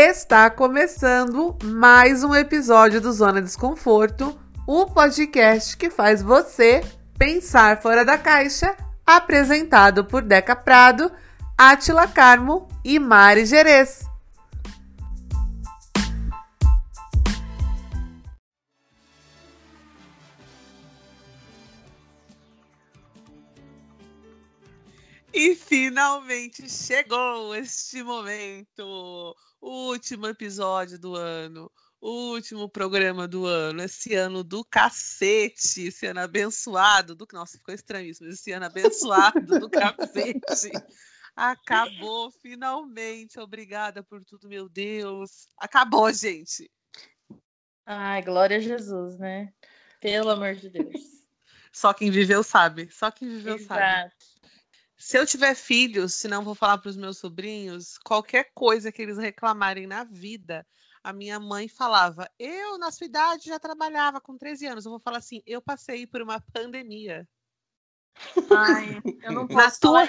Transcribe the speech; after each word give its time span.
Está 0.00 0.48
começando 0.48 1.58
mais 1.64 2.22
um 2.22 2.32
episódio 2.32 3.00
do 3.00 3.12
Zona 3.12 3.42
Desconforto, 3.42 4.38
o 4.64 4.86
podcast 4.86 5.76
que 5.76 5.90
faz 5.90 6.22
você 6.22 6.84
pensar 7.18 7.82
fora 7.82 8.04
da 8.04 8.16
caixa, 8.16 8.76
apresentado 9.04 10.04
por 10.04 10.22
Deca 10.22 10.54
Prado, 10.54 11.10
Atila 11.58 12.06
Carmo 12.06 12.68
e 12.84 12.96
Mari 13.00 13.44
Gerês. 13.44 14.08
E 25.40 25.54
finalmente 25.54 26.68
chegou 26.68 27.54
este 27.54 28.02
momento, 28.02 29.36
o 29.60 29.86
último 29.86 30.26
episódio 30.26 30.98
do 30.98 31.14
ano, 31.14 31.70
o 32.00 32.32
último 32.32 32.68
programa 32.68 33.28
do 33.28 33.46
ano, 33.46 33.80
esse 33.84 34.16
ano 34.16 34.42
do 34.42 34.64
cacete, 34.64 35.86
esse 35.86 36.06
ano 36.06 36.18
abençoado 36.18 37.14
do. 37.14 37.24
Nossa, 37.32 37.56
ficou 37.56 37.72
estranho 37.72 38.10
isso, 38.10 38.24
mas 38.24 38.34
esse 38.34 38.50
ano 38.50 38.66
abençoado 38.66 39.60
do 39.60 39.70
cacete. 39.70 40.72
Acabou, 41.36 42.32
finalmente. 42.42 43.38
Obrigada 43.38 44.02
por 44.02 44.24
tudo, 44.24 44.48
meu 44.48 44.68
Deus. 44.68 45.46
Acabou, 45.56 46.12
gente. 46.12 46.68
Ai, 47.86 48.22
glória 48.22 48.56
a 48.56 48.60
Jesus, 48.60 49.16
né? 49.20 49.52
Pelo 50.00 50.30
amor 50.30 50.56
de 50.56 50.68
Deus. 50.68 51.00
Só 51.72 51.94
quem 51.94 52.10
viveu 52.10 52.42
sabe. 52.42 52.90
Só 52.90 53.08
quem 53.12 53.28
viveu 53.28 53.54
Exato. 53.54 53.68
sabe. 53.68 54.27
Se 54.98 55.16
eu 55.16 55.24
tiver 55.24 55.54
filhos, 55.54 56.14
se 56.14 56.26
não 56.26 56.42
vou 56.42 56.56
falar 56.56 56.76
para 56.78 56.88
os 56.88 56.96
meus 56.96 57.18
sobrinhos, 57.18 57.96
qualquer 57.98 58.50
coisa 58.52 58.90
que 58.90 59.00
eles 59.00 59.16
reclamarem 59.16 59.86
na 59.86 60.02
vida, 60.02 60.66
a 61.04 61.12
minha 61.12 61.38
mãe 61.38 61.68
falava: 61.68 62.28
Eu, 62.36 62.76
na 62.78 62.90
sua 62.90 63.06
idade, 63.06 63.44
já 63.46 63.60
trabalhava 63.60 64.20
com 64.20 64.36
13 64.36 64.66
anos. 64.66 64.84
Eu 64.84 64.90
vou 64.90 65.00
falar 65.00 65.18
assim: 65.18 65.40
Eu 65.46 65.62
passei 65.62 66.04
por 66.04 66.20
uma 66.20 66.40
pandemia. 66.52 67.26
Ai, 68.50 69.00
eu 69.22 69.32
não 69.32 69.46
posso. 69.46 69.56
Na 69.56 69.70
tua... 69.70 70.08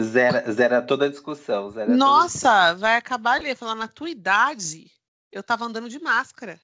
Zera, 0.00 0.50
zera 0.50 0.82
toda 0.82 1.04
a 1.04 1.10
discussão. 1.10 1.70
Zera 1.70 1.94
Nossa, 1.94 2.74
vai 2.74 2.96
acabar 2.96 3.34
ali. 3.34 3.54
Falar, 3.54 3.74
na 3.74 3.88
tua 3.88 4.08
idade, 4.08 4.90
eu 5.30 5.42
tava 5.42 5.66
andando 5.66 5.90
de 5.90 5.98
máscara. 5.98 6.58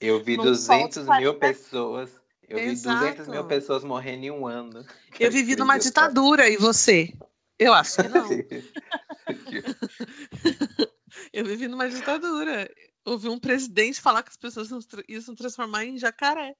Eu 0.00 0.22
vi 0.22 0.36
não 0.36 0.44
200 0.44 1.06
mil 1.18 1.38
pessoas 1.38 2.19
eu 2.50 2.58
Exato. 2.58 2.98
vi 2.98 3.12
200 3.12 3.28
mil 3.28 3.46
pessoas 3.46 3.84
morrendo 3.84 4.24
em 4.24 4.30
um 4.30 4.44
ano. 4.44 4.84
Eu 5.20 5.30
vivi 5.30 5.54
numa 5.54 5.78
ditadura, 5.78 6.48
e 6.48 6.56
você? 6.56 7.14
Eu 7.58 7.72
acho 7.72 8.02
que 8.02 8.08
não. 8.08 8.26
eu 11.32 11.44
vivi 11.44 11.68
numa 11.68 11.88
ditadura. 11.88 12.68
Ouvi 13.04 13.28
um 13.28 13.38
presidente 13.38 14.00
falar 14.00 14.22
que 14.22 14.30
as 14.30 14.36
pessoas 14.36 14.70
iam 15.08 15.20
se 15.20 15.34
transformar 15.34 15.84
em 15.84 15.98
jacaré. 15.98 16.54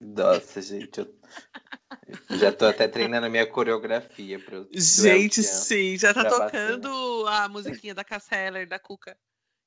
Nossa, 0.00 0.62
gente, 0.62 1.00
eu 1.00 1.08
já 2.38 2.52
tô 2.52 2.66
até 2.66 2.86
treinando 2.86 3.26
a 3.26 3.30
minha 3.30 3.46
coreografia. 3.46 4.38
Pro 4.38 4.68
gente, 4.72 5.42
sim, 5.42 5.98
já 5.98 6.14
tá 6.14 6.28
tocando 6.28 7.26
a 7.26 7.48
musiquinha 7.48 7.94
da 7.94 8.04
Casseller, 8.04 8.68
da 8.68 8.78
Cuca. 8.78 9.16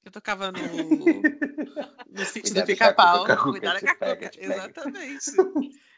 Eu 0.07 0.11
tocava 0.11 0.53
no, 0.53 0.59
no 2.09 2.25
sítio 2.25 2.53
do 2.53 2.65
pica-pau. 2.65 3.25
Cuidado 3.43 3.81
com 3.81 3.89
a 3.89 3.95
cuca. 3.95 4.31
Exatamente. 4.37 5.31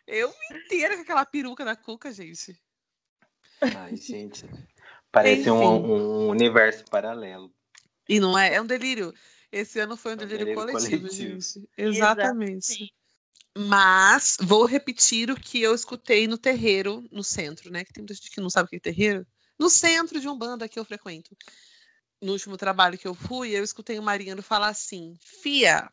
Eu 0.07 0.33
inteira 0.51 0.95
com 0.95 1.03
aquela 1.03 1.23
peruca 1.27 1.63
da 1.63 1.75
cuca, 1.75 2.11
gente. 2.11 2.59
Ai, 3.61 3.95
gente. 3.95 4.49
Parece 5.11 5.51
um, 5.51 5.61
um, 5.61 6.27
universo 6.29 6.85
paralelo. 6.85 7.53
E 8.07 8.19
não 8.19 8.35
é? 8.35 8.55
É 8.55 8.59
um 8.59 8.65
delírio. 8.65 9.13
Esse 9.51 9.79
ano 9.79 9.95
foi 9.95 10.13
um, 10.13 10.13
é 10.13 10.15
um 10.15 10.17
delírio, 10.17 10.45
delírio 10.45 10.59
coletivo, 10.59 11.01
coletivo, 11.01 11.39
gente. 11.39 11.69
Exatamente. 11.77 12.91
Mas 13.55 14.37
vou 14.41 14.65
repetir 14.65 15.29
o 15.29 15.39
que 15.39 15.61
eu 15.61 15.75
escutei 15.75 16.27
no 16.27 16.37
terreiro, 16.39 17.07
no 17.11 17.23
centro, 17.23 17.71
né? 17.71 17.83
Que 17.83 17.93
tem 17.93 18.01
muita 18.01 18.15
gente 18.15 18.31
que 18.31 18.41
não 18.41 18.49
sabe 18.49 18.65
o 18.65 18.69
que 18.71 18.77
é 18.77 18.79
terreiro. 18.79 19.23
No 19.59 19.69
centro 19.69 20.19
de 20.19 20.27
um 20.27 20.35
banda 20.35 20.67
que 20.67 20.79
eu 20.79 20.85
frequento 20.85 21.37
no 22.21 22.33
último 22.33 22.57
trabalho 22.57 22.97
que 22.97 23.07
eu 23.07 23.13
fui, 23.13 23.51
eu 23.51 23.63
escutei 23.63 23.97
o 23.97 24.03
Mariano 24.03 24.41
falar 24.41 24.67
assim: 24.67 25.15
Fia, 25.21 25.89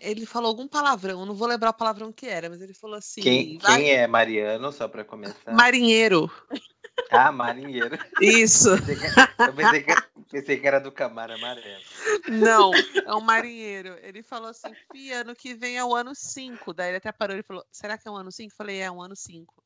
ele 0.00 0.24
falou 0.26 0.48
algum 0.48 0.68
palavrão, 0.68 1.20
eu 1.20 1.26
não 1.26 1.34
vou 1.34 1.48
lembrar 1.48 1.70
o 1.70 1.74
palavrão 1.74 2.12
que 2.12 2.26
era, 2.26 2.48
mas 2.48 2.60
ele 2.60 2.74
falou 2.74 2.96
assim. 2.96 3.20
Quem, 3.20 3.58
quem 3.58 3.90
é 3.90 4.06
Mariano, 4.06 4.70
só 4.72 4.86
para 4.86 5.04
começar? 5.04 5.52
Marinheiro. 5.52 6.30
Ah, 7.10 7.32
marinheiro. 7.32 7.98
Isso. 8.20 8.70
Eu 8.70 9.54
pensei 9.54 9.82
que, 9.82 9.94
pensei 10.30 10.56
que 10.58 10.66
era 10.66 10.78
do 10.78 10.92
Camaro 10.92 11.34
Amarelo. 11.34 11.82
Não, 12.28 12.70
é 12.74 13.14
um 13.14 13.20
marinheiro. 13.20 13.96
Ele 14.02 14.22
falou 14.22 14.50
assim: 14.50 14.72
Fia, 14.90 15.20
ano 15.20 15.34
que 15.34 15.54
vem 15.54 15.76
é 15.76 15.84
o 15.84 15.94
ano 15.94 16.14
5. 16.14 16.72
Daí 16.72 16.88
ele 16.88 16.98
até 16.98 17.10
parou 17.10 17.36
e 17.36 17.42
falou: 17.42 17.64
Será 17.70 17.98
que 17.98 18.06
é 18.06 18.10
um 18.10 18.16
ano 18.16 18.30
5? 18.30 18.52
Eu 18.52 18.56
falei: 18.56 18.80
É, 18.80 18.90
um 18.90 19.02
ano 19.02 19.16
5. 19.16 19.61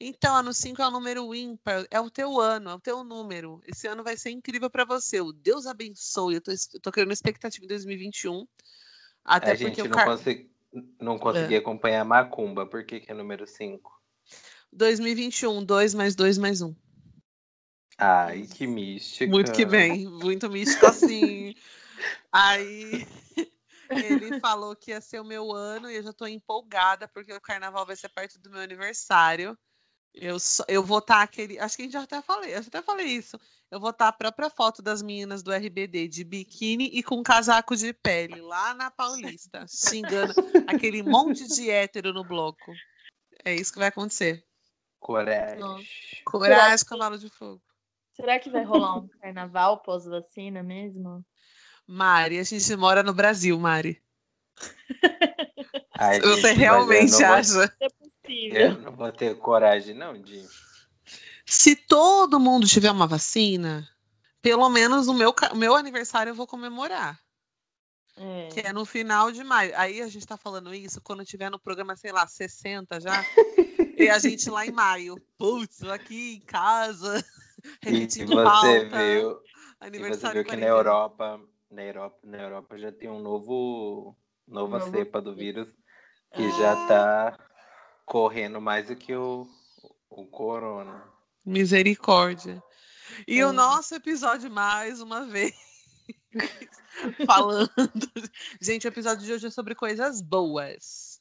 Então, 0.00 0.36
ano 0.36 0.54
5 0.54 0.80
é 0.80 0.86
o 0.86 0.90
número 0.92 1.34
ímpar, 1.34 1.84
é 1.90 2.00
o 2.00 2.08
teu 2.08 2.40
ano, 2.40 2.70
é 2.70 2.74
o 2.74 2.80
teu 2.80 3.02
número. 3.02 3.60
Esse 3.66 3.88
ano 3.88 4.04
vai 4.04 4.16
ser 4.16 4.30
incrível 4.30 4.70
para 4.70 4.84
você. 4.84 5.20
O 5.20 5.32
Deus 5.32 5.66
abençoe. 5.66 6.34
Eu 6.34 6.40
tô, 6.40 6.52
eu 6.52 6.80
tô 6.80 6.92
criando 6.92 7.12
expectativa 7.12 7.64
em 7.64 7.68
2021. 7.68 8.46
Até 9.24 9.52
a 9.52 9.56
porque 9.56 9.64
gente 9.64 9.82
não, 9.82 9.90
car... 9.90 10.06
consegui, 10.06 10.50
não 11.00 11.18
consegui 11.18 11.54
é. 11.56 11.58
acompanhar 11.58 12.02
a 12.02 12.04
Macumba. 12.04 12.64
Por 12.64 12.84
que, 12.84 13.00
que 13.00 13.10
é 13.10 13.14
número 13.14 13.44
5? 13.44 13.90
2021, 14.72 15.64
2 15.64 15.94
mais 15.94 16.14
2 16.14 16.38
mais 16.38 16.62
1. 16.62 16.74
Ai, 17.98 18.46
que 18.46 18.66
místico. 18.66 19.32
Muito 19.32 19.50
que 19.52 19.64
bem, 19.64 20.06
muito 20.06 20.48
místico 20.48 20.86
assim. 20.86 21.56
Aí 22.30 23.04
ele 23.90 24.38
falou 24.38 24.76
que 24.76 24.92
ia 24.92 25.00
ser 25.00 25.20
o 25.20 25.24
meu 25.24 25.50
ano 25.50 25.90
e 25.90 25.96
eu 25.96 26.02
já 26.04 26.12
tô 26.12 26.24
empolgada 26.24 27.08
porque 27.08 27.32
o 27.32 27.40
carnaval 27.40 27.84
vai 27.84 27.96
ser 27.96 28.08
perto 28.10 28.38
do 28.38 28.50
meu 28.50 28.60
aniversário. 28.60 29.58
Eu, 30.14 30.36
eu 30.66 30.82
vou 30.82 30.98
estar 30.98 31.16
tá 31.16 31.22
aquele. 31.22 31.58
Acho 31.58 31.76
que 31.76 31.82
a 31.82 31.84
gente 31.84 31.92
já 31.92 32.02
até 32.02 32.20
falei, 32.22 32.54
eu 32.54 32.58
até 32.58 32.82
falei 32.82 33.06
isso. 33.06 33.38
Eu 33.70 33.78
vou 33.78 33.90
estar 33.90 34.06
tá 34.06 34.08
a 34.08 34.12
própria 34.12 34.50
foto 34.50 34.82
das 34.82 35.02
meninas 35.02 35.42
do 35.42 35.52
RBD 35.52 36.08
de 36.08 36.24
biquíni 36.24 36.90
e 36.92 37.02
com 37.02 37.22
casaco 37.22 37.76
de 37.76 37.92
pele 37.92 38.40
lá 38.40 38.74
na 38.74 38.90
Paulista, 38.90 39.66
xingando 39.68 40.34
aquele 40.66 41.02
monte 41.02 41.46
de 41.46 41.70
hétero 41.70 42.12
no 42.12 42.24
bloco. 42.24 42.72
É 43.44 43.54
isso 43.54 43.72
que 43.72 43.78
vai 43.78 43.88
acontecer. 43.88 44.44
Coragem. 44.98 45.62
Coragem, 46.24 46.86
cavalo 46.86 47.18
de 47.18 47.28
fogo. 47.28 47.62
Será 48.12 48.38
que 48.38 48.50
vai 48.50 48.64
rolar 48.64 48.96
um 48.96 49.06
carnaval 49.06 49.80
pós-vacina 49.80 50.62
mesmo? 50.62 51.24
Mari, 51.86 52.38
a 52.38 52.42
gente 52.42 52.76
mora 52.76 53.02
no 53.02 53.14
Brasil, 53.14 53.58
Mari. 53.58 54.02
Ai, 55.96 56.20
Você 56.20 56.48
gente, 56.48 56.58
realmente 56.58 57.24
acha? 57.24 57.76
É 58.28 58.50
possível. 58.50 58.60
Eu 58.60 58.80
não 58.80 58.92
vou 58.92 59.12
ter 59.12 59.36
coragem, 59.38 59.94
não, 59.94 60.20
de. 60.20 60.44
Se 61.46 61.74
todo 61.74 62.38
mundo 62.38 62.66
tiver 62.66 62.90
uma 62.90 63.06
vacina, 63.06 63.88
pelo 64.42 64.68
menos 64.68 65.08
o 65.08 65.14
meu, 65.14 65.34
o 65.52 65.56
meu 65.56 65.74
aniversário 65.74 66.30
eu 66.30 66.34
vou 66.34 66.46
comemorar. 66.46 67.18
É. 68.16 68.48
Que 68.48 68.60
é 68.60 68.72
no 68.72 68.84
final 68.84 69.30
de 69.30 69.42
maio. 69.44 69.72
Aí 69.76 70.02
a 70.02 70.08
gente 70.08 70.26
tá 70.26 70.36
falando 70.36 70.74
isso 70.74 71.00
quando 71.00 71.24
tiver 71.24 71.50
no 71.50 71.58
programa, 71.58 71.96
sei 71.96 72.12
lá, 72.12 72.26
60 72.26 73.00
já. 73.00 73.24
e 73.96 74.08
a 74.10 74.18
gente 74.18 74.50
lá 74.50 74.66
em 74.66 74.72
maio. 74.72 75.16
Putz, 75.38 75.82
aqui 75.84 76.34
em 76.36 76.40
casa. 76.40 77.24
Repetindo 77.80 78.32
e 78.32 78.34
você 78.34 78.44
pauta, 78.44 78.98
viu, 78.98 79.40
aniversário 79.80 80.40
e 80.40 80.42
você 80.42 80.42
viu 80.42 80.44
que 80.44 80.56
na 80.56 80.66
Europa, 80.66 81.40
na 81.70 81.82
Europa, 81.82 82.18
na 82.24 82.38
Europa 82.38 82.78
já 82.78 82.92
tem 82.92 83.08
um 83.08 83.20
novo 83.20 84.16
nova 84.46 84.78
novo 84.78 84.90
cepa 84.90 85.20
do 85.20 85.34
vírus 85.34 85.68
que 86.34 86.42
ah. 86.42 86.58
já 86.58 86.86
tá 86.86 87.47
correndo 88.08 88.60
mais 88.60 88.86
do 88.86 88.96
que 88.96 89.14
o, 89.14 89.46
o 90.10 90.26
corona. 90.26 91.04
Misericórdia. 91.44 92.62
E 93.26 93.38
é. 93.38 93.46
o 93.46 93.52
nosso 93.52 93.94
episódio, 93.94 94.50
mais 94.50 95.00
uma 95.00 95.26
vez, 95.26 95.54
falando. 97.26 97.70
Gente, 98.60 98.86
o 98.86 98.88
episódio 98.88 99.24
de 99.24 99.32
hoje 99.32 99.46
é 99.46 99.50
sobre 99.50 99.74
coisas 99.74 100.20
boas. 100.20 101.20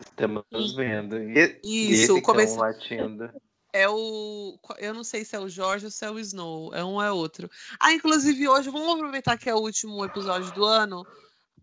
Estamos 0.00 0.74
vendo. 0.74 1.16
E, 1.18 1.60
Isso, 1.62 2.20
começo. 2.22 2.58
Latindo. 2.58 3.30
É 3.76 3.88
o. 3.88 4.56
Eu 4.78 4.94
não 4.94 5.02
sei 5.02 5.24
se 5.24 5.34
é 5.34 5.40
o 5.40 5.48
Jorge 5.48 5.86
ou 5.86 5.90
se 5.90 6.06
é 6.06 6.08
o 6.08 6.16
Snow. 6.20 6.72
É 6.72 6.84
um 6.84 6.92
ou 6.92 7.02
é 7.02 7.10
outro. 7.10 7.50
Ah, 7.80 7.92
inclusive 7.92 8.46
hoje, 8.46 8.70
vamos 8.70 8.94
aproveitar 8.94 9.36
que 9.36 9.50
é 9.50 9.54
o 9.54 9.58
último 9.58 10.04
episódio 10.04 10.54
do 10.54 10.64
ano 10.64 11.04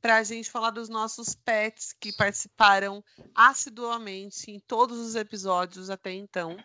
para 0.01 0.17
a 0.17 0.23
gente 0.23 0.49
falar 0.49 0.71
dos 0.71 0.89
nossos 0.89 1.35
pets 1.35 1.93
que 1.93 2.11
participaram 2.11 3.03
assiduamente 3.35 4.49
em 4.49 4.59
todos 4.59 4.97
os 4.97 5.15
episódios 5.15 5.89
até 5.89 6.11
então. 6.11 6.57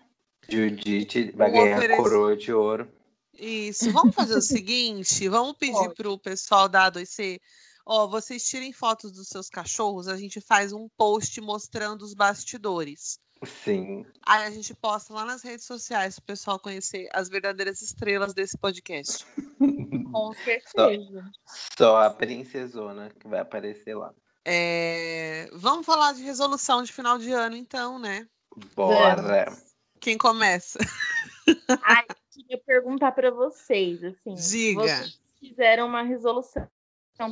Judite 0.48 1.32
vai 1.32 1.50
ganhar 1.50 1.76
oferecer... 1.76 2.02
coroa 2.02 2.36
de 2.36 2.52
ouro. 2.52 2.90
Isso. 3.34 3.90
Vamos 3.92 4.14
fazer 4.14 4.36
o 4.36 4.42
seguinte: 4.42 5.28
vamos 5.28 5.56
pedir 5.58 5.92
para 5.94 6.10
o 6.10 6.18
pessoal 6.18 6.68
da 6.68 6.90
A2C. 6.90 7.38
Ó, 7.84 8.08
vocês 8.08 8.44
tirem 8.48 8.72
fotos 8.72 9.12
dos 9.12 9.28
seus 9.28 9.48
cachorros, 9.48 10.08
a 10.08 10.16
gente 10.16 10.40
faz 10.40 10.72
um 10.72 10.88
post 10.96 11.40
mostrando 11.40 12.02
os 12.02 12.14
bastidores. 12.14 13.20
Sim. 13.44 14.06
Aí 14.24 14.44
a 14.44 14.50
gente 14.50 14.74
posta 14.74 15.12
lá 15.12 15.24
nas 15.24 15.42
redes 15.42 15.66
sociais 15.66 16.18
para 16.18 16.22
o 16.22 16.26
pessoal 16.26 16.58
conhecer 16.58 17.08
as 17.12 17.28
verdadeiras 17.28 17.82
estrelas 17.82 18.32
desse 18.32 18.56
podcast. 18.56 19.26
Com 20.12 20.32
certeza. 20.32 21.30
Só, 21.44 21.76
só 21.76 22.02
a 22.02 22.10
princesona 22.10 23.10
que 23.10 23.28
vai 23.28 23.40
aparecer 23.40 23.94
lá. 23.94 24.14
É... 24.44 25.48
Vamos 25.52 25.84
falar 25.84 26.14
de 26.14 26.22
resolução 26.22 26.82
de 26.82 26.92
final 26.92 27.18
de 27.18 27.30
ano, 27.32 27.56
então, 27.56 27.98
né? 27.98 28.26
Bora! 28.74 29.52
Quem 30.00 30.16
começa? 30.16 30.78
Ai, 31.84 32.06
queria 32.30 32.58
perguntar 32.64 33.12
para 33.12 33.30
vocês, 33.30 34.02
assim. 34.02 34.34
Diga. 34.34 34.82
Vocês 34.82 35.20
fizeram 35.38 35.86
uma 35.86 36.02
resolução 36.02 36.66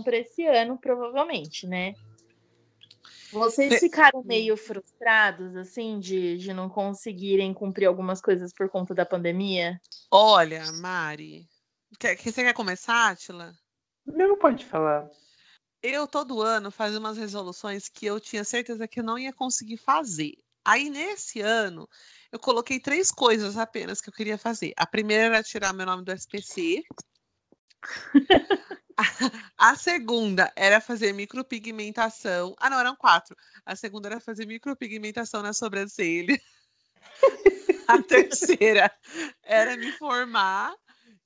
para 0.02 0.16
esse 0.16 0.44
ano, 0.44 0.76
provavelmente, 0.76 1.66
né? 1.66 1.94
Vocês 3.34 3.80
ficaram 3.80 4.22
meio 4.22 4.56
frustrados, 4.56 5.56
assim, 5.56 5.98
de, 5.98 6.38
de 6.38 6.52
não 6.52 6.68
conseguirem 6.68 7.52
cumprir 7.52 7.86
algumas 7.86 8.20
coisas 8.20 8.52
por 8.52 8.68
conta 8.68 8.94
da 8.94 9.04
pandemia? 9.04 9.80
Olha, 10.08 10.70
Mari, 10.70 11.48
quer, 11.98 12.16
você 12.16 12.44
quer 12.44 12.54
começar, 12.54 13.10
Atila? 13.10 13.52
Não, 14.06 14.38
pode 14.38 14.64
falar. 14.64 15.10
Eu, 15.82 16.06
todo 16.06 16.42
ano, 16.42 16.70
fazia 16.70 17.00
umas 17.00 17.18
resoluções 17.18 17.88
que 17.88 18.06
eu 18.06 18.20
tinha 18.20 18.44
certeza 18.44 18.86
que 18.86 19.00
eu 19.00 19.04
não 19.04 19.18
ia 19.18 19.32
conseguir 19.32 19.78
fazer. 19.78 20.34
Aí, 20.64 20.88
nesse 20.88 21.40
ano, 21.40 21.88
eu 22.30 22.38
coloquei 22.38 22.78
três 22.78 23.10
coisas 23.10 23.58
apenas 23.58 24.00
que 24.00 24.08
eu 24.08 24.14
queria 24.14 24.38
fazer. 24.38 24.72
A 24.76 24.86
primeira 24.86 25.24
era 25.24 25.42
tirar 25.42 25.72
meu 25.72 25.86
nome 25.86 26.04
do 26.04 26.12
SPC. 26.12 26.84
A 29.58 29.76
segunda 29.76 30.52
era 30.56 30.80
fazer 30.80 31.12
micropigmentação. 31.12 32.54
Ah, 32.58 32.70
não, 32.70 32.78
eram 32.78 32.96
quatro. 32.96 33.36
A 33.64 33.74
segunda 33.74 34.08
era 34.08 34.20
fazer 34.20 34.46
micropigmentação 34.46 35.42
na 35.42 35.52
sobrancelha. 35.52 36.40
A 37.86 38.02
terceira 38.02 38.90
era 39.42 39.76
me 39.76 39.92
formar. 39.92 40.74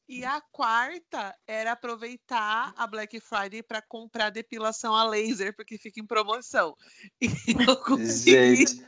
E 0.09 0.25
a 0.25 0.41
quarta 0.51 1.37
era 1.47 1.73
aproveitar 1.73 2.73
a 2.79 2.87
Black 2.87 3.21
Friday 3.21 3.63
para 3.63 3.83
comprar 3.83 4.31
depilação 4.31 4.95
a 4.95 5.05
laser, 5.05 5.55
porque 5.55 5.77
fica 5.77 6.01
em 6.01 6.07
promoção. 6.07 6.75
E 7.21 7.29
eu 7.69 7.77
consegui. 7.77 8.57
Gente, 8.57 8.87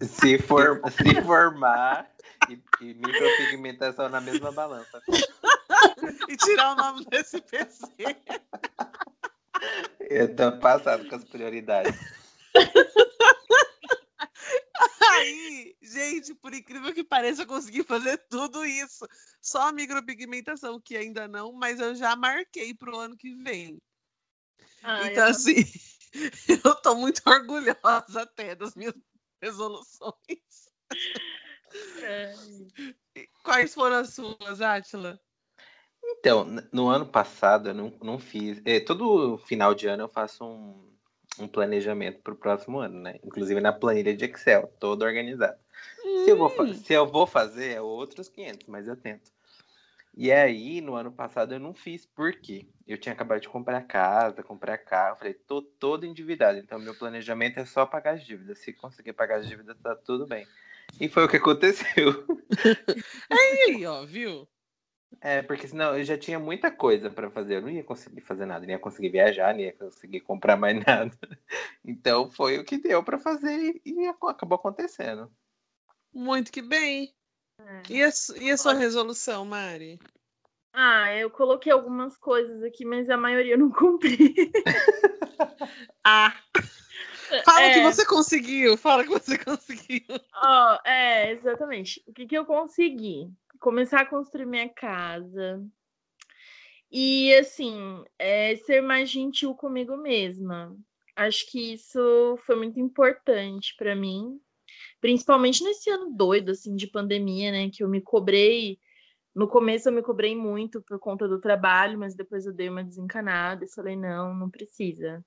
se, 0.00 0.38
for, 0.38 0.80
se 0.90 1.22
formar 1.22 2.10
e, 2.48 2.58
e 2.80 2.94
micropigmentação 2.94 4.08
na 4.08 4.22
mesma 4.22 4.50
balança. 4.52 5.02
e 6.28 6.36
tirar 6.36 6.72
o 6.72 6.76
nome 6.76 7.04
do 7.04 7.16
SPC. 7.16 7.86
Eu 10.00 10.34
tô 10.34 10.58
passado 10.58 11.08
com 11.08 11.16
as 11.16 11.24
prioridades. 11.24 11.94
Aí, 15.00 15.76
gente, 15.80 16.34
por 16.34 16.52
incrível 16.52 16.92
que 16.92 17.04
pareça, 17.04 17.42
eu 17.42 17.46
consegui 17.46 17.82
fazer 17.84 18.18
tudo 18.28 18.64
isso. 18.64 19.06
Só 19.40 19.68
a 19.68 19.72
micropigmentação, 19.72 20.80
que 20.80 20.96
ainda 20.96 21.28
não, 21.28 21.52
mas 21.52 21.78
eu 21.80 21.94
já 21.94 22.16
marquei 22.16 22.74
pro 22.74 22.98
ano 22.98 23.16
que 23.16 23.34
vem. 23.36 23.80
Ah, 24.82 25.06
então, 25.06 25.28
assim, 25.28 25.54
eu 26.64 26.74
tô 26.76 26.94
muito 26.94 27.22
orgulhosa 27.26 28.22
até 28.22 28.54
das 28.54 28.74
minhas 28.74 28.94
resoluções. 29.40 30.72
É. 32.02 32.34
Quais 33.42 33.74
foram 33.74 33.96
as 33.96 34.14
suas, 34.14 34.60
Átila? 34.60 35.20
Então, 36.06 36.46
no 36.72 36.88
ano 36.88 37.06
passado 37.06 37.70
eu 37.70 37.74
não, 37.74 37.92
não 38.02 38.18
fiz. 38.18 38.60
É, 38.64 38.80
todo 38.80 39.38
final 39.38 39.74
de 39.74 39.86
ano 39.86 40.04
eu 40.04 40.08
faço 40.08 40.44
um, 40.44 40.74
um 41.38 41.48
planejamento 41.48 42.20
para 42.20 42.32
o 42.32 42.36
próximo 42.36 42.78
ano, 42.78 43.00
né? 43.00 43.16
Inclusive 43.24 43.60
na 43.60 43.72
planilha 43.72 44.16
de 44.16 44.24
Excel, 44.24 44.72
todo 44.78 45.02
organizado. 45.02 45.58
Hum. 46.04 46.24
Se, 46.24 46.30
eu 46.30 46.36
vou, 46.36 46.62
hum. 46.62 46.74
se 46.74 46.92
eu 46.92 47.06
vou 47.06 47.26
fazer, 47.26 47.72
é 47.72 47.80
outros 47.80 48.28
500, 48.28 48.66
mas 48.68 48.88
eu 48.88 48.96
tento. 48.96 49.32
E 50.16 50.30
aí, 50.30 50.80
no 50.80 50.94
ano 50.94 51.10
passado, 51.10 51.54
eu 51.54 51.58
não 51.58 51.74
fiz, 51.74 52.06
por 52.06 52.32
quê? 52.34 52.68
Eu 52.86 52.96
tinha 52.96 53.12
acabado 53.12 53.40
de 53.40 53.48
comprar 53.48 53.82
casa, 53.82 54.44
comprar 54.44 54.78
carro, 54.78 55.16
falei, 55.16 55.34
tô 55.34 55.60
todo 55.60 56.06
endividado, 56.06 56.56
então 56.56 56.78
meu 56.78 56.94
planejamento 56.94 57.58
é 57.58 57.64
só 57.64 57.84
pagar 57.84 58.14
as 58.14 58.24
dívidas. 58.24 58.60
Se 58.60 58.72
conseguir 58.72 59.12
pagar 59.12 59.40
as 59.40 59.48
dívidas, 59.48 59.76
tá 59.82 59.96
tudo 59.96 60.24
bem. 60.24 60.46
E 61.00 61.08
foi 61.08 61.24
o 61.24 61.28
que 61.28 61.38
aconteceu. 61.38 62.24
aí, 63.28 63.84
ó, 63.86 64.04
viu? 64.06 64.46
É, 65.20 65.42
porque 65.42 65.68
senão 65.68 65.96
eu 65.96 66.04
já 66.04 66.16
tinha 66.16 66.38
muita 66.38 66.70
coisa 66.70 67.10
para 67.10 67.30
fazer, 67.30 67.56
eu 67.56 67.62
não 67.62 67.70
ia 67.70 67.84
conseguir 67.84 68.20
fazer 68.20 68.46
nada, 68.46 68.66
nem 68.66 68.74
ia 68.74 68.78
conseguir 68.78 69.10
viajar, 69.10 69.54
nem 69.54 69.66
ia 69.66 69.72
conseguir 69.72 70.20
comprar 70.20 70.56
mais 70.56 70.76
nada. 70.84 71.16
Então 71.84 72.30
foi 72.30 72.58
o 72.58 72.64
que 72.64 72.78
deu 72.78 73.02
para 73.02 73.18
fazer 73.18 73.80
e 73.84 74.06
acabou 74.06 74.56
acontecendo. 74.56 75.30
Muito 76.12 76.52
que 76.52 76.62
bem. 76.62 77.12
É. 77.60 77.82
E, 77.90 78.02
a, 78.02 78.10
e 78.40 78.50
a 78.50 78.56
sua 78.56 78.74
resolução, 78.74 79.44
Mari? 79.44 79.98
Ah, 80.72 81.14
eu 81.14 81.30
coloquei 81.30 81.72
algumas 81.72 82.16
coisas 82.16 82.62
aqui, 82.62 82.84
mas 82.84 83.08
a 83.08 83.16
maioria 83.16 83.54
eu 83.54 83.58
não 83.58 83.70
cumpri. 83.70 84.34
ah. 86.04 86.34
Fala 87.44 87.62
é... 87.62 87.74
que 87.74 87.80
você 87.82 88.04
conseguiu, 88.04 88.76
fala 88.76 89.04
que 89.04 89.10
você 89.10 89.38
conseguiu. 89.42 90.04
Oh, 90.42 90.76
é, 90.84 91.32
exatamente. 91.32 92.02
O 92.06 92.12
que, 92.12 92.26
que 92.26 92.36
eu 92.36 92.44
consegui? 92.44 93.30
Começar 93.60 94.00
a 94.00 94.06
construir 94.06 94.46
minha 94.46 94.68
casa. 94.68 95.64
E, 96.90 97.34
assim, 97.34 98.04
é, 98.18 98.54
ser 98.56 98.80
mais 98.80 99.10
gentil 99.10 99.54
comigo 99.54 99.96
mesma. 99.96 100.76
Acho 101.16 101.50
que 101.50 101.74
isso 101.74 102.36
foi 102.46 102.56
muito 102.56 102.78
importante 102.78 103.74
para 103.76 103.94
mim, 103.94 104.40
principalmente 105.00 105.62
nesse 105.62 105.90
ano 105.90 106.14
doido, 106.16 106.50
assim, 106.50 106.74
de 106.76 106.86
pandemia, 106.86 107.52
né? 107.52 107.70
Que 107.70 107.82
eu 107.82 107.88
me 107.88 108.00
cobrei. 108.00 108.78
No 109.34 109.48
começo 109.48 109.88
eu 109.88 109.92
me 109.92 110.02
cobrei 110.02 110.36
muito 110.36 110.82
por 110.82 110.98
conta 110.98 111.26
do 111.26 111.40
trabalho, 111.40 111.98
mas 111.98 112.14
depois 112.14 112.46
eu 112.46 112.52
dei 112.52 112.68
uma 112.68 112.84
desencanada 112.84 113.64
e 113.64 113.72
falei, 113.72 113.96
não, 113.96 114.34
não 114.34 114.48
precisa. 114.48 115.24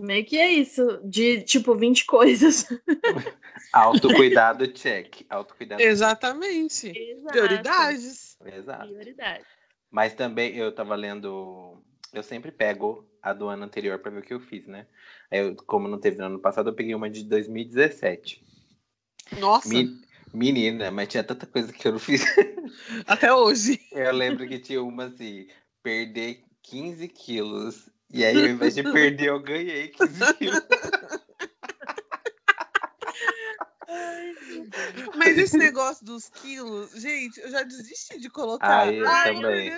Meio 0.00 0.24
que 0.24 0.38
é 0.38 0.48
isso, 0.48 1.00
de 1.02 1.42
tipo 1.42 1.74
20 1.74 2.04
coisas. 2.06 2.68
Autocuidado, 3.72 4.68
check. 4.68 5.26
Autocuidado. 5.28 5.82
Exatamente. 5.82 6.96
Exato. 6.96 7.32
Prioridades. 7.32 8.36
Exato. 8.44 8.86
Prioridade. 8.86 9.44
Mas 9.90 10.14
também 10.14 10.56
eu 10.56 10.72
tava 10.72 10.94
lendo. 10.94 11.82
Eu 12.12 12.22
sempre 12.22 12.52
pego 12.52 13.08
a 13.20 13.32
do 13.32 13.48
ano 13.48 13.64
anterior 13.64 13.98
para 13.98 14.12
ver 14.12 14.20
o 14.20 14.22
que 14.22 14.32
eu 14.32 14.40
fiz, 14.40 14.66
né? 14.68 14.86
Aí 15.30 15.40
eu, 15.40 15.56
como 15.56 15.88
não 15.88 15.98
teve 15.98 16.16
no 16.18 16.26
ano 16.26 16.38
passado, 16.38 16.70
eu 16.70 16.74
peguei 16.74 16.94
uma 16.94 17.10
de 17.10 17.24
2017. 17.24 18.42
Nossa! 19.38 19.68
Me... 19.68 20.00
Menina, 20.32 20.90
mas 20.90 21.08
tinha 21.08 21.24
tanta 21.24 21.46
coisa 21.46 21.72
que 21.72 21.88
eu 21.88 21.92
não 21.92 21.98
fiz. 21.98 22.22
Até 23.06 23.32
hoje. 23.32 23.80
Eu 23.90 24.12
lembro 24.12 24.46
que 24.46 24.58
tinha 24.58 24.82
uma 24.82 25.06
assim: 25.06 25.48
perder 25.82 26.44
15 26.62 27.08
quilos 27.08 27.90
e 28.10 28.24
aí, 28.24 28.36
ao 28.36 28.46
invés 28.48 28.74
de 28.74 28.82
perder, 28.82 29.28
eu 29.28 29.40
ganhei 29.40 29.88
15 29.88 30.34
quilos. 30.34 30.62
Mas 35.16 35.38
esse 35.38 35.56
negócio 35.56 36.04
dos 36.04 36.28
quilos, 36.28 36.92
gente, 36.92 37.40
eu 37.40 37.50
já 37.50 37.62
desisti 37.62 38.20
de 38.20 38.28
colocar. 38.30 38.82
Ah, 38.82 38.92
eu 38.92 39.06
Ai, 39.06 39.34
também. 39.34 39.68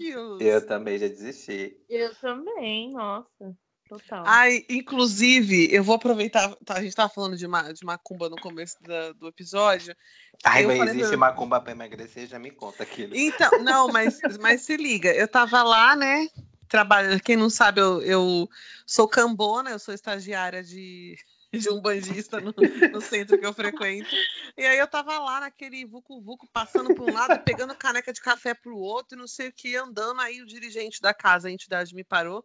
Eu, 0.00 0.38
eu 0.40 0.66
também 0.66 0.98
já 0.98 1.08
desisti. 1.08 1.76
Eu 1.88 2.14
também, 2.16 2.92
nossa. 2.92 3.56
Total. 3.88 4.24
Ai, 4.26 4.64
inclusive, 4.70 5.68
eu 5.70 5.84
vou 5.84 5.96
aproveitar. 5.96 6.54
Tá, 6.64 6.78
a 6.78 6.82
gente 6.82 6.94
tava 6.94 7.12
falando 7.12 7.36
de, 7.36 7.46
ma, 7.46 7.72
de 7.72 7.84
macumba 7.84 8.30
no 8.30 8.36
começo 8.36 8.76
da, 8.82 9.12
do 9.12 9.28
episódio. 9.28 9.94
Ai, 10.42 10.64
mas 10.64 10.90
existe 10.90 11.08
pra... 11.08 11.18
macumba 11.18 11.60
pra 11.60 11.72
emagrecer, 11.72 12.26
já 12.26 12.38
me 12.38 12.50
conta 12.50 12.84
aquilo. 12.84 13.14
Então, 13.14 13.50
não, 13.62 13.88
mas, 13.88 14.18
mas 14.40 14.62
se 14.62 14.76
liga, 14.76 15.12
eu 15.12 15.28
tava 15.28 15.62
lá, 15.62 15.94
né? 15.94 16.26
Trabalho. 16.72 17.20
Quem 17.20 17.36
não 17.36 17.50
sabe, 17.50 17.80
eu, 17.80 18.02
eu 18.02 18.48
sou 18.86 19.06
cambona, 19.06 19.70
eu 19.70 19.78
sou 19.78 19.92
estagiária 19.92 20.64
de, 20.64 21.14
de 21.52 21.68
um 21.70 21.80
bandista 21.80 22.40
no, 22.40 22.54
no, 22.90 23.00
centro 23.00 23.38
que 23.38 23.44
eu 23.44 23.52
frequento. 23.52 24.08
E 24.56 24.64
aí 24.64 24.78
eu 24.78 24.88
tava 24.88 25.18
lá 25.18 25.40
naquele 25.40 25.84
vucu-vucu, 25.84 26.48
passando 26.50 26.94
para 26.94 27.04
um 27.04 27.12
lado, 27.12 27.44
pegando 27.44 27.76
caneca 27.76 28.12
de 28.12 28.20
café 28.22 28.54
para 28.54 28.72
o 28.72 28.78
outro, 28.78 29.16
e 29.16 29.20
não 29.20 29.28
sei 29.28 29.48
o 29.48 29.52
que, 29.52 29.76
andando. 29.76 30.20
Aí 30.20 30.40
o 30.40 30.46
dirigente 30.46 31.00
da 31.00 31.12
casa, 31.12 31.48
a 31.48 31.52
entidade, 31.52 31.94
me 31.94 32.02
parou. 32.02 32.44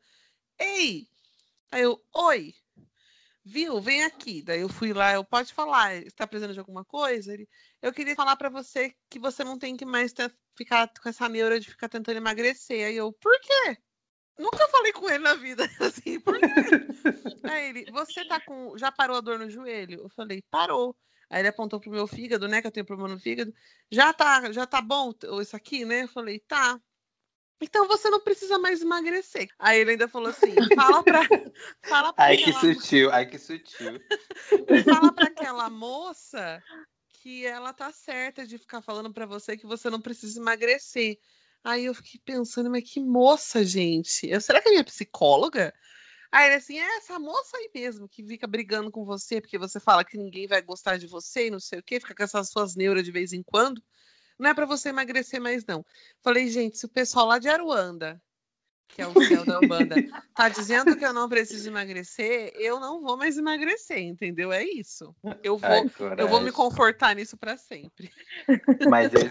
Ei! 0.59 1.07
Aí 1.71 1.81
eu, 1.83 1.99
oi! 2.13 2.53
Viu? 3.45 3.79
Vem 3.79 4.03
aqui. 4.03 4.43
Daí 4.43 4.59
eu 4.59 4.67
fui 4.67 4.91
lá, 4.91 5.13
eu 5.13 5.23
pode 5.23 5.53
falar, 5.53 5.95
está 5.95 6.27
precisando 6.27 6.53
de 6.53 6.59
alguma 6.59 6.83
coisa? 6.83 7.33
Ele, 7.33 7.47
eu 7.81 7.93
queria 7.93 8.13
falar 8.13 8.35
para 8.35 8.49
você 8.49 8.93
que 9.09 9.19
você 9.19 9.41
não 9.41 9.57
tem 9.57 9.77
que 9.77 9.85
mais 9.85 10.11
ter, 10.11 10.35
ficar 10.57 10.91
com 11.01 11.07
essa 11.07 11.29
neura 11.29 11.57
de 11.57 11.69
ficar 11.69 11.87
tentando 11.87 12.17
emagrecer. 12.17 12.87
Aí 12.87 12.97
eu, 12.97 13.13
por 13.13 13.39
quê? 13.39 13.77
Nunca 14.37 14.67
falei 14.69 14.91
com 14.93 15.09
ele 15.09 15.23
na 15.23 15.33
vida, 15.33 15.63
assim, 15.79 16.19
por 16.19 16.39
quê? 16.39 16.45
Aí 17.43 17.69
ele, 17.69 17.91
você 17.91 18.23
tá 18.25 18.39
com. 18.39 18.77
Já 18.77 18.91
parou 18.91 19.17
a 19.17 19.21
dor 19.21 19.39
no 19.39 19.49
joelho? 19.49 20.01
Eu 20.01 20.09
falei, 20.09 20.43
parou. 20.49 20.95
Aí 21.29 21.41
ele 21.41 21.49
apontou 21.49 21.79
pro 21.79 21.91
meu 21.91 22.07
fígado, 22.07 22.47
né? 22.47 22.61
Que 22.61 22.67
eu 22.67 22.71
tenho 22.71 22.85
problema 22.85 23.13
no 23.13 23.19
fígado. 23.19 23.53
Já 23.91 24.13
tá, 24.13 24.51
já 24.51 24.65
tá 24.65 24.81
bom 24.81 25.13
isso 25.41 25.55
aqui, 25.55 25.83
né? 25.83 26.03
Eu 26.03 26.07
falei, 26.07 26.39
tá. 26.39 26.79
Então 27.59 27.87
você 27.87 28.09
não 28.09 28.19
precisa 28.19 28.59
mais 28.59 28.81
emagrecer. 28.81 29.49
Aí 29.57 29.79
ele 29.79 29.91
ainda 29.91 30.07
falou 30.07 30.29
assim: 30.29 30.53
fala 30.75 31.03
pra. 31.03 31.21
Fala 31.87 32.13
pra 32.13 32.25
ai, 32.25 32.35
aquela... 32.35 32.59
que 32.59 32.73
sutil, 32.73 33.11
ai, 33.11 33.25
que 33.25 33.39
sutil. 33.39 33.99
fala 34.85 35.11
pra 35.11 35.25
aquela 35.25 35.69
moça 35.69 36.61
que 37.09 37.45
ela 37.45 37.73
tá 37.73 37.91
certa 37.91 38.45
de 38.45 38.57
ficar 38.57 38.81
falando 38.81 39.11
para 39.11 39.25
você 39.25 39.57
que 39.57 39.65
você 39.65 39.89
não 39.89 39.99
precisa 39.99 40.39
emagrecer. 40.39 41.17
Aí 41.63 41.85
eu 41.85 41.93
fiquei 41.93 42.19
pensando, 42.23 42.69
mas 42.69 42.89
que 42.89 42.99
moça, 42.99 43.63
gente. 43.63 44.27
Eu, 44.27 44.39
será 44.39 44.61
que 44.61 44.69
é 44.69 44.71
minha 44.71 44.83
psicóloga? 44.83 45.73
Aí 46.31 46.47
ele 46.47 46.55
assim, 46.55 46.77
é 46.79 46.97
essa 46.97 47.17
moça 47.17 47.57
aí 47.57 47.69
mesmo 47.73 48.07
que 48.07 48.23
fica 48.23 48.45
brigando 48.45 48.91
com 48.91 49.05
você 49.05 49.39
porque 49.39 49.57
você 49.57 49.79
fala 49.79 50.03
que 50.03 50.17
ninguém 50.17 50.47
vai 50.47 50.61
gostar 50.61 50.97
de 50.97 51.07
você 51.07 51.47
e 51.47 51.51
não 51.51 51.59
sei 51.59 51.79
o 51.79 51.83
quê, 51.83 51.99
fica 51.99 52.13
com 52.13 52.23
essas 52.23 52.49
suas 52.49 52.75
neuras 52.75 53.03
de 53.03 53.11
vez 53.11 53.33
em 53.33 53.41
quando. 53.43 53.81
Não 54.37 54.49
é 54.49 54.53
para 54.53 54.65
você 54.65 54.89
emagrecer 54.89 55.41
mais, 55.41 55.65
não. 55.65 55.85
Falei, 56.21 56.47
gente, 56.47 56.77
se 56.77 56.85
o 56.85 56.89
pessoal 56.89 57.25
lá 57.25 57.39
de 57.39 57.49
Aruanda, 57.49 58.21
que 58.87 59.01
é 59.01 59.07
o 59.07 59.13
céu 59.25 59.45
da 59.45 59.59
Umbanda, 59.59 59.95
tá 60.33 60.49
dizendo 60.49 60.95
que 60.95 61.05
eu 61.05 61.13
não 61.13 61.27
preciso 61.27 61.67
emagrecer, 61.69 62.51
eu 62.55 62.79
não 62.79 63.01
vou 63.01 63.17
mais 63.17 63.37
emagrecer, 63.37 63.99
entendeu? 63.99 64.51
É 64.51 64.63
isso. 64.63 65.15
Eu 65.43 65.57
vou, 65.57 65.69
Ai, 65.69 65.91
eu 66.17 66.27
vou 66.27 66.41
me 66.41 66.51
confortar 66.51 67.15
nisso 67.15 67.37
para 67.37 67.57
sempre. 67.57 68.11
Mas 68.89 69.11
é, 69.13 69.29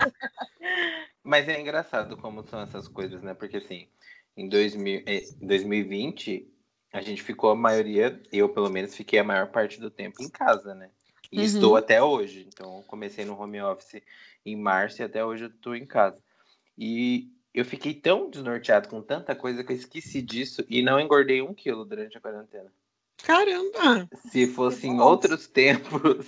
mas 1.26 1.49
é 1.49 1.61
engraçado 1.61 2.16
como 2.16 2.47
são 2.47 2.61
essas 2.61 2.87
coisas, 2.88 3.23
né? 3.23 3.35
Porque 3.35 3.56
assim, 3.56 3.88
em 4.37 4.49
2000, 4.49 5.02
2020, 5.42 6.49
a 6.92 7.00
gente 7.00 7.23
ficou 7.23 7.50
a 7.50 7.56
maioria, 7.56 8.23
eu 8.33 8.49
pelo 8.49 8.71
menos 8.71 8.95
fiquei 8.95 9.18
a 9.18 9.25
maior 9.25 9.49
parte 9.49 9.80
do 9.80 9.90
tempo 9.90 10.23
em 10.23 10.28
casa, 10.28 10.75
né? 10.75 10.90
E 11.33 11.38
uhum. 11.38 11.45
estou 11.45 11.76
até 11.76 12.02
hoje. 12.02 12.47
Então, 12.47 12.83
comecei 12.87 13.25
no 13.25 13.38
home 13.38 13.61
office 13.61 14.00
em 14.45 14.56
março 14.56 15.02
e 15.02 15.04
até 15.04 15.25
hoje 15.25 15.45
eu 15.45 15.49
estou 15.49 15.75
em 15.75 15.85
casa. 15.85 16.23
E 16.78 17.28
eu 17.52 17.64
fiquei 17.64 17.95
tão 17.95 18.30
desnorteado 18.30 18.88
com 18.88 19.02
tanta 19.02 19.35
coisa 19.35 19.64
que 19.64 19.73
eu 19.73 19.76
esqueci 19.76 20.23
disso 20.23 20.64
e 20.68 20.83
não 20.83 21.00
engordei 21.00 21.42
um 21.42 21.52
quilo 21.52 21.85
durante 21.85 22.16
a 22.16 22.21
quarentena. 22.21 22.73
Caramba! 23.23 24.09
Se 24.30 24.47
fosse 24.47 24.87
em 24.87 25.00
outros 25.00 25.49
tempos, 25.49 26.26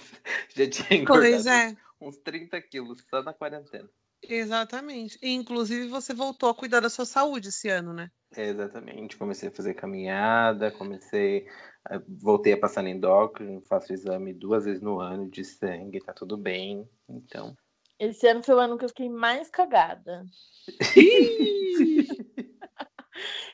já 0.57 0.69
tinha 0.69 1.00
engordado 1.00 1.49
é. 1.49 1.76
uns 2.00 2.17
30 2.17 2.61
quilos 2.62 3.05
só 3.09 3.23
na 3.23 3.33
quarentena. 3.33 3.88
Exatamente. 4.23 5.19
E, 5.23 5.33
inclusive, 5.33 5.89
você 5.89 6.13
voltou 6.13 6.49
a 6.49 6.55
cuidar 6.55 6.81
da 6.81 6.91
sua 6.91 7.05
saúde 7.05 7.49
esse 7.49 7.69
ano, 7.69 7.93
né? 7.93 8.11
É, 8.35 8.49
exatamente. 8.49 9.17
Comecei 9.17 9.49
a 9.49 9.53
fazer 9.53 9.75
caminhada, 9.75 10.71
comecei. 10.71 11.47
A... 11.85 12.01
Voltei 12.07 12.53
a 12.53 12.61
passar 12.61 12.83
no 12.83 12.89
endócrino, 12.89 13.63
faço 13.63 13.93
exame 13.93 14.35
duas 14.35 14.65
vezes 14.65 14.83
no 14.83 15.01
ano 15.01 15.31
de 15.31 15.45
sangue, 15.45 16.01
tá 16.01 16.13
tudo 16.13 16.37
bem. 16.37 16.89
Então. 17.09 17.57
Esse 17.99 18.29
ano 18.29 18.43
foi 18.43 18.55
o 18.55 18.59
ano 18.59 18.79
que 18.79 18.85
eu 18.85 18.89
fiquei 18.89 19.09
mais 19.09 19.51
cagada. 19.51 20.25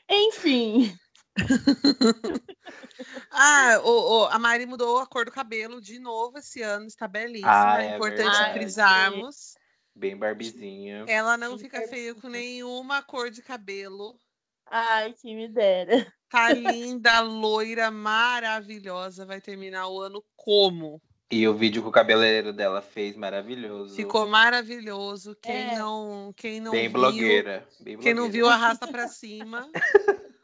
Enfim. 0.09 0.95
ah, 3.31 3.81
o, 3.83 3.89
o, 3.89 4.25
a 4.27 4.37
Mari 4.39 4.65
mudou 4.65 4.99
a 4.99 5.07
cor 5.07 5.25
do 5.25 5.31
cabelo 5.31 5.81
de 5.81 5.99
novo 5.99 6.37
esse 6.37 6.61
ano, 6.61 6.85
está 6.85 7.07
belíssima. 7.07 7.49
Ah, 7.49 7.83
é, 7.83 7.87
é 7.87 7.95
importante 7.95 8.31
verdade. 8.31 8.59
frisarmos. 8.59 9.55
Bem 9.95 10.17
barbizinha. 10.17 11.05
Ela 11.07 11.37
não 11.37 11.57
fica 11.57 11.87
feia 11.87 12.13
com 12.13 12.27
nenhuma 12.27 13.01
cor 13.01 13.31
de 13.31 13.41
cabelo. 13.41 14.19
Ai, 14.65 15.13
que 15.13 15.33
me 15.33 15.47
dera. 15.47 16.05
Tá 16.29 16.51
linda, 16.51 17.21
loira, 17.21 17.89
maravilhosa. 17.89 19.25
Vai 19.25 19.39
terminar 19.39 19.87
o 19.87 20.01
ano 20.01 20.23
como? 20.35 21.01
E 21.31 21.47
o 21.47 21.53
vídeo 21.53 21.81
que 21.81 21.87
o 21.87 21.91
cabeleireiro 21.91 22.51
dela 22.51 22.81
fez 22.81 23.15
maravilhoso. 23.15 23.95
Ficou 23.95 24.27
maravilhoso. 24.27 25.35
Quem 25.41 25.55
é. 25.55 25.77
não, 25.77 26.33
quem 26.35 26.59
não 26.59 26.71
bem 26.71 26.83
viu, 26.83 26.91
blogueira, 26.91 27.65
bem 27.79 27.95
blogueira. 27.95 28.01
Quem 28.01 28.13
não 28.13 28.29
viu 28.29 28.47
arrasta 28.47 28.87
para 28.87 29.07
cima. 29.07 29.69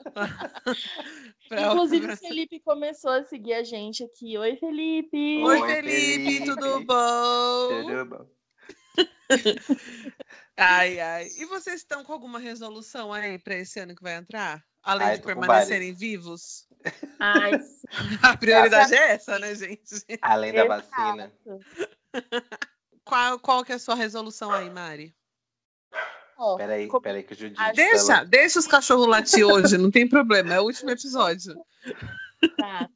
pra, 1.47 1.61
Inclusive 1.61 2.05
pra... 2.05 2.13
o 2.13 2.17
Felipe 2.17 2.59
começou 2.61 3.11
a 3.11 3.23
seguir 3.23 3.53
a 3.53 3.63
gente 3.63 4.03
aqui. 4.03 4.37
Oi, 4.37 4.55
Felipe. 4.55 5.43
Oi, 5.43 5.67
Felipe, 5.67 5.91
Felipe. 5.91 6.45
tudo 6.45 6.85
bom? 6.85 7.83
Tudo 7.83 8.05
bom. 8.05 8.40
Ai, 10.57 10.99
ai. 10.99 11.27
E 11.37 11.45
vocês 11.45 11.77
estão 11.77 12.03
com 12.03 12.13
alguma 12.13 12.39
resolução 12.39 13.13
aí 13.13 13.39
para 13.39 13.55
esse 13.55 13.79
ano 13.79 13.95
que 13.95 14.03
vai 14.03 14.15
entrar? 14.15 14.63
Além 14.83 15.07
ai, 15.07 15.17
de 15.17 15.23
permanecerem 15.23 15.93
vivos? 15.93 16.67
Ai, 17.19 17.51
a 18.23 18.37
prioridade 18.37 18.93
é 18.93 19.11
essa, 19.11 19.37
né, 19.37 19.53
gente? 19.53 20.03
Além 20.21 20.53
da 20.53 20.65
vacina. 20.65 21.31
Qual, 23.03 23.39
qual 23.39 23.65
que 23.65 23.71
é 23.71 23.75
a 23.75 23.79
sua 23.79 23.95
resolução 23.95 24.51
aí, 24.51 24.69
Mari? 24.69 25.13
Oh, 26.37 26.55
peraí, 26.55 26.87
como... 26.87 27.01
peraí 27.01 27.23
que 27.23 27.33
o 27.33 27.35
Judite... 27.35 27.59
Deixa, 27.73 28.13
ela... 28.13 28.23
deixa 28.23 28.59
os 28.59 28.67
cachorros 28.67 29.07
latir 29.07 29.45
hoje, 29.45 29.77
não 29.77 29.91
tem 29.91 30.07
problema, 30.07 30.53
é 30.53 30.59
o 30.59 30.63
último 30.63 30.91
episódio. 30.91 31.55
Tá. 32.57 32.89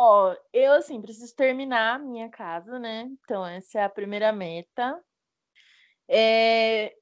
Ó, 0.00 0.32
eu 0.52 0.74
assim, 0.74 1.02
preciso 1.02 1.34
terminar 1.34 1.96
a 1.96 1.98
minha 1.98 2.28
casa, 2.28 2.78
né? 2.78 3.10
Então, 3.24 3.44
essa 3.44 3.80
é 3.80 3.82
a 3.82 3.88
primeira 3.88 4.30
meta. 4.30 4.96
É... 6.08 6.94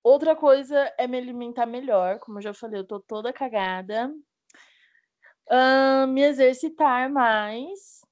Outra 0.00 0.36
coisa 0.36 0.94
é 0.96 1.08
me 1.08 1.18
alimentar 1.18 1.66
melhor, 1.66 2.20
como 2.20 2.38
eu 2.38 2.42
já 2.42 2.54
falei, 2.54 2.78
eu 2.78 2.86
tô 2.86 3.00
toda 3.00 3.32
cagada. 3.32 4.14
Uh, 5.50 6.06
me 6.06 6.22
exercitar 6.22 7.10
mais. 7.10 8.02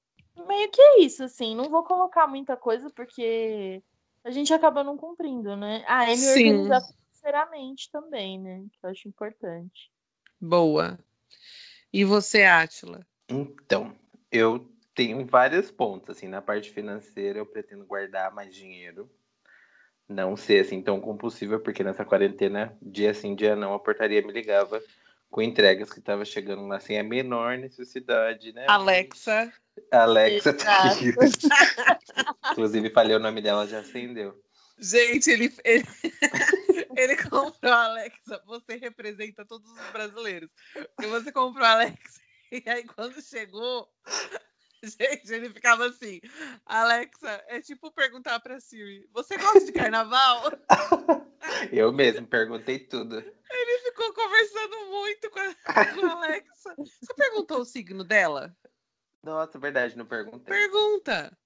Meio 0.45 0.69
que 0.69 0.81
é 0.81 0.99
isso, 0.99 1.23
assim. 1.23 1.55
Não 1.55 1.69
vou 1.69 1.85
colocar 1.85 2.27
muita 2.27 2.57
coisa 2.57 2.89
porque 2.89 3.81
a 4.21 4.31
gente 4.31 4.53
acaba 4.53 4.83
não 4.83 4.97
cumprindo, 4.97 5.55
né? 5.55 5.85
Ah, 5.87 6.03
é 6.03 6.09
me 6.09 6.17
Sim. 6.17 6.49
organizar 6.49 6.81
financeiramente 6.81 7.89
também, 7.89 8.37
né? 8.37 8.65
Que 8.73 8.85
eu 8.85 8.89
acho 8.89 9.07
importante. 9.07 9.89
Boa. 10.41 10.99
E 11.93 12.03
você, 12.03 12.43
Átila? 12.43 13.07
Então, 13.29 13.95
eu 14.37 14.69
tenho 14.93 15.25
vários 15.25 15.69
pontos, 15.71 16.15
assim, 16.15 16.27
na 16.27 16.41
parte 16.41 16.71
financeira 16.71 17.39
eu 17.39 17.45
pretendo 17.45 17.85
guardar 17.85 18.33
mais 18.33 18.53
dinheiro. 18.55 19.09
Não 20.07 20.37
ser 20.37 20.61
assim 20.61 20.81
tão 20.81 21.01
compulsiva, 21.01 21.59
porque 21.59 21.83
nessa 21.83 22.05
quarentena, 22.05 22.77
dia 22.81 23.13
sim, 23.13 23.35
dia 23.35 23.55
não, 23.55 23.73
a 23.73 23.79
portaria 23.79 24.21
me 24.21 24.31
ligava 24.31 24.81
com 25.29 25.41
entregas 25.41 25.91
que 25.91 25.99
estava 25.99 26.23
chegando 26.23 26.65
lá 26.67 26.79
sem 26.79 26.99
a 26.99 27.03
menor 27.03 27.57
necessidade, 27.57 28.53
né? 28.53 28.65
Alexa. 28.69 29.51
Alexa 29.91 30.53
tá. 30.53 30.91
Inclusive, 32.51 32.89
falei 32.91 33.15
o 33.15 33.19
nome 33.19 33.41
dela, 33.41 33.67
já 33.67 33.79
acendeu. 33.79 34.39
Gente, 34.77 35.31
ele, 35.31 35.53
ele, 35.63 35.85
ele 36.95 37.17
comprou 37.17 37.73
a 37.73 37.85
Alexa. 37.85 38.41
Você 38.45 38.75
representa 38.75 39.45
todos 39.45 39.69
os 39.69 39.91
brasileiros. 39.91 40.49
Porque 40.73 41.07
você 41.07 41.31
comprou 41.31 41.65
a 41.65 41.71
Alexa. 41.71 42.24
E 42.55 42.69
aí, 42.69 42.85
quando 42.85 43.21
chegou, 43.21 43.89
gente, 44.81 45.33
ele 45.33 45.49
ficava 45.49 45.87
assim: 45.87 46.21
Alexa, 46.65 47.43
é 47.47 47.59
tipo 47.59 47.91
perguntar 47.91 48.39
pra 48.39 48.61
Siri: 48.61 49.09
Você 49.11 49.37
gosta 49.37 49.65
de 49.65 49.73
carnaval? 49.73 50.51
Eu 51.71 51.91
mesmo 51.91 52.25
perguntei 52.25 52.79
tudo. 52.79 53.17
Ele 53.17 53.79
ficou 53.83 54.13
conversando 54.13 54.85
muito 54.87 55.29
com 55.29 55.39
a, 55.39 55.85
com 55.93 56.05
a 56.05 56.11
Alexa. 56.11 56.73
Você 56.77 57.13
perguntou 57.15 57.59
o 57.59 57.65
signo 57.65 58.03
dela? 58.03 58.55
Nossa, 59.23 59.59
verdade, 59.59 59.97
não 59.97 60.05
perguntei. 60.05 60.53
Pergunta. 60.53 61.37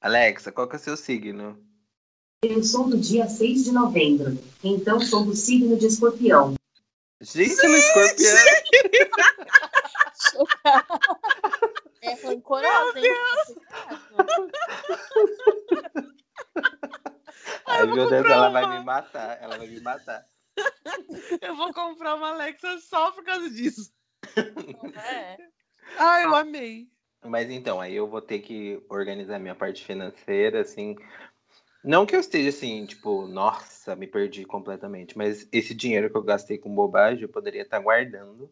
Alexa, 0.00 0.52
qual 0.52 0.68
que 0.68 0.76
é 0.76 0.78
o 0.78 0.82
seu 0.82 0.96
signo? 0.96 1.58
Eu 2.44 2.62
sou 2.62 2.88
do 2.88 2.98
dia 2.98 3.26
6 3.26 3.64
de 3.64 3.72
novembro, 3.72 4.38
então 4.62 5.00
sou 5.00 5.24
do 5.24 5.34
signo 5.34 5.78
de 5.78 5.86
escorpião. 5.86 6.54
Gente, 7.20 7.58
ela 7.64 7.74
é 7.74 7.78
escorpião. 7.78 8.36
É 12.02 12.14
rancorosa, 12.14 12.98
hein? 13.00 13.12
Ai, 17.66 17.86
meu 17.86 18.08
Deus, 18.08 18.26
ela 18.26 18.48
uma... 18.48 18.50
vai 18.50 18.78
me 18.78 18.84
matar. 18.84 19.42
Ela 19.42 19.58
vai 19.58 19.66
me 19.66 19.80
matar. 19.80 20.24
Eu 21.40 21.56
vou 21.56 21.72
comprar 21.72 22.14
uma 22.14 22.28
Alexa 22.30 22.78
só 22.78 23.10
por 23.10 23.24
causa 23.24 23.50
disso. 23.50 23.92
É. 24.36 25.36
Ai, 25.98 26.24
eu 26.24 26.34
amei. 26.34 26.88
Mas 27.24 27.50
então, 27.50 27.80
aí 27.80 27.94
eu 27.94 28.06
vou 28.06 28.20
ter 28.20 28.40
que 28.40 28.82
organizar 28.88 29.38
minha 29.38 29.54
parte 29.54 29.84
financeira, 29.84 30.60
assim. 30.60 30.96
Não 31.82 32.06
que 32.06 32.14
eu 32.14 32.20
esteja 32.20 32.50
assim, 32.50 32.86
tipo, 32.86 33.26
nossa, 33.26 33.96
me 33.96 34.06
perdi 34.06 34.44
completamente. 34.44 35.16
Mas 35.16 35.48
esse 35.52 35.74
dinheiro 35.74 36.10
que 36.10 36.16
eu 36.16 36.22
gastei 36.22 36.58
com 36.58 36.74
bobagem, 36.74 37.22
eu 37.22 37.28
poderia 37.28 37.62
estar 37.62 37.78
guardando 37.78 38.50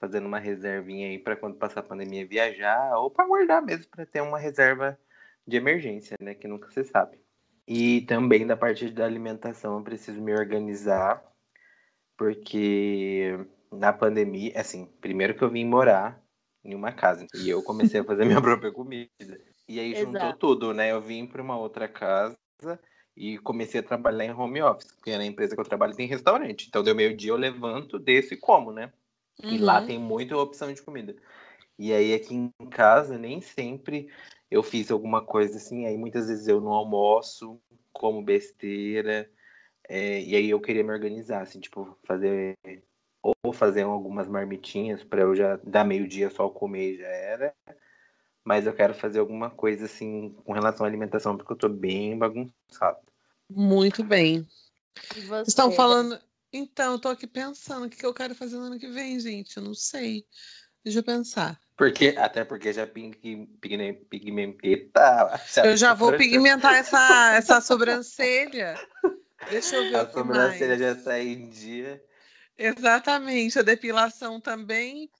fazendo 0.00 0.26
uma 0.26 0.38
reservinha 0.38 1.08
aí 1.08 1.18
para 1.18 1.36
quando 1.36 1.56
passar 1.56 1.80
a 1.80 1.84
pandemia 1.84 2.26
viajar, 2.26 2.96
ou 2.96 3.10
para 3.10 3.26
guardar 3.26 3.62
mesmo, 3.62 3.86
para 3.90 4.06
ter 4.06 4.22
uma 4.22 4.38
reserva 4.38 4.98
de 5.46 5.56
emergência, 5.58 6.16
né? 6.20 6.34
Que 6.34 6.48
nunca 6.48 6.70
se 6.70 6.82
sabe. 6.84 7.20
E 7.68 8.00
também 8.02 8.46
da 8.46 8.56
parte 8.56 8.90
da 8.90 9.04
alimentação, 9.04 9.76
eu 9.76 9.84
preciso 9.84 10.20
me 10.20 10.32
organizar, 10.32 11.22
porque 12.16 13.38
na 13.70 13.92
pandemia, 13.92 14.58
assim, 14.58 14.86
primeiro 15.00 15.34
que 15.34 15.44
eu 15.44 15.50
vim 15.50 15.64
morar 15.64 16.20
em 16.64 16.74
uma 16.74 16.92
casa, 16.92 17.26
e 17.34 17.48
eu 17.48 17.62
comecei 17.62 18.00
a 18.00 18.04
fazer 18.04 18.24
minha 18.26 18.40
própria 18.40 18.72
comida. 18.72 19.10
E 19.68 19.78
aí 19.78 19.94
juntou 19.94 20.28
Exato. 20.28 20.38
tudo, 20.38 20.74
né? 20.74 20.90
Eu 20.90 21.00
vim 21.00 21.26
para 21.26 21.42
uma 21.42 21.58
outra 21.58 21.86
casa 21.86 22.36
e 23.16 23.38
comecei 23.38 23.80
a 23.80 23.84
trabalhar 23.84 24.24
em 24.24 24.32
home 24.32 24.62
office, 24.62 24.92
porque 24.92 25.16
na 25.16 25.24
empresa 25.24 25.54
que 25.54 25.60
eu 25.60 25.64
trabalho 25.64 25.94
tem 25.94 26.08
restaurante. 26.08 26.66
Então, 26.66 26.82
deu 26.82 26.94
meio-dia, 26.94 27.30
eu 27.30 27.36
levanto, 27.36 27.98
desço 27.98 28.34
e 28.34 28.36
como, 28.36 28.72
né? 28.72 28.92
Uhum. 29.42 29.50
E 29.50 29.58
lá 29.58 29.80
uhum. 29.80 29.86
tem 29.86 29.98
muita 29.98 30.36
opção 30.36 30.72
de 30.72 30.82
comida. 30.82 31.14
E 31.78 31.92
aí, 31.92 32.14
aqui 32.14 32.34
em 32.34 32.52
casa, 32.70 33.18
nem 33.18 33.40
sempre 33.40 34.08
eu 34.50 34.62
fiz 34.62 34.90
alguma 34.90 35.24
coisa 35.24 35.56
assim. 35.56 35.86
Aí, 35.86 35.96
muitas 35.96 36.28
vezes 36.28 36.46
eu 36.46 36.60
não 36.60 36.72
almoço, 36.72 37.60
como 37.92 38.22
besteira. 38.22 39.30
É, 39.88 40.20
e 40.20 40.36
aí, 40.36 40.50
eu 40.50 40.60
queria 40.60 40.84
me 40.84 40.92
organizar, 40.92 41.42
assim, 41.42 41.60
tipo, 41.60 41.96
fazer. 42.04 42.56
Ou 43.22 43.52
fazer 43.52 43.82
algumas 43.82 44.26
marmitinhas 44.28 45.04
para 45.04 45.20
eu 45.20 45.34
já 45.34 45.60
dar 45.62 45.84
meio-dia 45.84 46.30
só 46.30 46.48
comer 46.48 46.94
e 46.94 46.98
já 46.98 47.06
era 47.06 47.54
mas 48.44 48.66
eu 48.66 48.72
quero 48.72 48.94
fazer 48.94 49.18
alguma 49.18 49.50
coisa 49.50 49.84
assim 49.84 50.34
com 50.44 50.52
relação 50.52 50.84
à 50.84 50.88
alimentação, 50.88 51.36
porque 51.36 51.52
eu 51.52 51.56
tô 51.56 51.68
bem 51.68 52.16
bagunçado. 52.16 52.98
Muito 53.48 54.02
bem. 54.02 54.46
Estão 55.46 55.70
falando. 55.72 56.18
Então, 56.52 56.92
eu 56.92 56.98
tô 56.98 57.08
aqui 57.08 57.26
pensando 57.26 57.86
o 57.86 57.90
que 57.90 58.04
eu 58.04 58.12
quero 58.12 58.34
fazer 58.34 58.56
no 58.56 58.64
ano 58.64 58.78
que 58.78 58.88
vem, 58.88 59.18
gente. 59.20 59.56
Eu 59.56 59.62
não 59.62 59.74
sei. 59.74 60.26
Deixa 60.84 60.98
eu 60.98 61.02
pensar. 61.02 61.58
Porque, 61.76 62.14
até 62.18 62.44
porque 62.44 62.72
já 62.72 62.86
pigmenta. 62.86 64.08
Eu 65.64 65.76
já 65.76 65.94
vou 65.94 66.12
pigmentar 66.12 66.74
essa, 66.74 67.34
essa 67.34 67.60
sobrancelha. 67.60 68.78
Deixa 69.48 69.76
eu 69.76 69.88
ver 69.88 69.96
a 69.96 70.02
o 70.02 70.06
que 70.06 70.12
sobrancelha 70.12 70.76
já 70.76 70.96
sai 70.96 71.28
em 71.28 71.48
dia. 71.48 72.02
Exatamente, 72.58 73.58
a 73.58 73.62
depilação 73.62 74.38
também, 74.38 75.10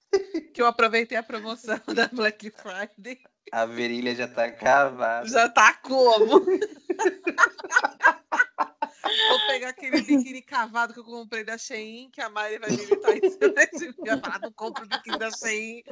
que 0.53 0.61
eu 0.61 0.67
aproveitei 0.67 1.17
a 1.17 1.23
promoção 1.23 1.79
da 1.95 2.07
Black 2.07 2.51
Friday. 2.51 3.19
A 3.51 3.65
virilha 3.65 4.13
já 4.13 4.27
tá 4.27 4.51
cavada. 4.51 5.27
Já 5.27 5.49
tá 5.49 5.73
como? 5.73 6.45
Vou 9.03 9.39
pegar 9.47 9.69
aquele 9.69 10.01
biquíni 10.01 10.41
cavado 10.41 10.93
que 10.93 10.99
eu 10.99 11.03
comprei 11.03 11.43
da 11.43 11.57
Shein, 11.57 12.09
que 12.11 12.21
a 12.21 12.29
Mari 12.29 12.59
vai 12.59 12.69
militar 12.69 13.17
em 13.17 13.29
cima 13.29 13.49
de 13.65 14.21
falar, 14.21 14.39
não 14.41 14.51
compro 14.51 14.83
o 14.83 14.87
biquíni 14.87 15.17
da 15.17 15.31
Shein, 15.31 15.83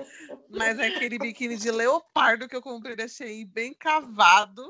mas 0.49 0.77
é 0.77 0.87
aquele 0.87 1.17
biquíni 1.17 1.57
de 1.57 1.71
leopardo 1.71 2.47
que 2.47 2.55
eu 2.55 2.61
comprei 2.61 2.95
da 2.95 3.07
Shein, 3.07 3.45
bem 3.45 3.73
cavado. 3.73 4.63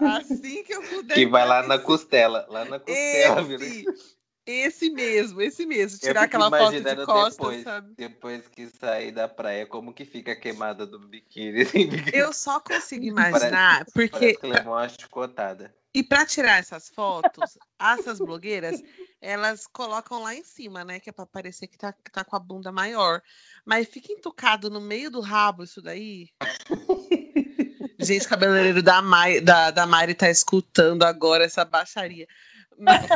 Assim 0.00 0.64
que 0.64 0.74
eu 0.74 0.82
puder. 0.82 1.14
Que 1.14 1.26
vai 1.26 1.46
lá 1.46 1.62
na 1.62 1.78
costela, 1.78 2.46
lá 2.48 2.64
na 2.64 2.80
costela, 2.80 3.40
Esse, 3.54 4.15
esse 4.46 4.90
mesmo, 4.90 5.42
esse 5.42 5.66
mesmo. 5.66 5.98
Tirar 5.98 6.22
aquela 6.22 6.48
foto 6.48 6.80
de 6.80 7.04
costas, 7.04 7.36
depois, 7.36 7.62
sabe? 7.64 7.94
Depois 7.96 8.48
que 8.48 8.68
sair 8.68 9.10
da 9.10 9.26
praia, 9.26 9.66
como 9.66 9.92
que 9.92 10.04
fica 10.04 10.32
a 10.32 10.36
queimada 10.36 10.86
do 10.86 11.00
biquíni? 11.00 11.64
Eu 12.14 12.32
só 12.32 12.60
consigo 12.60 13.02
imaginar, 13.04 13.84
parece, 13.84 13.92
porque... 13.92 14.18
Parece 14.18 14.38
que 14.38 14.46
levou 14.46 14.74
uma 14.74 14.88
chicotada. 14.88 15.74
E 15.92 16.02
para 16.02 16.26
tirar 16.26 16.58
essas 16.58 16.90
fotos, 16.90 17.56
essas 17.80 18.18
blogueiras, 18.18 18.82
elas 19.18 19.66
colocam 19.66 20.22
lá 20.22 20.34
em 20.34 20.44
cima, 20.44 20.84
né? 20.84 21.00
Que 21.00 21.08
é 21.08 21.12
para 21.12 21.24
parecer 21.24 21.66
que 21.66 21.78
tá, 21.78 21.90
que 21.90 22.12
tá 22.12 22.22
com 22.22 22.36
a 22.36 22.38
bunda 22.38 22.70
maior. 22.70 23.22
Mas 23.64 23.88
fica 23.88 24.12
entucado 24.12 24.68
no 24.68 24.78
meio 24.78 25.10
do 25.10 25.20
rabo 25.20 25.64
isso 25.64 25.80
daí. 25.80 26.28
Gente, 27.98 28.28
cabeleireiro 28.28 28.82
da, 28.82 29.00
Mai, 29.00 29.40
da, 29.40 29.70
da 29.70 29.86
Mari 29.86 30.14
tá 30.14 30.28
escutando 30.28 31.02
agora 31.02 31.44
essa 31.44 31.64
baixaria. 31.64 32.28
Mas... 32.78 33.06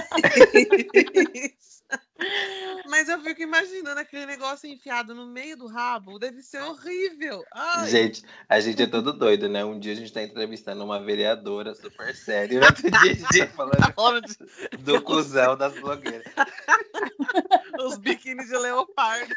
Mas 2.87 3.09
eu 3.09 3.21
fico 3.21 3.43
imaginando 3.43 3.99
aquele 3.99 4.27
negócio 4.27 4.69
enfiado 4.69 5.15
no 5.15 5.27
meio 5.27 5.57
do 5.57 5.67
rabo. 5.67 6.19
Deve 6.19 6.43
ser 6.43 6.61
horrível. 6.63 7.43
Ai. 7.53 7.89
Gente, 7.89 8.23
a 8.49 8.61
gente 8.61 8.83
é 8.83 8.87
todo 8.87 9.13
doido, 9.13 9.49
né? 9.49 9.65
Um 9.65 9.79
dia 9.79 9.93
a 9.93 9.97
gente 9.97 10.13
tá 10.13 10.23
entrevistando 10.23 10.85
uma 10.85 11.01
vereadora 11.01 11.75
super 11.75 12.15
séria. 12.15 12.61
Outro 12.61 12.91
dia 12.91 13.13
a 13.13 13.15
gente 13.15 13.47
falando 13.55 13.81
do 14.81 15.01
cuzão 15.03 15.57
das 15.57 15.73
blogueiras. 15.75 16.27
Os 17.81 17.97
biquínis 17.97 18.49
de 18.49 18.59
leopardo. 18.59 19.35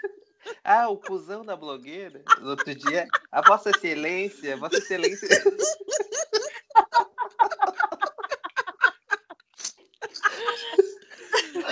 Ah, 0.64 0.90
o 0.90 0.98
cuzão 0.98 1.46
da 1.46 1.56
blogueira. 1.56 2.22
No 2.42 2.50
outro 2.50 2.76
dia, 2.76 3.08
a 3.32 3.42
Vossa 3.42 3.70
Excelência, 3.70 4.58
Vossa 4.58 4.78
Excelência. 4.78 5.28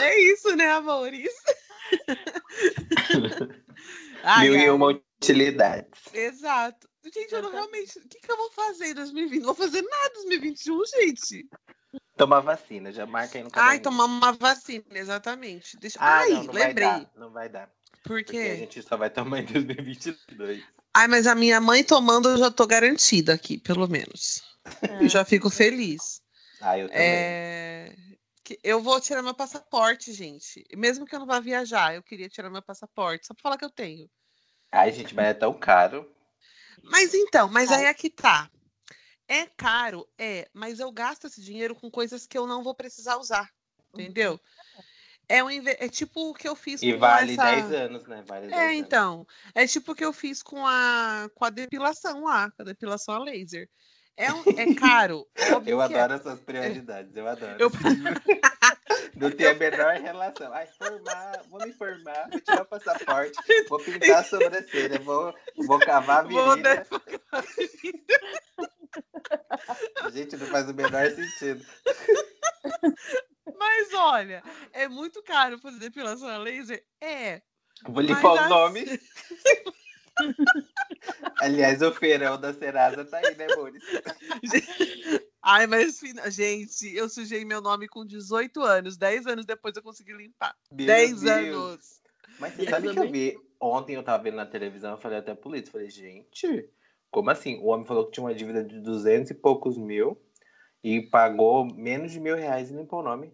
É 0.02 0.20
isso, 0.20 0.56
né, 0.56 0.70
amores? 0.72 1.32
ai, 4.24 4.50
Mil 4.50 4.60
e 4.60 4.70
uma 4.70 4.88
utilidades. 5.22 6.02
Exato. 6.14 6.90
Gente, 7.04 7.34
eu 7.34 7.42
não 7.42 7.52
realmente. 7.52 7.98
O 7.98 8.08
que, 8.08 8.20
que 8.20 8.32
eu 8.32 8.38
vou 8.38 8.52
fazer 8.52 8.88
em 8.90 8.94
2020? 8.94 9.40
Não 9.40 9.54
vou 9.54 9.56
fazer 9.56 9.82
nada 9.82 10.10
em 10.20 10.30
2021, 10.30 10.86
gente. 10.86 11.50
Tomar 12.16 12.42
vacina, 12.42 12.92
já 12.92 13.06
marca 13.06 13.38
aí 13.38 13.44
no 13.44 13.50
caderno. 13.50 13.72
Ai, 13.72 13.80
tomar 13.80 14.06
uma 14.06 14.32
vacina, 14.34 14.84
exatamente. 14.92 15.78
Deixa... 15.78 15.98
Ah, 16.00 16.20
Ai, 16.20 16.30
não, 16.30 16.44
não 16.44 16.54
lembrei. 16.54 16.88
Vai 16.88 17.00
dar, 17.00 17.12
não 17.16 17.32
vai 17.32 17.50
dar. 17.50 17.70
Por 18.04 18.24
quê? 18.24 18.24
Porque 18.24 18.38
a 18.38 18.56
gente 18.56 18.82
só 18.84 18.98
vai 18.98 19.10
tomar 19.10 19.40
em 19.40 19.46
2022. 19.46 20.64
Ai, 20.94 21.08
mas 21.08 21.26
a 21.26 21.36
minha 21.36 21.60
mãe 21.60 21.84
tomando, 21.84 22.30
eu 22.30 22.38
já 22.38 22.52
tô 22.52 22.68
garantida 22.68 23.34
aqui, 23.34 23.58
pelo 23.58 23.88
menos. 23.88 24.44
É. 24.82 25.04
Eu 25.04 25.10
já 25.10 25.26
fico 25.26 25.50
feliz. 25.50 26.22
Ah, 26.62 26.78
eu 26.78 26.88
também. 26.88 27.02
É 27.04 27.71
eu 28.64 28.82
vou 28.82 29.00
tirar 29.00 29.22
meu 29.22 29.34
passaporte, 29.34 30.14
gente. 30.14 30.66
Mesmo 30.76 31.06
que 31.06 31.16
eu 31.16 31.20
não 31.20 31.26
vá 31.26 31.40
viajar, 31.40 31.96
eu 31.96 32.04
queria 32.04 32.30
tirar 32.30 32.50
meu 32.50 32.62
passaporte, 32.62 33.28
só 33.28 33.34
pra 33.34 33.42
falar 33.42 33.58
que 33.58 33.66
eu 33.66 33.70
tenho. 33.70 34.10
Ai, 34.72 34.92
gente, 34.92 35.14
mas 35.14 35.28
é 35.28 35.34
tão 35.34 35.54
caro. 35.54 36.10
Mas 36.84 37.14
então, 37.14 37.50
mas 37.50 37.72
aí 37.72 37.86
é 37.86 37.94
que 37.94 38.10
tá. 38.10 38.50
É 39.28 39.46
caro, 39.46 40.08
é, 40.18 40.50
mas 40.54 40.80
eu 40.80 40.92
gasto 40.92 41.28
esse 41.28 41.42
dinheiro 41.42 41.76
com 41.76 41.90
coisas 41.90 42.26
que 42.26 42.38
eu 42.38 42.48
não 42.48 42.64
vou 42.64 42.76
precisar 42.76 43.18
usar. 43.18 43.50
Entendeu? 43.94 44.40
É, 45.28 45.44
um, 45.44 45.50
é 45.50 45.88
tipo 45.88 46.30
o 46.30 46.34
que 46.34 46.48
eu 46.48 46.56
fiz 46.56 46.82
e 46.82 46.92
com 46.92 47.00
vale 47.00 47.34
essa... 47.34 47.44
10 47.44 47.72
anos, 47.74 48.06
né? 48.06 48.24
Vale 48.28 48.54
é, 48.54 48.74
então. 48.74 49.26
É 49.56 49.66
tipo 49.66 49.94
o 49.94 49.96
que 49.96 50.04
eu 50.04 50.12
fiz 50.12 50.44
com 50.44 50.66
a, 50.66 51.30
com 51.34 51.46
a 51.46 51.50
depilação 51.50 52.26
lá, 52.26 52.52
com 52.52 52.64
a 52.64 52.66
depilação 52.66 53.16
a 53.16 53.20
laser. 53.20 53.70
É, 54.22 54.32
um, 54.32 54.44
é 54.56 54.76
caro. 54.76 55.28
eu 55.66 55.82
é. 55.82 55.86
adoro 55.86 56.14
é. 56.14 56.16
essas 56.16 56.40
prioridades, 56.42 57.16
eu 57.18 57.28
adoro. 57.28 57.56
Eu... 57.58 57.72
Não 59.18 59.32
tem 59.32 59.48
a 59.48 59.56
menor 59.56 59.96
relação. 59.96 60.50
Vai 60.50 60.68
formar, 60.68 61.42
vou 61.50 61.60
me 61.66 61.74
formar, 61.74 62.30
vou 62.30 62.40
tirar 62.40 62.62
o 62.62 62.66
passaporte, 62.66 63.40
vou 63.68 63.80
pintar 63.80 64.20
a 64.20 64.24
sobrancelha, 64.24 65.00
vou, 65.00 65.34
vou 65.66 65.80
cavar 65.80 66.20
a 66.20 66.54
virilha. 66.54 66.88
Gente, 70.14 70.38
não 70.38 70.46
faz 70.48 70.70
o 70.70 70.74
menor 70.74 71.10
sentido. 71.10 71.66
Mas 73.58 73.94
olha, 73.94 74.44
é 74.72 74.88
muito 74.88 75.24
caro 75.24 75.58
fazer 75.58 75.80
depilação 75.80 76.30
a 76.30 76.38
laser? 76.38 76.84
É. 77.02 77.42
Vou 77.88 78.02
limpar 78.02 78.34
os 78.34 78.50
nomes. 78.50 79.00
Aliás, 81.40 81.82
o 81.82 81.92
feirão 81.92 82.40
da 82.40 82.54
Serasa 82.54 83.06
tá 83.06 83.18
aí, 83.18 83.36
né, 83.36 83.48
Boris? 83.56 83.84
Ai, 85.42 85.66
mas, 85.66 86.00
gente, 86.28 86.96
eu 86.96 87.10
sujei 87.10 87.44
meu 87.44 87.62
nome 87.62 87.88
com 87.88 88.06
18 88.06 88.62
anos. 88.62 88.96
10 88.96 89.26
anos 89.28 89.46
depois 89.46 89.76
eu 89.76 89.82
consegui 89.82 90.14
limpar. 90.14 90.56
Meu 90.72 90.86
10 90.86 91.22
Deus. 91.22 91.32
anos. 91.32 92.02
Mas 92.40 92.54
você 92.54 92.70
sabe 92.70 92.94
que 92.94 93.00
eu 93.00 93.10
vi? 93.10 93.38
Ontem 93.60 93.96
eu 93.96 94.04
tava 94.04 94.24
vendo 94.24 94.36
na 94.36 94.46
televisão, 94.46 94.92
eu 94.92 94.98
falei 94.98 95.20
até 95.20 95.32
a 95.32 95.36
polícia. 95.36 95.72
Falei, 95.72 95.90
gente, 95.90 96.70
como 97.10 97.30
assim? 97.30 97.58
O 97.60 97.68
homem 97.68 97.86
falou 97.86 98.06
que 98.06 98.12
tinha 98.12 98.24
uma 98.24 98.34
dívida 98.34 98.64
de 98.64 98.80
200 98.80 99.32
e 99.32 99.34
poucos 99.34 99.78
mil 99.78 100.20
e 100.84 101.02
pagou 101.02 101.66
menos 101.66 102.12
de 102.12 102.20
mil 102.20 102.36
reais 102.36 102.70
e 102.70 102.74
limpou 102.74 103.00
o 103.00 103.04
nome. 103.04 103.34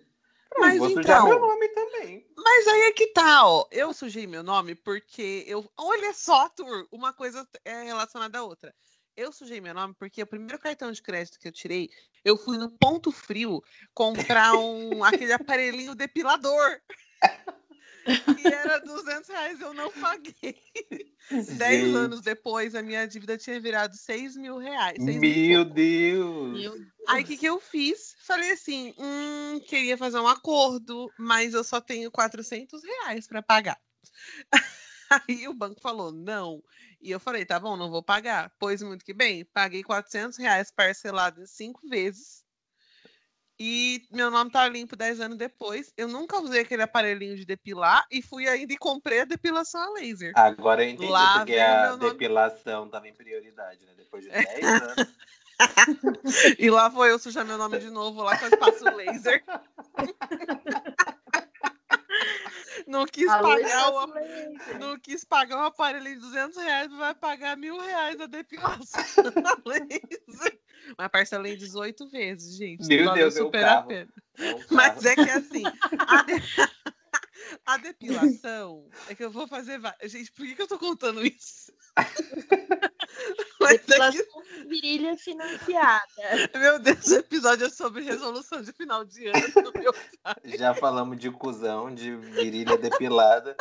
Mas 0.57 0.77
vou 0.77 0.89
então, 0.89 1.27
meu 1.27 1.39
nome 1.39 1.67
também. 1.69 2.27
Mas 2.35 2.67
aí 2.67 2.81
é 2.83 2.91
que 2.91 3.07
tá, 3.07 3.47
ó. 3.47 3.67
Eu 3.71 3.93
sujei 3.93 4.25
meu 4.25 4.43
nome 4.43 4.75
porque 4.75 5.43
eu. 5.47 5.69
Olha 5.77 6.13
só, 6.13 6.49
Tur, 6.49 6.87
uma 6.91 7.13
coisa 7.13 7.47
é 7.65 7.83
relacionada 7.83 8.39
à 8.39 8.43
outra. 8.43 8.73
Eu 9.15 9.31
sujei 9.31 9.59
meu 9.59 9.73
nome 9.73 9.95
porque 9.97 10.21
o 10.21 10.27
primeiro 10.27 10.59
cartão 10.59 10.91
de 10.91 11.01
crédito 11.01 11.39
que 11.39 11.47
eu 11.47 11.51
tirei, 11.51 11.89
eu 12.23 12.37
fui 12.37 12.57
no 12.57 12.69
ponto 12.69 13.11
frio 13.11 13.63
comprar 13.93 14.53
um 14.53 15.03
aquele 15.03 15.33
aparelhinho 15.33 15.95
depilador. 15.95 16.79
E 18.07 18.47
era 18.47 18.79
200 18.79 19.27
reais, 19.29 19.59
eu 19.59 19.73
não 19.73 19.91
paguei. 19.91 20.57
Dez 21.57 21.95
anos 21.95 22.21
depois, 22.21 22.73
a 22.73 22.81
minha 22.81 23.05
dívida 23.05 23.37
tinha 23.37 23.59
virado 23.59 23.95
6 23.95 24.37
mil 24.37 24.57
reais. 24.57 24.97
Meu 24.97 25.19
mil 25.19 25.65
Deus! 25.65 26.53
Meu 26.53 26.73
Aí 27.07 27.23
o 27.23 27.25
que, 27.25 27.37
que 27.37 27.45
eu 27.45 27.59
fiz? 27.59 28.15
Falei 28.25 28.51
assim: 28.51 28.93
hum, 28.97 29.59
queria 29.67 29.97
fazer 29.97 30.19
um 30.19 30.27
acordo, 30.27 31.11
mas 31.17 31.53
eu 31.53 31.63
só 31.63 31.81
tenho 31.81 32.09
400 32.11 32.81
reais 32.83 33.27
para 33.27 33.41
pagar. 33.41 33.79
Aí 35.27 35.47
o 35.47 35.53
banco 35.53 35.81
falou: 35.81 36.11
não. 36.11 36.63
E 37.01 37.11
eu 37.11 37.19
falei: 37.19 37.45
tá 37.45 37.59
bom, 37.59 37.75
não 37.75 37.91
vou 37.91 38.03
pagar. 38.03 38.53
Pois 38.57 38.81
muito 38.81 39.03
que 39.03 39.13
bem, 39.13 39.45
paguei 39.45 39.83
400 39.83 40.37
reais 40.37 40.71
parcelado 40.71 41.41
em 41.41 41.45
cinco 41.45 41.87
vezes 41.87 42.46
e 43.59 44.05
meu 44.11 44.29
nome 44.29 44.51
tá 44.51 44.67
limpo 44.69 44.95
10 44.95 45.19
anos 45.19 45.37
depois. 45.37 45.91
Eu 45.97 46.07
nunca 46.07 46.39
usei 46.39 46.61
aquele 46.61 46.83
aparelhinho 46.83 47.35
de 47.35 47.45
depilar 47.45 48.05
e 48.11 48.21
fui 48.21 48.47
ainda 48.47 48.71
e 48.71 48.77
comprei 48.77 49.21
a 49.21 49.25
depilação 49.25 49.81
a 49.81 49.93
laser. 49.99 50.31
Agora 50.35 50.83
eu 50.83 50.89
entendi 50.89 51.11
Lá 51.11 51.39
porque 51.39 51.57
a 51.57 51.95
depilação 51.95 52.79
nome... 52.81 52.91
tava 52.91 53.07
em 53.07 53.13
prioridade, 53.13 53.83
né? 53.85 53.93
Depois 53.97 54.23
de 54.23 54.29
10 54.29 54.47
anos. 54.83 55.15
e 56.59 56.69
lá 56.69 56.87
vou 56.87 57.05
eu 57.07 57.17
sujar 57.17 57.43
meu 57.45 57.57
nome 57.57 57.79
de 57.79 57.89
novo, 57.89 58.21
lá 58.21 58.37
que 58.37 58.45
eu 58.45 58.57
passo 58.59 58.83
laser. 58.83 59.43
não 62.85 63.05
quis 63.05 63.25
pagar 63.25 63.89
o, 63.91 64.05
laser. 64.13 64.79
não 64.79 64.99
quis 64.99 65.23
pagar 65.23 65.57
um 65.57 65.65
aparelho 65.65 66.13
de 66.13 66.19
200 66.19 66.57
reais, 66.57 66.91
vai 66.91 67.15
pagar 67.15 67.57
mil 67.57 67.79
reais 67.79 68.21
a 68.21 68.27
depilação 68.27 69.03
laser. 69.65 70.59
Mas 70.97 71.11
parcela 71.11 71.47
em 71.49 71.57
18 71.57 72.09
vezes, 72.09 72.57
gente. 72.57 72.87
Meu 72.87 73.05
valeu 73.05 73.29
Deus, 73.29 73.35
é 73.35 73.39
super 73.39 73.65
a 73.65 73.81
pena. 73.83 74.13
É 74.37 74.55
um 74.55 74.59
Mas 74.71 75.05
é 75.05 75.15
que 75.15 75.29
assim, 75.29 75.63
a, 76.07 76.23
de- 76.23 76.43
a 77.65 77.77
depilação 77.77 78.87
é 79.07 79.15
que 79.15 79.23
eu 79.23 79.31
vou 79.31 79.47
fazer. 79.47 79.79
Gente, 80.03 80.31
por 80.31 80.45
que, 80.45 80.55
que 80.55 80.61
eu 80.61 80.67
tô 80.67 80.77
contando 80.79 81.25
isso? 81.25 81.71
Mas 83.59 83.73
é 83.73 83.77
que, 83.77 83.87
Depilação 83.87 84.43
virilha 84.67 85.17
financiada. 85.17 86.05
meu 86.55 86.79
Deus, 86.79 87.07
o 87.07 87.15
episódio 87.15 87.65
é 87.67 87.69
sobre 87.69 88.03
resolução 88.03 88.61
de 88.61 88.71
final 88.71 89.03
de 89.03 89.27
ano 89.27 89.37
Já 90.43 90.73
falamos 90.75 91.17
de 91.17 91.31
cuzão, 91.31 91.93
de 91.93 92.15
virilha 92.15 92.77
depilada, 92.77 93.55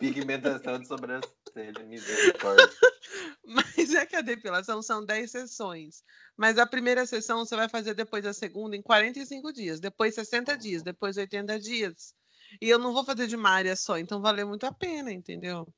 pigmentação 0.00 0.78
de 0.78 0.88
sobrancelha, 0.88 1.84
misericórdia. 1.84 2.66
Mas 3.44 3.94
é 3.94 4.06
que 4.06 4.16
a 4.16 4.22
depilação 4.22 4.82
são 4.82 5.04
10 5.04 5.30
sessões. 5.30 6.02
Mas 6.36 6.58
a 6.58 6.66
primeira 6.66 7.04
sessão 7.06 7.40
você 7.44 7.54
vai 7.54 7.68
fazer 7.68 7.94
depois 7.94 8.24
da 8.24 8.32
segunda 8.32 8.74
em 8.74 8.82
45 8.82 9.52
dias, 9.52 9.78
depois 9.78 10.14
60 10.14 10.56
dias, 10.56 10.82
depois 10.82 11.16
80 11.16 11.60
dias. 11.60 12.14
E 12.60 12.68
eu 12.68 12.78
não 12.78 12.92
vou 12.92 13.04
fazer 13.04 13.26
de 13.26 13.36
uma 13.36 13.50
área 13.50 13.76
só, 13.76 13.98
então 13.98 14.20
valeu 14.20 14.48
muito 14.48 14.64
a 14.64 14.72
pena, 14.72 15.12
entendeu? 15.12 15.68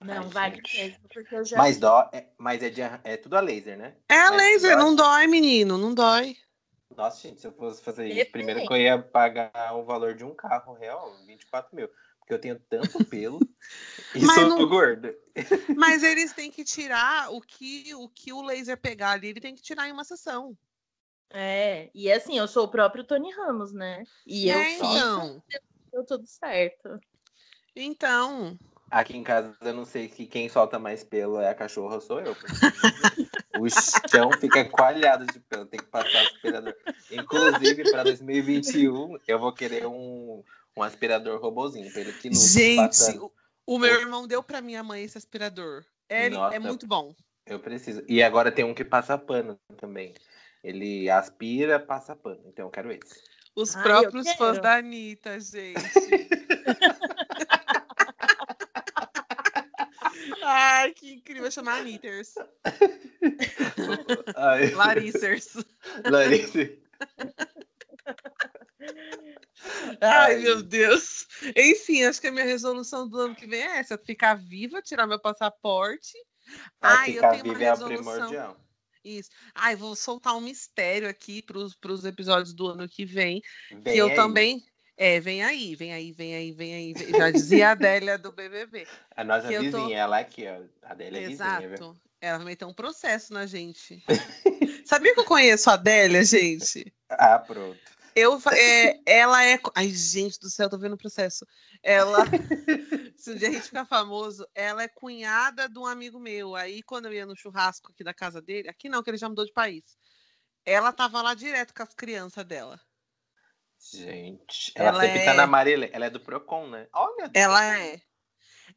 Não, 0.00 0.22
Ai, 0.22 0.28
vai 0.28 0.54
gente. 0.54 0.76
mesmo, 0.76 1.08
porque 1.12 1.34
eu 1.34 1.44
já. 1.44 1.56
Mas, 1.58 1.78
dó, 1.78 2.10
é, 2.12 2.26
mas 2.38 2.62
é, 2.62 2.70
de, 2.70 2.80
é 2.80 3.16
tudo 3.16 3.36
a 3.36 3.40
laser, 3.40 3.78
né? 3.78 3.96
É 4.08 4.18
a 4.18 4.30
Mas 4.30 4.40
laser, 4.40 4.76
dói? 4.76 4.84
não 4.84 4.94
dói, 4.96 5.26
menino, 5.26 5.78
não 5.78 5.94
dói. 5.94 6.36
Nossa, 6.96 7.20
gente, 7.20 7.40
se 7.40 7.46
eu 7.46 7.52
fosse 7.52 7.82
fazer 7.82 8.06
isso, 8.06 8.16
Depende. 8.16 8.32
primeiro 8.32 8.66
que 8.66 8.72
eu 8.72 8.76
ia 8.76 8.98
pagar 9.00 9.76
o 9.76 9.84
valor 9.84 10.14
de 10.14 10.24
um 10.24 10.34
carro 10.34 10.72
real, 10.72 11.14
24 11.26 11.74
mil. 11.76 11.88
Porque 12.30 12.34
eu 12.34 12.38
tenho 12.40 12.60
tanto 12.68 13.04
pelo 13.06 13.40
e 14.14 14.20
Mas 14.24 14.36
sou 14.36 14.48
não- 14.48 14.68
gorda. 14.68 15.12
Mas 15.76 16.04
eles 16.04 16.32
têm 16.32 16.50
que 16.50 16.62
tirar 16.62 17.32
o 17.32 17.40
que 17.40 17.92
o 17.94 18.08
que 18.08 18.32
o 18.32 18.40
laser 18.40 18.80
pegar 18.80 19.12
ali, 19.12 19.28
ele 19.28 19.40
tem 19.40 19.54
que 19.54 19.62
tirar 19.62 19.88
em 19.88 19.92
uma 19.92 20.04
sessão. 20.04 20.56
É, 21.32 21.90
e 21.94 22.10
assim, 22.10 22.38
eu 22.38 22.46
sou 22.46 22.66
o 22.66 22.70
próprio 22.70 23.04
Tony 23.04 23.32
Ramos, 23.32 23.72
né? 23.72 24.04
E 24.26 24.48
eu 24.48 24.60
É, 24.60 24.64
fiz, 24.64 24.80
então. 24.80 25.42
deu 25.92 26.04
tudo 26.06 26.26
certo. 26.26 27.00
Então, 27.74 28.56
Aqui 28.90 29.16
em 29.16 29.22
casa 29.22 29.56
eu 29.60 29.72
não 29.72 29.84
sei 29.84 30.08
se 30.08 30.26
quem 30.26 30.48
solta 30.48 30.78
mais 30.78 31.02
pelo 31.04 31.40
é 31.40 31.48
a 31.48 31.54
cachorra 31.54 31.94
ou 31.96 32.00
sou 32.00 32.20
eu. 32.20 32.36
o 33.54 33.68
chão 33.68 34.32
fica 34.32 34.64
coalhado 34.68 35.24
de 35.26 35.38
pelo, 35.40 35.66
tem 35.66 35.80
que 35.80 35.86
passar 35.86 36.22
aspirador. 36.22 36.74
Inclusive, 37.10 37.88
para 37.90 38.02
2021, 38.04 39.16
eu 39.28 39.38
vou 39.38 39.52
querer 39.52 39.86
um, 39.86 40.42
um 40.80 40.82
aspirador 40.82 41.40
robozinho, 41.40 41.90
pra 41.92 42.00
ele 42.00 42.12
que 42.14 42.28
lute, 42.28 42.40
gente, 42.40 43.18
o, 43.18 43.32
o 43.66 43.78
meu 43.78 44.00
irmão 44.00 44.26
deu 44.26 44.42
pra 44.42 44.60
minha 44.60 44.82
mãe 44.82 45.04
esse 45.04 45.16
aspirador. 45.18 45.84
É, 46.08 46.26
ele- 46.26 46.36
Nossa. 46.36 46.56
é 46.56 46.58
muito 46.58 46.86
bom. 46.86 47.14
Eu 47.46 47.58
preciso. 47.60 48.02
E 48.08 48.22
agora 48.22 48.50
tem 48.52 48.64
um 48.64 48.74
que 48.74 48.84
passa 48.84 49.16
pano 49.18 49.58
também. 49.76 50.14
Ele 50.62 51.08
aspira, 51.10 51.78
passa 51.80 52.14
pano. 52.14 52.42
Então 52.46 52.66
eu 52.66 52.70
quero 52.70 52.92
esse. 52.92 53.22
Os 53.56 53.74
Ai, 53.74 53.82
próprios 53.82 54.30
fãs 54.34 54.58
da 54.60 54.76
Anitta, 54.76 55.38
gente. 55.40 55.74
Ai, 60.42 60.92
que 60.92 61.12
incrível 61.14 61.50
chamar 61.50 61.80
Anitters. 61.80 62.34
Ai, 64.36 64.70
Larissers. 64.72 65.54
Ai, 70.00 70.36
meu 70.36 70.62
Deus. 70.62 71.26
Enfim, 71.56 72.04
acho 72.04 72.20
que 72.20 72.26
a 72.28 72.32
minha 72.32 72.44
resolução 72.44 73.08
do 73.08 73.18
ano 73.18 73.34
que 73.34 73.46
vem 73.46 73.60
é 73.62 73.78
essa: 73.78 73.98
ficar 73.98 74.34
viva, 74.34 74.82
tirar 74.82 75.06
meu 75.06 75.18
passaporte. 75.20 76.16
Ah, 76.80 77.00
Ai, 77.00 77.18
eu 77.18 77.30
tenho 77.30 77.44
uma 77.44 77.54
é 77.54 77.70
resolução. 77.70 78.14
primordial. 78.14 78.60
Isso. 79.04 79.30
Ai, 79.54 79.76
vou 79.76 79.96
soltar 79.96 80.36
um 80.36 80.40
mistério 80.40 81.08
aqui 81.08 81.42
para 81.42 81.58
os 81.58 82.04
episódios 82.04 82.52
do 82.52 82.66
ano 82.68 82.88
que 82.88 83.04
vem. 83.04 83.40
Vem 83.70 83.82
que 83.82 83.98
eu 83.98 84.08
aí. 84.08 84.14
também. 84.14 84.64
É, 84.96 85.18
vem 85.18 85.42
aí, 85.42 85.74
vem 85.74 85.94
aí, 85.94 86.12
vem 86.12 86.34
aí, 86.34 86.52
vem 86.52 86.74
aí. 86.74 86.92
vem- 86.92 87.14
Já 87.18 87.30
dizia 87.30 87.68
a 87.68 87.70
Adélia 87.72 88.18
do 88.18 88.30
BBB. 88.30 88.86
A 89.16 89.24
nossa 89.24 89.48
vizinha, 89.48 89.70
tô- 89.70 89.90
ela 89.90 90.18
aqui, 90.18 90.44
ó. 90.46 90.62
A 90.82 90.92
dela 90.94 91.16
é 91.16 91.26
vizinha, 91.28 91.60
viu? 91.60 91.72
Exato. 91.72 92.00
Ela 92.20 92.36
vai 92.36 92.46
meter 92.48 92.66
um 92.66 92.74
processo 92.74 93.32
na 93.32 93.46
gente. 93.46 94.04
Sabia 94.84 95.14
que 95.14 95.20
eu 95.20 95.24
conheço 95.24 95.70
a 95.70 95.74
Adélia, 95.74 96.22
gente? 96.22 96.92
Ah, 97.08 97.38
pronto. 97.38 97.78
Eu, 98.14 98.40
é, 98.52 99.00
ela 99.06 99.44
é. 99.44 99.58
Ai, 99.74 99.88
gente 99.88 100.38
do 100.40 100.50
céu, 100.50 100.68
tô 100.68 100.78
vendo 100.78 100.94
o 100.94 100.98
processo. 100.98 101.46
Ela. 101.82 102.24
se 103.16 103.30
um 103.30 103.36
dia 103.36 103.48
a 103.48 103.52
gente 103.52 103.64
ficar 103.64 103.84
famoso, 103.84 104.46
ela 104.54 104.82
é 104.82 104.88
cunhada 104.88 105.68
de 105.68 105.78
um 105.78 105.86
amigo 105.86 106.18
meu. 106.18 106.54
Aí, 106.54 106.82
quando 106.82 107.06
eu 107.06 107.12
ia 107.12 107.26
no 107.26 107.36
churrasco 107.36 107.92
aqui 107.92 108.02
da 108.02 108.14
casa 108.14 108.40
dele, 108.40 108.68
aqui 108.68 108.88
não, 108.88 109.02
que 109.02 109.10
ele 109.10 109.18
já 109.18 109.28
mudou 109.28 109.44
de 109.44 109.52
país. 109.52 109.84
Ela 110.64 110.92
tava 110.92 111.22
lá 111.22 111.34
direto 111.34 111.72
com 111.74 111.82
as 111.82 111.94
crianças 111.94 112.44
dela. 112.44 112.80
Gente, 113.92 114.72
ela, 114.74 114.88
Ela 114.88 115.00
sempre 115.00 115.24
tá 115.24 115.32
é- 115.32 115.36
na 115.36 115.46
Marília. 115.46 115.90
Ela 115.92 116.06
é 116.06 116.10
do 116.10 116.20
Procon, 116.20 116.68
né? 116.68 116.86
Olha. 116.92 117.30
Ela 117.32 117.78
é. 117.78 118.00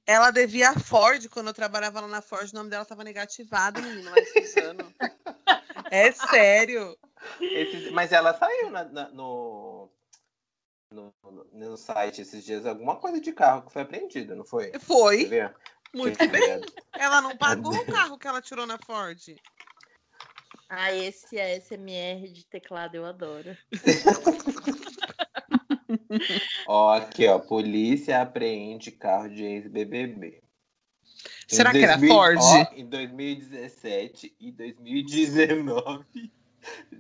Ela 0.06 0.32
devia 0.32 0.70
a 0.70 0.80
Ford, 0.80 1.28
quando 1.30 1.48
eu 1.48 1.54
trabalhava 1.54 2.02
lá 2.02 2.08
na 2.08 2.22
Ford, 2.22 2.50
o 2.50 2.56
nome 2.56 2.70
dela 2.70 2.86
tava 2.86 3.04
negativado, 3.04 3.82
Suzano. 4.34 4.94
É 5.92 6.12
sério. 6.12 6.98
Esses- 7.40 7.92
mas 7.92 8.12
ela 8.12 8.34
saiu 8.34 8.70
na- 8.70 8.84
na- 8.86 9.10
no, 9.10 9.90
no, 10.92 11.14
no 11.52 11.78
site 11.78 12.22
esses 12.22 12.44
dias 12.44 12.66
alguma 12.66 12.98
coisa 12.98 13.20
de 13.20 13.32
carro 13.32 13.64
que 13.66 13.74
foi 13.74 13.82
apreendida, 13.82 14.36
não 14.36 14.46
foi? 14.46 14.72
Foi, 14.80 15.30
muito 15.94 16.28
bem. 16.30 16.62
Ela 16.94 17.22
não 17.22 17.36
pagou 17.38 17.76
o 17.76 17.86
carro 17.86 18.18
que 18.18 18.28
ela 18.28 18.42
tirou 18.42 18.66
na 18.66 18.78
Ford. 18.78 19.36
Ah, 20.70 20.92
esse 20.92 21.40
ASMR 21.40 22.28
de 22.32 22.46
teclado 22.46 22.96
eu 22.96 23.06
adoro. 23.06 23.56
Ó, 26.68 26.94
aqui, 26.94 27.28
ó. 27.28 27.40
Polícia 27.40 28.22
apreende 28.22 28.92
carro 28.92 29.30
de 29.30 29.44
ex-BBB. 29.44 30.42
Em 31.52 31.56
Será 31.56 31.72
que 31.72 31.80
era 31.80 31.98
2000 31.98 32.16
Ford? 32.16 32.40
ó, 32.40 32.74
em 32.74 32.86
2017 32.88 34.36
e 34.40 34.52
2019. 34.52 36.32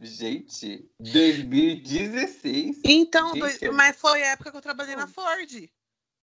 Gente, 0.01 0.89
2016. 0.99 2.81
Então, 2.83 3.33
Gente, 3.35 3.69
mas 3.71 3.95
foi 3.95 4.21
a 4.23 4.31
época 4.33 4.51
que 4.51 4.57
eu 4.57 4.61
trabalhei 4.61 4.95
na 4.95 5.07
Ford. 5.07 5.69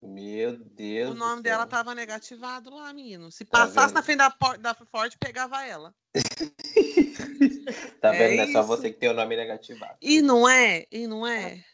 Meu 0.02 0.58
Deus. 0.58 1.12
O 1.12 1.14
nome 1.14 1.42
dela 1.42 1.66
tava 1.66 1.94
negativado 1.94 2.70
lá, 2.74 2.92
menino. 2.92 3.30
Se 3.32 3.44
Tá 3.44 3.60
passasse 3.60 3.86
vendo? 3.86 3.94
na 3.94 4.02
frente 4.02 4.18
da, 4.18 4.30
por- 4.30 4.58
da 4.58 4.74
Ford, 4.74 5.14
pegava 5.18 5.64
ela. 5.64 5.94
Tá 8.00 8.14
É 8.14 8.18
vendo? 8.28 8.40
É 8.42 8.52
só 8.52 8.58
isso. 8.60 8.68
você 8.68 8.90
que 8.92 8.98
tem 8.98 9.08
o 9.08 9.14
nome 9.14 9.34
negativado. 9.34 9.96
E 10.02 10.20
não 10.20 10.46
é? 10.46 10.84
E 10.92 11.06
não 11.06 11.26
é? 11.26 11.64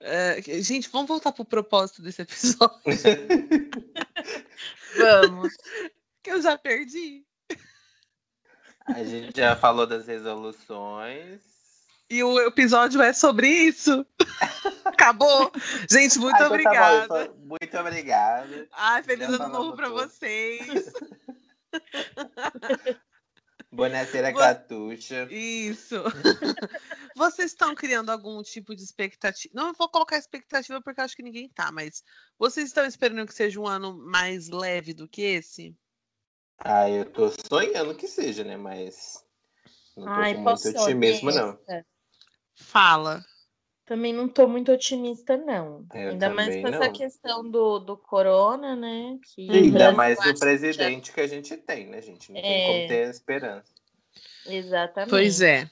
É, 0.00 0.42
gente, 0.60 0.88
vamos 0.90 1.08
voltar 1.08 1.32
pro 1.32 1.44
propósito 1.44 2.02
desse 2.02 2.20
episódio, 2.22 2.78
Vamos. 4.98 5.54
que 6.22 6.30
eu 6.30 6.42
já 6.42 6.58
perdi. 6.58 7.24
A 8.86 9.04
gente 9.04 9.36
já 9.40 9.54
falou 9.56 9.86
das 9.86 10.06
resoluções. 10.06 11.40
E 12.10 12.22
o 12.22 12.38
episódio 12.40 13.00
é 13.00 13.12
sobre 13.12 13.48
isso. 13.48 14.04
Acabou. 14.84 15.50
Gente, 15.90 16.18
muito 16.18 16.34
Ah, 16.34 16.46
então 16.46 16.48
tá 16.48 16.48
bom, 16.48 16.54
obrigada. 16.54 17.24
sou- 17.26 17.36
Muito 17.38 17.78
obrigada. 17.78 18.68
Ai, 18.72 19.02
feliz 19.02 19.28
Já 19.28 19.34
ano 19.36 19.48
novo 19.48 19.76
tudo. 19.76 19.90
vocês. 19.92 20.92
Bonaceira 23.72 24.30
Vo- 24.32 24.38
Catuxa. 24.38 25.26
Isso. 25.30 25.96
Vocês 27.16 27.52
estão 27.52 27.74
criando 27.74 28.10
algum 28.10 28.42
tipo 28.42 28.74
de 28.76 28.82
expectativa? 28.82 29.52
Não 29.54 29.72
vou 29.72 29.88
colocar 29.88 30.18
expectativa 30.18 30.80
porque 30.82 31.00
acho 31.00 31.16
que 31.16 31.22
ninguém 31.22 31.48
tá, 31.48 31.70
mas 31.72 32.02
vocês 32.38 32.66
estão 32.66 32.84
esperando 32.84 33.26
que 33.26 33.34
seja 33.34 33.58
um 33.60 33.66
ano 33.66 33.96
mais 33.96 34.48
leve 34.48 34.92
do 34.92 35.08
que 35.08 35.22
esse? 35.22 35.74
Ah, 36.64 36.88
eu 36.88 37.04
tô 37.04 37.30
sonhando 37.48 37.94
que 37.94 38.06
seja, 38.06 38.44
né? 38.44 38.56
Mas 38.56 39.24
não 39.96 40.04
tô 40.04 40.10
Ai, 40.10 40.32
posso 40.42 40.64
muito 40.64 40.78
ser 40.78 40.78
otimismo, 40.80 41.30
não. 41.30 41.58
Fala. 42.54 43.24
Também 43.84 44.12
não 44.12 44.28
tô 44.28 44.46
muito 44.46 44.70
otimista, 44.70 45.36
não. 45.36 45.84
Eu 45.92 46.10
Ainda 46.10 46.30
mais 46.30 46.54
com 46.60 46.68
essa 46.68 46.86
não. 46.86 46.92
questão 46.92 47.50
do, 47.50 47.80
do 47.80 47.96
corona, 47.96 48.76
né? 48.76 49.18
Que. 49.34 49.50
Ainda 49.50 49.92
mais 49.92 50.18
acho 50.20 50.30
o 50.30 50.34
que 50.34 50.40
presidente 50.40 51.12
que 51.12 51.20
a 51.20 51.26
gente 51.26 51.56
tem, 51.56 51.88
né, 51.88 52.00
gente? 52.00 52.30
Não 52.32 52.40
tem 52.40 52.60
É. 52.60 52.66
como 52.66 52.86
ter 52.86 53.10
esperança. 53.10 53.72
já- 54.46 54.52
Exatamente. 54.52 55.10
Pois 55.10 55.40
é. 55.40 55.68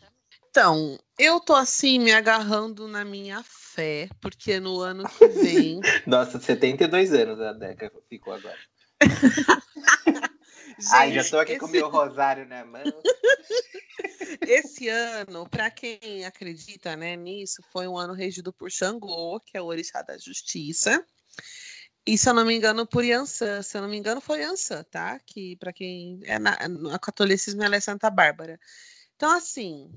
Então, 0.50 0.98
eu 1.16 1.38
tô 1.38 1.54
assim 1.54 2.00
me 2.00 2.12
agarrando 2.12 2.88
na 2.88 3.04
minha 3.04 3.40
fé, 3.44 4.08
porque 4.20 4.58
no 4.58 4.80
ano 4.80 5.08
que 5.08 5.28
vem. 5.28 5.80
Nossa, 6.06 6.40
72 6.40 7.12
anos 7.12 7.40
a 7.40 7.52
Deca 7.52 7.92
ficou 8.08 8.32
agora. 8.32 8.58
Gente, 10.80 10.94
Ai, 10.94 11.12
já 11.12 11.24
tô 11.24 11.38
aqui 11.38 11.52
esse... 11.52 11.60
com 11.60 11.66
o 11.66 11.70
meu 11.70 11.90
rosário 11.90 12.46
na 12.46 12.64
mão. 12.64 12.82
Esse 14.42 14.88
ano, 14.88 15.46
para 15.48 15.70
quem 15.70 16.24
acredita 16.24 16.96
né, 16.96 17.16
nisso, 17.16 17.62
foi 17.70 17.86
um 17.86 17.98
ano 17.98 18.14
regido 18.14 18.52
por 18.52 18.70
Xangô, 18.70 19.38
que 19.40 19.56
é 19.56 19.60
o 19.60 19.66
orixá 19.66 20.02
da 20.02 20.16
justiça. 20.16 21.04
E 22.06 22.16
se 22.16 22.28
eu 22.28 22.34
não 22.34 22.46
me 22.46 22.54
engano, 22.54 22.86
por 22.86 23.04
Yansan, 23.04 23.62
se 23.62 23.76
eu 23.76 23.82
não 23.82 23.88
me 23.88 23.98
engano, 23.98 24.20
foi 24.20 24.40
Yansan, 24.40 24.82
tá? 24.84 25.18
Que 25.20 25.56
para 25.56 25.72
quem 25.72 26.20
é 26.24 26.38
na, 26.38 26.68
no 26.68 26.98
catolicismo 26.98 27.62
ela 27.62 27.76
é 27.76 27.80
Santa 27.80 28.08
Bárbara. 28.08 28.58
Então, 29.16 29.30
assim, 29.36 29.90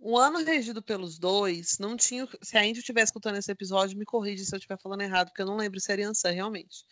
um 0.00 0.16
ano 0.16 0.44
regido 0.44 0.82
pelos 0.82 1.18
dois, 1.18 1.78
não 1.78 1.96
tinha. 1.96 2.26
Se 2.42 2.58
a 2.58 2.66
Índia 2.66 2.80
estiver 2.80 3.02
escutando 3.02 3.36
esse 3.36 3.52
episódio, 3.52 3.96
me 3.96 4.04
corrige 4.04 4.44
se 4.44 4.54
eu 4.54 4.58
estiver 4.58 4.78
falando 4.78 5.02
errado, 5.02 5.28
porque 5.28 5.42
eu 5.42 5.46
não 5.46 5.56
lembro 5.56 5.78
se 5.78 5.92
era 5.92 6.02
Yansan 6.02 6.32
realmente. 6.32 6.84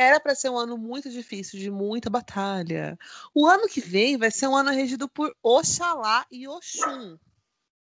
Era 0.00 0.18
para 0.18 0.34
ser 0.34 0.48
um 0.48 0.56
ano 0.56 0.78
muito 0.78 1.10
difícil, 1.10 1.60
de 1.60 1.70
muita 1.70 2.08
batalha. 2.08 2.98
O 3.34 3.46
ano 3.46 3.68
que 3.68 3.82
vem 3.82 4.16
vai 4.16 4.30
ser 4.30 4.46
um 4.46 4.56
ano 4.56 4.70
regido 4.70 5.06
por 5.06 5.36
Oxalá 5.42 6.24
e 6.30 6.48
Oxum. 6.48 7.18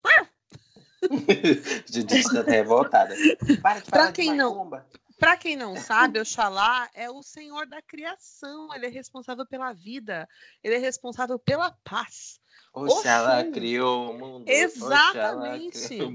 Judite 1.89 2.19
está 2.19 2.41
revoltada. 2.41 3.15
Para 3.61 3.79
de 3.79 3.89
pra 3.89 4.11
quem 4.11 4.35
não, 4.35 4.69
para 5.17 5.37
quem 5.37 5.55
não 5.55 5.77
sabe, 5.77 6.19
Oxalá 6.19 6.89
é 6.93 7.09
o 7.09 7.23
senhor 7.23 7.65
da 7.65 7.81
criação. 7.81 8.67
Ele 8.75 8.87
é 8.87 8.89
responsável 8.89 9.45
pela 9.47 9.71
vida. 9.71 10.27
Ele 10.61 10.75
é 10.75 10.79
responsável 10.79 11.39
pela 11.39 11.71
paz. 11.85 12.41
Oxalá 12.73 13.39
Oxum. 13.39 13.51
criou 13.53 14.11
o 14.11 14.19
mundo. 14.19 14.49
Exatamente. 14.49 15.87
Criou 15.87 16.11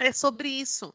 é 0.00 0.12
sobre 0.12 0.48
isso. 0.48 0.92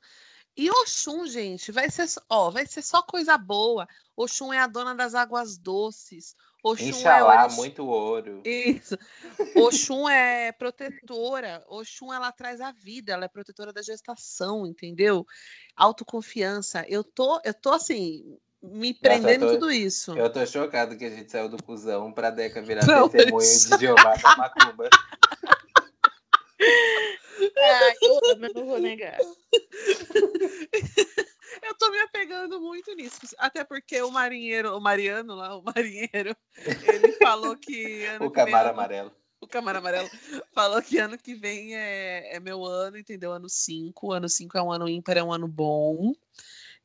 E 0.56 0.70
Oxum, 0.70 1.26
gente, 1.28 1.72
vai 1.72 1.90
ser, 1.90 2.08
ó, 2.30 2.50
vai 2.50 2.66
ser 2.66 2.82
só 2.82 3.02
coisa 3.02 3.38
boa. 3.38 3.88
Oxum 4.16 4.52
é 4.52 4.60
a 4.60 4.68
dona 4.68 4.94
das 4.94 5.16
águas 5.16 5.58
doces. 5.58 6.36
Oxum 6.64 6.90
Inxalá, 6.90 7.46
é 7.46 7.56
muito 7.56 7.86
ouro. 7.86 8.42
Isso. 8.46 8.98
Oxum 9.56 10.08
é 10.08 10.52
protetora. 10.52 11.64
Oxum, 11.68 12.14
ela 12.14 12.32
traz 12.32 12.62
a 12.62 12.72
vida, 12.72 13.14
ela 13.14 13.26
é 13.26 13.30
protetora 13.30 13.74
da 13.74 13.82
gestação, 13.82 14.68
entendeu? 14.68 15.26
Autoconfiança. 15.76 16.86
Eu 16.88 17.04
tô, 17.04 17.42
eu 17.44 17.54
tô 17.54 17.72
assim, 17.72 18.38
me 18.62 18.94
prendendo 18.94 19.46
Nossa, 19.46 19.54
tô, 19.54 19.60
tudo 19.60 19.72
isso. 19.72 20.16
Eu 20.16 20.32
tô 20.32 20.46
chocado 20.46 20.98
que 20.98 21.06
a 21.06 21.10
gente 21.10 21.32
saiu 21.32 21.50
do 21.50 21.62
cuzão 21.64 22.12
pra 22.12 22.30
Deca 22.30 22.62
virar 22.62 22.86
Não, 22.86 23.10
testemunha 23.10 23.48
de 23.48 23.80
Jeová 23.80 24.16
da 24.16 24.36
Macumba. 24.36 24.90
Ah, 27.58 27.94
eu 28.02 28.20
amo, 28.32 28.46
eu 28.46 28.54
não 28.54 28.66
vou 28.66 28.80
negar. 28.80 29.18
eu 31.64 31.76
tô 31.78 31.90
me 31.92 32.00
apegando 32.00 32.60
muito 32.62 32.94
nisso. 32.96 33.20
Até 33.38 33.64
porque 33.64 34.02
o 34.02 34.12
marinheiro, 34.12 34.76
o 34.76 34.82
Mariano 34.82 35.36
lá, 35.36 35.56
o 35.56 35.64
marinheiro, 35.64 36.36
ele 36.84 37.14
falou 37.14 37.56
que. 37.58 38.04
o 38.22 38.32
camaro 38.32 38.70
amarelo. 38.70 39.12
O 39.40 39.48
camaro 39.48 39.80
amarelo 39.80 40.10
falou 40.54 40.82
que 40.82 41.00
ano 41.00 41.18
que 41.18 41.34
vem 41.34 41.76
é, 41.76 42.36
é 42.36 42.40
meu 42.40 42.64
ano, 42.64 42.98
entendeu? 42.98 43.32
Ano 43.32 43.50
5. 43.50 44.12
Ano 44.12 44.30
5 44.30 44.58
é 44.58 44.62
um 44.62 44.72
ano 44.72 44.88
ímpar, 44.88 45.18
é 45.18 45.24
um 45.24 45.34
ano 45.34 45.48
bom. 45.48 46.14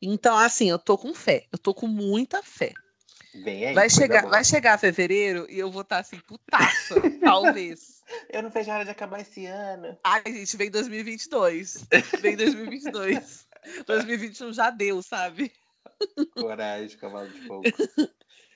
Então, 0.00 0.36
assim, 0.36 0.70
eu 0.70 0.78
tô 0.78 0.96
com 0.96 1.14
fé. 1.14 1.46
Eu 1.52 1.58
tô 1.58 1.74
com 1.74 1.86
muita 1.86 2.42
fé. 2.42 2.72
Vai, 3.74 3.90
chegar, 3.90 4.26
vai 4.26 4.44
chegar 4.44 4.78
fevereiro 4.78 5.46
e 5.50 5.58
eu 5.58 5.70
vou 5.70 5.82
estar 5.82 5.96
tá, 5.96 6.00
assim, 6.00 6.18
putaça, 6.20 6.94
talvez. 7.20 7.96
Eu 8.30 8.40
não 8.40 8.50
vejo 8.50 8.70
a 8.70 8.74
hora 8.74 8.84
de 8.84 8.90
acabar 8.92 9.20
esse 9.20 9.46
ano. 9.46 9.98
Ai, 10.04 10.22
gente, 10.26 10.56
vem 10.56 10.70
2022. 10.70 11.88
Vem 12.20 12.36
2022. 12.36 13.48
2021 13.84 14.52
já 14.54 14.70
deu, 14.70 15.02
sabe? 15.02 15.52
Coragem, 16.32 16.96
cavalo 16.98 17.28
de 17.28 17.46
fogo. 17.48 17.64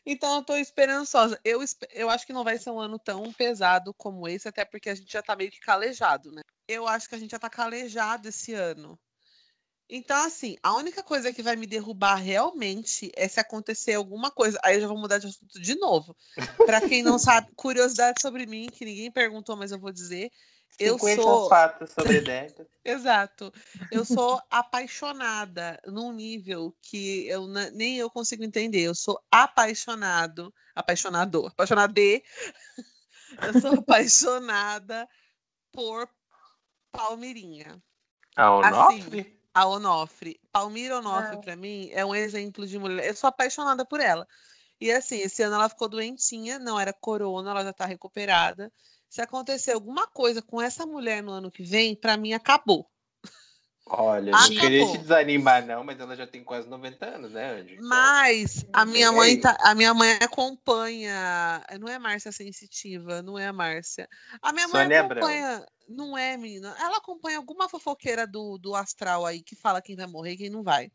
Então 0.07 0.37
eu 0.37 0.45
tô 0.45 0.57
esperançosa. 0.57 1.38
Eu, 1.45 1.61
eu 1.93 2.09
acho 2.09 2.27
que 2.27 2.33
não 2.33 2.45
vai 2.45 2.59
ser 2.59 2.71
um 2.71 2.79
ano 2.79 2.99
tão 2.99 3.33
pesado 3.33 3.93
como 3.95 4.29
esse, 4.29 4.49
até 4.49 4.64
porque 4.64 4.88
a 4.88 4.95
gente 4.95 5.12
já 5.12 5.23
tá 5.23 5.35
meio 5.35 5.51
que 5.51 5.61
calejado, 5.61 6.31
né? 6.31 6.43
Eu 6.69 6.87
acho 6.87 7.09
que 7.09 7.14
a 7.14 7.19
gente 7.19 7.33
já 7.33 7.38
tá 7.38 7.51
calejado 7.51 8.29
esse 8.29 8.55
ano. 8.55 8.99
Então, 9.92 10.16
assim, 10.24 10.57
a 10.62 10.72
única 10.76 11.03
coisa 11.03 11.33
que 11.33 11.42
vai 11.42 11.57
me 11.57 11.66
derrubar 11.66 12.14
realmente 12.14 13.11
é 13.16 13.26
se 13.26 13.40
acontecer 13.40 13.94
alguma 13.94 14.31
coisa. 14.31 14.57
Aí 14.62 14.76
eu 14.76 14.83
já 14.83 14.87
vou 14.87 14.96
mudar 14.96 15.18
de 15.18 15.26
assunto 15.26 15.61
de 15.61 15.74
novo. 15.74 16.16
Para 16.64 16.81
quem 16.81 17.03
não 17.03 17.18
sabe, 17.18 17.48
curiosidade 17.57 18.22
sobre 18.22 18.46
mim, 18.46 18.68
que 18.70 18.85
ninguém 18.85 19.11
perguntou, 19.11 19.57
mas 19.57 19.72
eu 19.72 19.81
vou 19.81 19.92
dizer. 19.92 20.31
Eu 20.79 20.96
sou. 20.96 21.48
fatos 21.48 21.90
sobre 21.90 22.20
Deca. 22.22 22.64
Exato. 22.85 23.53
Eu 23.90 24.05
sou 24.05 24.40
apaixonada 24.48 25.81
num 25.85 26.12
nível 26.12 26.72
que 26.81 27.26
eu 27.26 27.48
nem 27.48 27.98
eu 27.98 28.09
consigo 28.09 28.44
entender. 28.44 28.83
Eu 28.83 28.94
sou 28.94 29.20
apaixonado, 29.29 30.55
apaixonador, 30.72 31.48
apaixonade. 31.48 32.22
Eu 33.42 33.61
sou 33.61 33.74
apaixonada 33.79 35.09
por 35.70 36.09
Palmeirinha. 36.90 37.81
A 38.35 38.57
Onofre? 38.57 39.20
Assim, 39.20 39.39
a 39.54 39.66
Onofre. 39.66 40.40
Palmira 40.52 40.98
Onofre, 40.98 41.36
ah. 41.36 41.40
para 41.40 41.56
mim, 41.56 41.88
é 41.92 42.04
um 42.04 42.14
exemplo 42.14 42.66
de 42.66 42.78
mulher. 42.78 43.06
Eu 43.06 43.14
sou 43.14 43.28
apaixonada 43.28 43.84
por 43.84 44.00
ela. 44.00 44.26
E 44.80 44.90
assim, 44.90 45.18
esse 45.18 45.42
ano 45.42 45.56
ela 45.56 45.68
ficou 45.68 45.88
doentinha, 45.88 46.58
não 46.58 46.80
era 46.80 46.92
corona, 46.92 47.50
ela 47.50 47.64
já 47.64 47.72
tá 47.72 47.84
recuperada. 47.84 48.72
Se 49.08 49.20
acontecer 49.20 49.72
alguma 49.72 50.06
coisa 50.06 50.40
com 50.40 50.60
essa 50.62 50.86
mulher 50.86 51.22
no 51.22 51.32
ano 51.32 51.50
que 51.50 51.62
vem, 51.62 51.94
para 51.94 52.16
mim 52.16 52.32
acabou. 52.32 52.88
Olha, 53.92 54.30
Acabou. 54.30 54.54
não 54.54 54.60
queria 54.60 54.86
te 54.86 54.98
desanimar, 54.98 55.66
não, 55.66 55.82
mas 55.82 55.98
ela 55.98 56.14
já 56.14 56.24
tem 56.24 56.44
quase 56.44 56.68
90 56.68 57.06
anos, 57.06 57.32
né, 57.32 57.60
Andy? 57.60 57.76
Mas 57.80 58.64
a 58.72 58.86
minha 58.86 59.10
mãe 59.10 59.40
tá, 59.40 59.56
a 59.60 59.74
minha 59.74 59.92
mãe 59.92 60.12
acompanha. 60.22 61.60
Não 61.80 61.88
é 61.88 61.98
Márcia 61.98 62.30
Sensitiva, 62.30 63.20
não 63.20 63.36
é 63.36 63.48
a 63.48 63.52
Márcia. 63.52 64.08
A 64.40 64.52
minha 64.52 64.68
mãe 64.68 64.82
Sônia 64.82 65.00
acompanha. 65.00 65.56
Abrão. 65.56 65.66
Não 65.90 66.16
é, 66.16 66.37
menina. 66.37 66.74
Ela 66.79 66.98
acompanha 66.98 67.38
alguma 67.38 67.68
fofoqueira 67.68 68.26
do, 68.26 68.57
do 68.59 68.76
astral 68.76 69.26
aí 69.26 69.42
que 69.42 69.57
fala 69.57 69.83
quem 69.83 69.96
vai 69.96 70.07
morrer 70.07 70.33
e 70.33 70.37
quem 70.37 70.50
não 70.50 70.62
vai. 70.62 70.90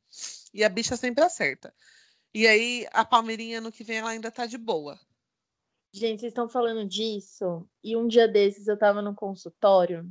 E 0.53 0.63
a 0.63 0.69
bicha 0.69 0.95
sempre 0.95 1.23
acerta. 1.23 1.73
E 2.33 2.47
aí, 2.47 2.87
a 2.93 3.03
Palmeirinha 3.03 3.59
no 3.59 3.71
que 3.71 3.83
vem, 3.83 3.97
ela 3.97 4.11
ainda 4.11 4.31
tá 4.31 4.45
de 4.45 4.57
boa. 4.57 4.97
Gente, 5.93 6.21
vocês 6.21 6.31
estão 6.31 6.47
falando 6.47 6.87
disso. 6.87 7.67
E 7.83 7.95
um 7.95 8.07
dia 8.07 8.27
desses 8.27 8.67
eu 8.67 8.77
tava 8.77 9.01
no 9.01 9.13
consultório 9.13 10.09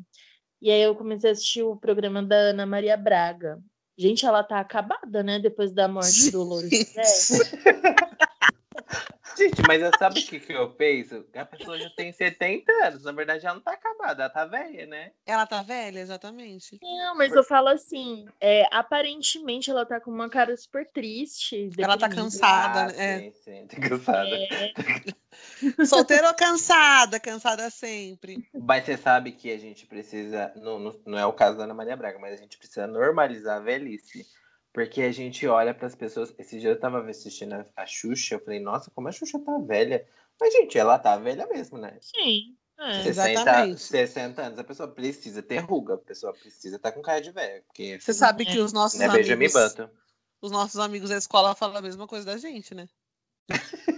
e 0.61 0.71
aí 0.71 0.81
eu 0.81 0.95
comecei 0.95 1.29
a 1.29 1.33
assistir 1.35 1.63
o 1.63 1.77
programa 1.77 2.23
da 2.23 2.37
Ana 2.37 2.65
Maria 2.65 2.97
Braga. 2.97 3.63
Gente, 3.99 4.25
ela 4.25 4.43
tá 4.43 4.61
acabada, 4.61 5.23
né? 5.23 5.39
Depois 5.39 5.73
da 5.73 5.87
morte 5.87 6.31
do 6.31 6.41
Louro 6.45 6.67
Gente, 9.37 9.63
mas 9.67 9.83
sabe 9.99 10.21
o 10.21 10.27
que, 10.27 10.41
que 10.41 10.53
eu 10.53 10.71
penso? 10.71 11.25
A 11.35 11.45
pessoa 11.45 11.79
já 11.79 11.91
tem 11.91 12.13
70 12.13 12.71
anos. 12.85 13.05
Na 13.05 13.13
verdade, 13.13 13.45
ela 13.45 13.55
não 13.55 13.63
tá 13.63 13.73
acabada, 13.73 14.23
ela 14.23 14.31
tá 14.31 14.45
velha, 14.45 14.87
né? 14.87 15.13
Ela 15.27 15.47
tá 15.47 15.63
velha, 15.63 15.99
exatamente. 15.99 16.79
Não, 16.83 17.17
mas 17.17 17.33
eu 17.33 17.43
falo 17.43 17.69
assim: 17.69 18.27
é, 18.41 18.67
aparentemente 18.71 19.71
ela 19.71 19.85
tá 19.85 20.01
com 20.01 20.11
uma 20.11 20.29
cara 20.29 20.57
super 20.57 20.89
triste. 20.91 21.71
Ela 21.79 21.99
tá 21.99 22.09
cansada, 22.09 22.81
ah, 22.81 22.97
né? 22.97 23.19
Sim, 23.21 23.33
sim, 23.33 23.67
tá 23.67 23.89
cansada. 23.89 24.31
É... 24.31 25.85
Solteira 25.85 26.29
ou 26.29 26.35
cansada? 26.35 27.19
Cansada 27.19 27.69
sempre. 27.71 28.49
Mas 28.55 28.85
você 28.85 28.97
sabe 28.97 29.33
que 29.33 29.51
a 29.51 29.59
gente 29.59 29.87
precisa. 29.87 30.53
Não, 30.57 30.79
não, 30.79 31.01
não 31.05 31.19
é 31.19 31.27
o 31.27 31.33
caso 31.33 31.59
da 31.59 31.65
Ana 31.65 31.75
Maria 31.75 31.97
Braga, 31.97 32.19
mas 32.19 32.35
a 32.35 32.37
gente 32.37 32.59
precisa 32.59 32.87
normalizar 32.87 33.57
a 33.57 33.61
velhice. 33.61 34.27
Porque 34.75 35.03
a 35.03 35.13
gente 35.13 35.47
olha 35.47 35.73
para 35.73 35.87
as 35.87 35.95
pessoas. 35.95 36.35
Esse 36.37 36.59
dia 36.59 36.71
eu 36.71 36.79
tava 36.79 37.09
assistindo 37.09 37.53
a, 37.53 37.65
a 37.77 37.87
Xuxa, 37.87 38.35
eu 38.35 38.41
falei, 38.41 38.59
nossa, 38.59 38.91
como 38.91 39.07
a 39.07 39.13
Xuxa 39.13 39.39
tá 39.39 39.57
velha. 39.59 40.05
Mas, 40.39 40.53
gente, 40.53 40.77
ela 40.77 40.99
tá 40.99 41.17
velha 41.17 41.47
mesmo, 41.47 41.79
né? 41.79 41.97
Sim. 42.01 42.57
É, 42.77 43.05
60, 43.05 43.31
exatamente. 43.31 43.81
60 43.81 44.43
anos, 44.43 44.59
a 44.59 44.65
pessoa 44.65 44.89
precisa 44.89 45.41
ter 45.45 45.59
ruga, 45.59 45.95
a 45.95 45.99
pessoa 45.99 46.33
precisa 46.35 46.75
estar 46.75 46.91
tá 46.91 46.97
com 46.97 47.01
cara 47.01 47.21
de 47.21 47.31
velha. 47.31 47.63
Porque... 47.69 48.01
Você 48.01 48.13
sabe 48.13 48.45
que 48.45 48.59
os 48.59 48.73
nossos 48.73 48.99
né, 48.99 49.07
amigos. 49.07 49.55
Os 50.43 50.51
nossos 50.51 50.81
amigos 50.81 51.09
da 51.09 51.17
escola 51.17 51.55
falam 51.55 51.77
a 51.77 51.81
mesma 51.81 52.09
coisa 52.09 52.27
da 52.27 52.37
gente, 52.37 52.75
né? 52.75 52.89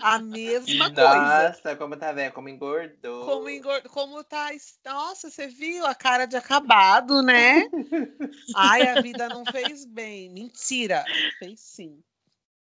A 0.00 0.18
mesma 0.18 0.88
Nossa, 0.88 0.94
coisa. 0.94 1.48
Nossa, 1.48 1.76
como 1.76 1.96
tá 1.96 2.12
velho, 2.12 2.32
como 2.32 2.48
engordou. 2.48 3.24
Como 3.24 3.48
engordou, 3.48 3.90
como 3.90 4.22
tá. 4.22 4.50
Nossa, 4.84 5.30
você 5.30 5.46
viu 5.48 5.86
a 5.86 5.94
cara 5.94 6.26
de 6.26 6.36
acabado, 6.36 7.22
né? 7.22 7.62
Ai, 8.54 8.88
a 8.88 9.00
vida 9.00 9.28
não 9.28 9.44
fez 9.44 9.84
bem. 9.84 10.30
Mentira, 10.30 11.04
fez 11.38 11.60
sim. 11.60 12.02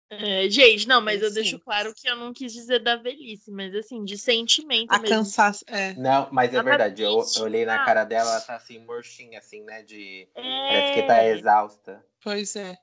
É, 0.09 0.47
gente, 0.49 0.87
não, 0.87 1.01
mas 1.01 1.21
eu 1.21 1.29
sim. 1.29 1.35
deixo 1.35 1.59
claro 1.59 1.93
que 1.93 2.07
eu 2.07 2.15
não 2.15 2.31
quis 2.31 2.53
dizer 2.53 2.79
da 2.79 2.95
velhice, 2.95 3.51
mas 3.51 3.73
assim, 3.73 4.05
de 4.05 4.17
sentimento 4.17 4.91
a 4.91 4.99
mesmo. 4.99 5.15
Cansaço, 5.15 5.65
é. 5.67 5.95
Não, 5.95 6.29
mas 6.31 6.53
é 6.53 6.61
verdade, 6.61 7.01
eu, 7.01 7.25
eu, 7.35 7.43
olhei 7.43 7.65
na 7.65 7.83
cara 7.83 8.03
dela, 8.03 8.29
ela 8.29 8.41
tá 8.41 8.55
assim, 8.55 8.77
murchinha, 8.79 9.39
assim, 9.39 9.63
né? 9.63 9.81
De. 9.81 10.27
É... 10.35 10.67
Parece 10.67 10.93
que 10.93 11.07
tá 11.07 11.25
exausta. 11.25 12.05
Pois 12.21 12.55
é. 12.55 12.77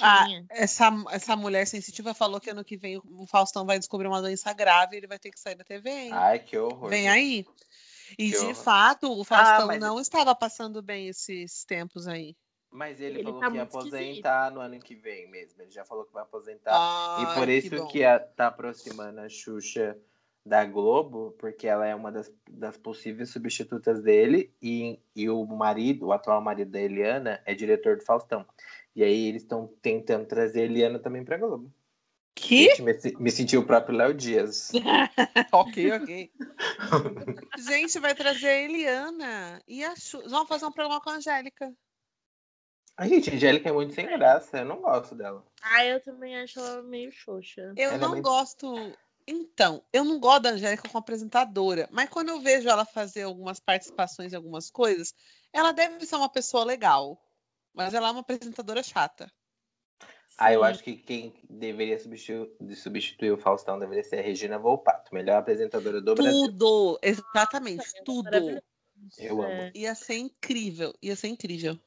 Ah, 0.00 0.26
essa, 0.50 0.90
essa 1.10 1.36
mulher 1.36 1.66
sensitiva 1.66 2.14
falou 2.14 2.40
que 2.40 2.50
ano 2.50 2.64
que 2.64 2.76
vem 2.76 2.98
o 2.98 3.26
Faustão 3.26 3.64
vai 3.64 3.78
descobrir 3.78 4.08
uma 4.08 4.20
doença 4.20 4.52
grave 4.52 4.94
e 4.94 4.98
ele 4.98 5.06
vai 5.06 5.18
ter 5.18 5.30
que 5.30 5.40
sair 5.40 5.54
da 5.54 5.64
TV, 5.64 5.90
hein? 5.90 6.10
Ai, 6.12 6.38
que 6.38 6.56
horror. 6.56 6.88
Vem 6.88 7.08
aí. 7.08 7.46
E 8.18 8.30
que 8.30 8.30
de 8.30 8.36
horror. 8.36 8.54
fato, 8.54 9.12
o 9.12 9.24
Faustão 9.24 9.70
ah, 9.70 9.78
não 9.78 10.00
estava 10.00 10.34
passando 10.34 10.82
bem 10.82 11.08
esses 11.08 11.64
tempos 11.64 12.06
aí. 12.06 12.36
Mas 12.70 13.00
ele, 13.00 13.18
ele 13.18 13.24
falou 13.24 13.40
tá 13.40 13.50
que 13.50 13.56
ia 13.56 13.62
aposentar 13.62 14.50
no 14.50 14.60
ano 14.60 14.80
que 14.80 14.94
vem 14.94 15.30
mesmo. 15.30 15.60
Ele 15.60 15.70
já 15.70 15.84
falou 15.84 16.06
que 16.06 16.12
vai 16.12 16.22
aposentar. 16.22 16.72
Ai, 16.74 17.22
e 17.22 17.34
por 17.34 17.48
isso 17.48 17.70
que, 17.86 17.92
que 17.92 18.04
a, 18.04 18.18
tá 18.18 18.46
aproximando 18.46 19.20
a 19.20 19.28
Xuxa 19.28 19.96
da 20.44 20.64
Globo, 20.64 21.36
porque 21.38 21.68
ela 21.68 21.86
é 21.86 21.94
uma 21.94 22.10
das, 22.10 22.32
das 22.50 22.76
possíveis 22.76 23.30
substitutas 23.30 24.02
dele, 24.02 24.52
e, 24.60 24.98
e 25.14 25.30
o 25.30 25.44
marido, 25.46 26.06
o 26.06 26.12
atual 26.12 26.40
marido 26.40 26.72
da 26.72 26.80
Eliana, 26.80 27.40
é 27.44 27.54
diretor 27.54 27.96
do 27.96 28.04
Faustão. 28.04 28.44
E 28.94 29.02
aí 29.02 29.28
eles 29.28 29.42
estão 29.42 29.66
tentando 29.80 30.26
trazer 30.26 30.62
a 30.62 30.64
Eliana 30.64 30.98
também 30.98 31.24
pra 31.24 31.38
Globo. 31.38 31.72
Que? 32.34 32.74
Gente, 32.74 32.82
me, 32.82 32.92
me 33.20 33.30
senti 33.30 33.56
o 33.56 33.66
próprio 33.66 33.96
Léo 33.96 34.14
Dias. 34.14 34.72
ok, 35.52 35.92
ok. 35.92 36.32
Gente, 37.58 37.98
vai 37.98 38.14
trazer 38.14 38.48
a 38.48 38.62
Eliana 38.62 39.62
e 39.66 39.84
a 39.84 39.94
Xuxa. 39.94 40.28
Vamos 40.28 40.48
fazer 40.48 40.64
um 40.66 40.72
programa 40.72 41.00
com 41.00 41.10
a 41.10 41.14
Angélica. 41.14 41.72
A 42.96 43.06
gente, 43.06 43.30
a 43.30 43.34
Angélica 43.34 43.68
é 43.68 43.72
muito 43.72 43.94
sem 43.94 44.06
graça, 44.06 44.58
eu 44.58 44.64
não 44.66 44.80
gosto 44.80 45.14
dela. 45.14 45.44
Ah, 45.62 45.84
eu 45.84 46.02
também 46.02 46.36
acho 46.36 46.58
ela 46.58 46.82
meio 46.82 47.10
xoxa. 47.10 47.72
Eu 47.76 47.90
ela 47.90 47.98
não 47.98 48.08
é 48.08 48.12
meio... 48.12 48.22
gosto 48.22 48.74
então, 49.26 49.84
eu 49.92 50.04
não 50.04 50.18
gosto 50.18 50.42
da 50.42 50.50
Angélica 50.50 50.88
como 50.88 50.98
apresentadora, 50.98 51.88
mas 51.92 52.08
quando 52.08 52.30
eu 52.30 52.40
vejo 52.40 52.68
ela 52.68 52.84
fazer 52.84 53.22
algumas 53.22 53.60
participações 53.60 54.32
em 54.32 54.36
algumas 54.36 54.70
coisas, 54.70 55.14
ela 55.52 55.72
deve 55.72 56.04
ser 56.04 56.16
uma 56.16 56.28
pessoa 56.28 56.64
legal. 56.64 57.20
Mas 57.74 57.94
ela 57.94 58.08
é 58.08 58.10
uma 58.10 58.20
apresentadora 58.20 58.82
chata. 58.82 59.30
Ah, 60.38 60.52
eu 60.52 60.64
acho 60.64 60.82
que 60.82 60.96
quem 60.96 61.34
deveria 61.48 61.98
substituir, 61.98 62.50
substituir 62.74 63.32
o 63.32 63.38
Faustão 63.38 63.78
deveria 63.78 64.02
ser 64.02 64.18
a 64.18 64.22
Regina 64.22 64.58
Volpato, 64.58 65.14
melhor 65.14 65.36
apresentadora 65.36 66.00
do 66.00 66.14
tudo, 66.14 66.22
Brasil. 66.22 66.42
Tudo, 66.46 66.98
exatamente, 67.02 67.84
tudo. 68.04 68.62
Eu 69.18 69.42
amo. 69.42 69.70
Ia 69.74 69.94
ser 69.94 70.16
incrível, 70.16 70.94
ia 71.02 71.14
ser 71.14 71.28
incrível. 71.28 71.78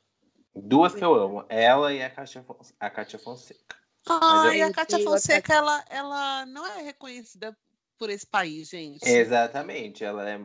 Duas 0.56 0.94
que 0.94 1.04
eu 1.04 1.14
amo, 1.14 1.46
ela 1.50 1.94
e 1.94 2.02
a 2.02 2.10
Kátia, 2.10 2.46
a 2.80 2.90
Kátia 2.90 3.20
Fonseca. 3.20 3.76
Ah, 4.08 4.56
e 4.56 4.62
a 4.62 4.72
Cátia 4.72 5.00
Fonseca, 5.00 5.54
ela, 5.54 5.84
ela 5.90 6.46
não 6.46 6.66
é 6.66 6.82
reconhecida 6.82 7.58
por 7.98 8.10
esse 8.10 8.26
país, 8.26 8.70
gente. 8.70 9.04
Exatamente, 9.04 10.04
ela 10.04 10.30
é, 10.30 10.40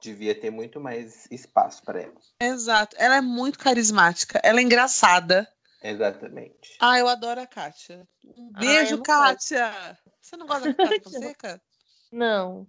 devia 0.00 0.34
ter 0.34 0.50
muito 0.50 0.80
mais 0.80 1.26
espaço 1.30 1.82
para 1.82 2.02
ela. 2.02 2.14
Exato, 2.40 2.96
ela 2.98 3.16
é 3.16 3.20
muito 3.20 3.58
carismática, 3.58 4.40
ela 4.42 4.60
é 4.60 4.62
engraçada. 4.62 5.46
Exatamente. 5.82 6.76
Ah, 6.80 6.98
eu 6.98 7.08
adoro 7.08 7.40
a 7.40 7.46
Kátia. 7.46 8.06
Um 8.24 8.50
beijo, 8.52 8.96
ah, 8.96 9.02
Kátia. 9.02 9.70
Gosto. 9.70 9.98
Você 10.20 10.36
não 10.36 10.46
gosta 10.46 10.72
da 10.72 10.74
Cátia 10.74 11.00
Fonseca? 11.04 11.62
Não. 12.10 12.66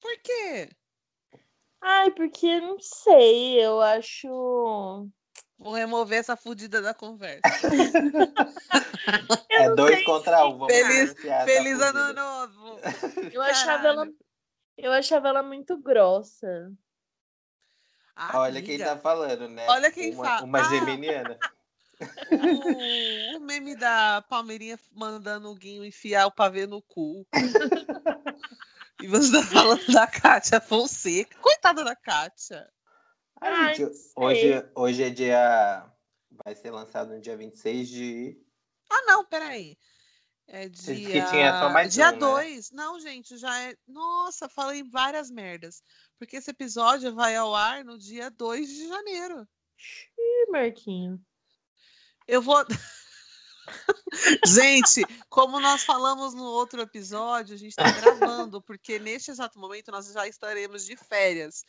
Por 0.00 0.16
quê? 0.22 0.70
Ai, 1.80 2.10
porque 2.12 2.60
não 2.60 2.78
sei, 2.80 3.62
eu 3.62 3.80
acho 3.80 5.08
Vou 5.58 5.72
remover 5.72 6.18
essa 6.18 6.36
fudida 6.36 6.82
da 6.82 6.92
conversa. 6.92 7.42
é 9.50 9.70
dois 9.70 10.04
contra 10.04 10.46
um. 10.46 10.66
feliz 10.66 11.14
feliz 11.44 11.80
ano 11.80 12.12
novo. 12.12 12.80
Eu 13.32 13.40
achava, 13.40 13.86
ela, 13.86 14.08
eu 14.76 14.92
achava 14.92 15.28
ela 15.28 15.42
muito 15.42 15.76
grossa. 15.76 16.72
Ah, 18.16 18.40
Olha 18.40 18.58
amiga. 18.58 18.66
quem 18.66 18.78
tá 18.78 18.96
falando, 18.96 19.48
né? 19.48 19.66
Olha 19.68 19.90
quem 19.90 20.14
uma, 20.14 20.24
fala. 20.24 20.44
Uma 20.44 20.60
ah. 20.60 20.64
geminiana. 20.64 21.38
O, 22.28 23.36
o, 23.36 23.40
meme 23.40 23.76
da 23.76 24.20
Palmeirinha 24.28 24.78
mandando 24.92 25.48
o 25.48 25.54
Guinho 25.54 25.84
enfiar 25.84 26.26
o 26.26 26.32
pavê 26.32 26.66
no 26.66 26.82
cu. 26.82 27.24
e 29.00 29.06
você 29.06 29.30
tá 29.30 29.42
falando 29.44 29.86
da 29.92 30.04
Kátia 30.06 30.60
Fonseca. 30.60 31.38
Coitada 31.38 31.84
da 31.84 31.94
Kátia. 31.94 32.68
Ai, 33.40 33.76
hoje, 34.16 34.70
hoje 34.74 35.02
é 35.04 35.10
dia. 35.10 35.88
Vai 36.44 36.54
ser 36.56 36.72
lançado 36.72 37.14
no 37.14 37.20
dia 37.20 37.36
26 37.36 37.88
de. 37.88 38.42
Ah, 38.90 39.02
não, 39.06 39.24
peraí. 39.24 39.78
É 40.46 40.68
dia. 40.68 41.24
Que 41.24 41.30
tinha 41.30 41.58
só 41.58 41.70
mais 41.70 41.92
dia 41.92 42.10
2. 42.12 42.70
Um, 42.72 42.76
né? 42.76 42.82
Não, 42.82 43.00
gente, 43.00 43.36
já 43.36 43.62
é. 43.62 43.76
Nossa, 43.86 44.48
falei 44.48 44.82
várias 44.82 45.30
merdas. 45.30 45.82
Porque 46.18 46.36
esse 46.36 46.50
episódio 46.50 47.14
vai 47.14 47.34
ao 47.34 47.54
ar 47.54 47.84
no 47.84 47.98
dia 47.98 48.30
2 48.30 48.68
de 48.68 48.88
janeiro. 48.88 49.48
Ih, 50.18 50.50
Marquinho. 50.50 51.20
Eu 52.26 52.42
vou. 52.42 52.64
gente, 54.46 55.02
como 55.28 55.58
nós 55.58 55.82
falamos 55.84 56.34
no 56.34 56.44
outro 56.44 56.82
episódio, 56.82 57.54
a 57.54 57.58
gente 57.58 57.70
está 57.70 57.90
gravando, 57.90 58.62
porque 58.62 58.98
neste 58.98 59.30
exato 59.30 59.58
momento 59.58 59.90
nós 59.90 60.12
já 60.12 60.28
estaremos 60.28 60.84
de 60.84 60.96
férias. 60.96 61.64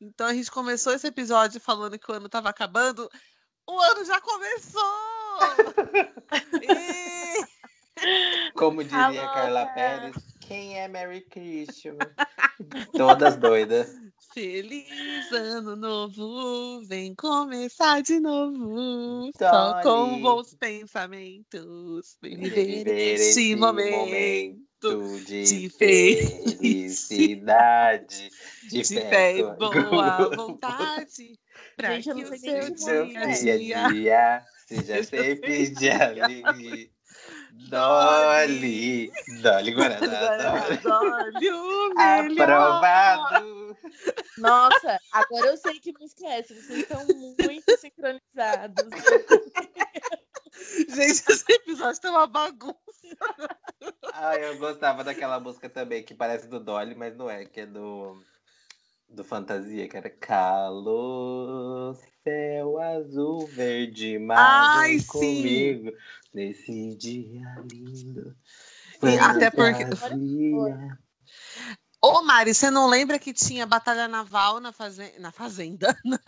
Então 0.00 0.26
a 0.26 0.34
gente 0.34 0.50
começou 0.50 0.92
esse 0.92 1.06
episódio 1.06 1.60
falando 1.60 1.98
que 1.98 2.10
o 2.10 2.14
ano 2.14 2.26
estava 2.26 2.48
acabando. 2.48 3.10
O 3.68 3.78
ano 3.78 4.04
já 4.04 4.20
começou! 4.20 4.82
e... 6.62 7.49
Como 8.54 8.82
diria 8.82 9.04
Alô, 9.04 9.34
Carla 9.34 9.66
Pérez, 9.66 10.16
quem 10.40 10.78
é 10.78 10.88
Mary 10.88 11.20
Christian? 11.22 11.96
Todas 12.92 13.36
doidas. 13.36 13.94
Feliz 14.32 15.32
ano 15.32 15.74
novo, 15.76 16.82
vem 16.86 17.14
começar 17.14 18.00
de 18.02 18.20
novo. 18.20 19.30
Só 19.36 19.80
com 19.82 20.20
bons 20.20 20.54
pensamentos, 20.54 22.16
viver 22.22 22.86
este 22.86 23.56
momento, 23.56 23.96
momento 24.92 25.24
de, 25.26 25.42
de 25.44 25.68
felicidade, 25.70 27.20
de, 28.70 28.82
de 28.82 28.84
fé 28.84 29.38
e 29.38 29.42
boa 29.42 30.30
vontade. 30.36 31.38
Pra 31.76 32.00
Gente, 32.00 32.14
que 32.14 32.24
o 32.24 32.38
seu 32.78 33.06
dia, 33.06 33.58
dia, 33.58 33.88
dia 33.88 34.44
seja 34.66 35.02
sempre 35.02 35.70
de 35.70 35.90
alegria. 35.90 36.90
Dolly, 37.68 39.12
Dolly 39.42 39.72
Guaraná, 39.74 40.76
Dolly, 40.82 41.50
o 41.50 41.92
Aprovado. 41.98 43.76
Nossa, 44.38 44.98
agora 45.12 45.46
eu 45.48 45.56
sei 45.56 45.78
que 45.78 45.92
música 45.98 46.26
é 46.26 46.38
essa. 46.40 46.54
Vocês 46.54 46.80
estão 46.80 47.06
muito 47.06 47.76
sincronizados. 47.78 48.88
Gente, 50.88 51.22
esse 51.30 51.52
episódio 51.52 52.00
tá 52.00 52.10
uma 52.10 52.26
bagunça. 52.26 52.76
Ah, 54.12 54.36
eu 54.36 54.58
gostava 54.58 55.04
daquela 55.04 55.40
música 55.40 55.68
também, 55.68 56.02
que 56.02 56.14
parece 56.14 56.48
do 56.48 56.60
Dolly, 56.60 56.94
mas 56.94 57.16
não 57.16 57.30
é, 57.30 57.44
que 57.44 57.60
é 57.60 57.66
do, 57.66 58.22
do 59.10 59.24
Fantasia, 59.24 59.88
que 59.88 59.96
era 59.96 60.08
Calor, 60.08 61.96
céu 62.22 62.78
azul, 62.78 63.46
verde, 63.46 64.18
mar 64.18 64.78
Ai, 64.78 65.00
comigo. 65.02 65.90
Sim. 65.90 65.96
Nesse 66.32 66.94
dia 66.96 67.64
lindo. 67.70 68.36
E 69.02 69.18
até 69.18 69.50
porque. 69.50 69.84
Ô, 72.02 72.22
Mari, 72.22 72.54
você 72.54 72.70
não 72.70 72.88
lembra 72.88 73.18
que 73.18 73.32
tinha 73.32 73.66
batalha 73.66 74.08
naval 74.08 74.58
na, 74.60 74.72
faze... 74.72 75.12
na 75.18 75.30
fazenda, 75.30 75.94
na 76.04 76.18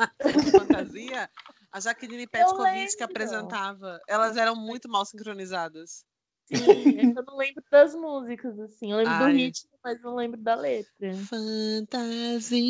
fantasia? 0.58 1.30
A 1.70 1.80
Jaqueline 1.80 2.26
Petkovic 2.26 2.96
que 2.96 3.02
apresentava. 3.02 3.98
Elas 4.06 4.36
eram 4.36 4.54
muito 4.54 4.88
mal 4.90 5.06
sincronizadas. 5.06 6.04
Sim, 6.44 6.54
eu 7.16 7.24
não 7.24 7.36
lembro 7.36 7.62
das 7.70 7.94
músicas, 7.94 8.58
assim. 8.60 8.90
Eu 8.90 8.98
lembro 8.98 9.12
Ai. 9.14 9.32
do 9.32 9.36
ritmo, 9.36 9.70
mas 9.82 10.00
não 10.02 10.14
lembro 10.14 10.40
da 10.40 10.54
letra. 10.54 11.14
Fantasia 11.28 12.64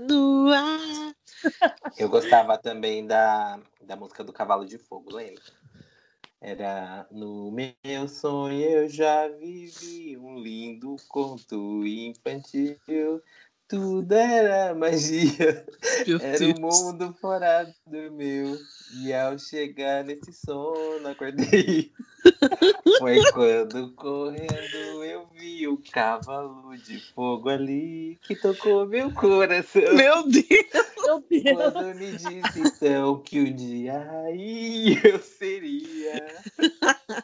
no 0.00 0.48
ar. 0.52 1.14
Eu 1.96 2.08
gostava 2.08 2.56
também 2.58 3.06
da, 3.06 3.60
da 3.80 3.96
música 3.96 4.22
do 4.22 4.32
Cavalo 4.32 4.64
de 4.64 4.78
Fogo, 4.78 5.14
lembra? 5.14 5.42
Era 6.40 7.06
no 7.10 7.50
meu 7.50 8.08
sonho 8.08 8.62
eu 8.62 8.88
já 8.88 9.26
vivi 9.26 10.16
um 10.16 10.38
lindo 10.38 10.94
conto 11.08 11.84
infantil. 11.84 13.20
Tudo 13.68 14.14
era 14.14 14.74
magia, 14.74 15.66
meu 16.06 16.18
era 16.22 16.42
o 16.42 16.48
um 16.48 16.60
mundo 16.60 17.14
fora 17.20 17.70
do 17.86 18.10
meu. 18.12 18.56
E 19.02 19.12
ao 19.12 19.38
chegar 19.38 20.02
nesse 20.04 20.32
sono, 20.32 21.06
acordei. 21.06 21.92
Foi 22.98 23.20
quando 23.32 23.94
correndo 23.94 25.04
eu 25.04 25.28
vi 25.34 25.68
o 25.68 25.76
cavalo 25.92 26.74
de 26.78 26.98
fogo 27.12 27.50
ali 27.50 28.18
que 28.22 28.34
tocou 28.34 28.86
meu 28.86 29.12
coração. 29.12 29.94
Meu 29.94 30.26
Deus! 30.26 30.46
Meu 31.04 31.24
Deus! 31.28 31.72
Quando 31.72 31.94
me 31.94 32.12
disse 32.12 32.60
então 32.60 33.20
que 33.20 33.38
um 33.38 33.54
dia 33.54 34.10
aí 34.24 34.98
eu 35.04 35.18
seria. 35.18 36.26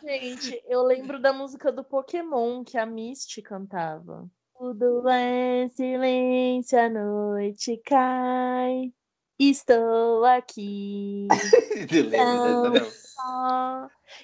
Gente, 0.03 0.63
eu 0.67 0.83
lembro 0.83 1.19
da 1.19 1.33
música 1.33 1.73
do 1.73 1.83
Pokémon 1.83 2.63
que 2.63 2.77
a 2.77 2.85
Misty 2.85 3.41
cantava. 3.41 4.29
Tudo 4.65 5.07
é 5.11 5.69
silêncio, 5.69 6.81
a 6.81 6.89
noite 6.89 7.77
cai. 7.85 8.95
Estou 9.39 10.25
aqui. 10.25 11.29
não 12.11 12.63
lembro. 12.63 12.91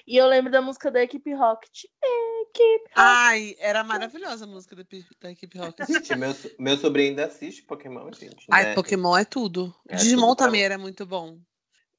E 0.07 0.17
eu 0.17 0.25
lembro 0.25 0.51
da 0.51 0.59
música 0.59 0.89
da 0.89 1.03
Equipe 1.03 1.31
Rocket. 1.35 1.83
Equipe 1.83 2.85
Rocket. 2.85 2.91
Ai, 2.95 3.55
era 3.59 3.83
maravilhosa 3.83 4.45
a 4.45 4.47
música 4.47 4.75
da, 4.75 4.83
da 5.21 5.31
Equipe 5.31 5.59
Rocket. 5.59 5.85
Gente, 5.87 6.15
meu, 6.15 6.35
meu 6.57 6.75
sobrinho 6.75 7.09
ainda 7.09 7.27
assiste 7.27 7.61
Pokémon, 7.61 8.11
gente. 8.11 8.47
Ai, 8.49 8.63
né? 8.63 8.73
Pokémon 8.73 9.15
é 9.15 9.23
tudo. 9.23 9.71
É 9.87 9.95
Digimon 9.95 10.29
tudo 10.29 10.37
também 10.37 10.63
era 10.63 10.79
muito 10.79 11.05
bom. 11.05 11.37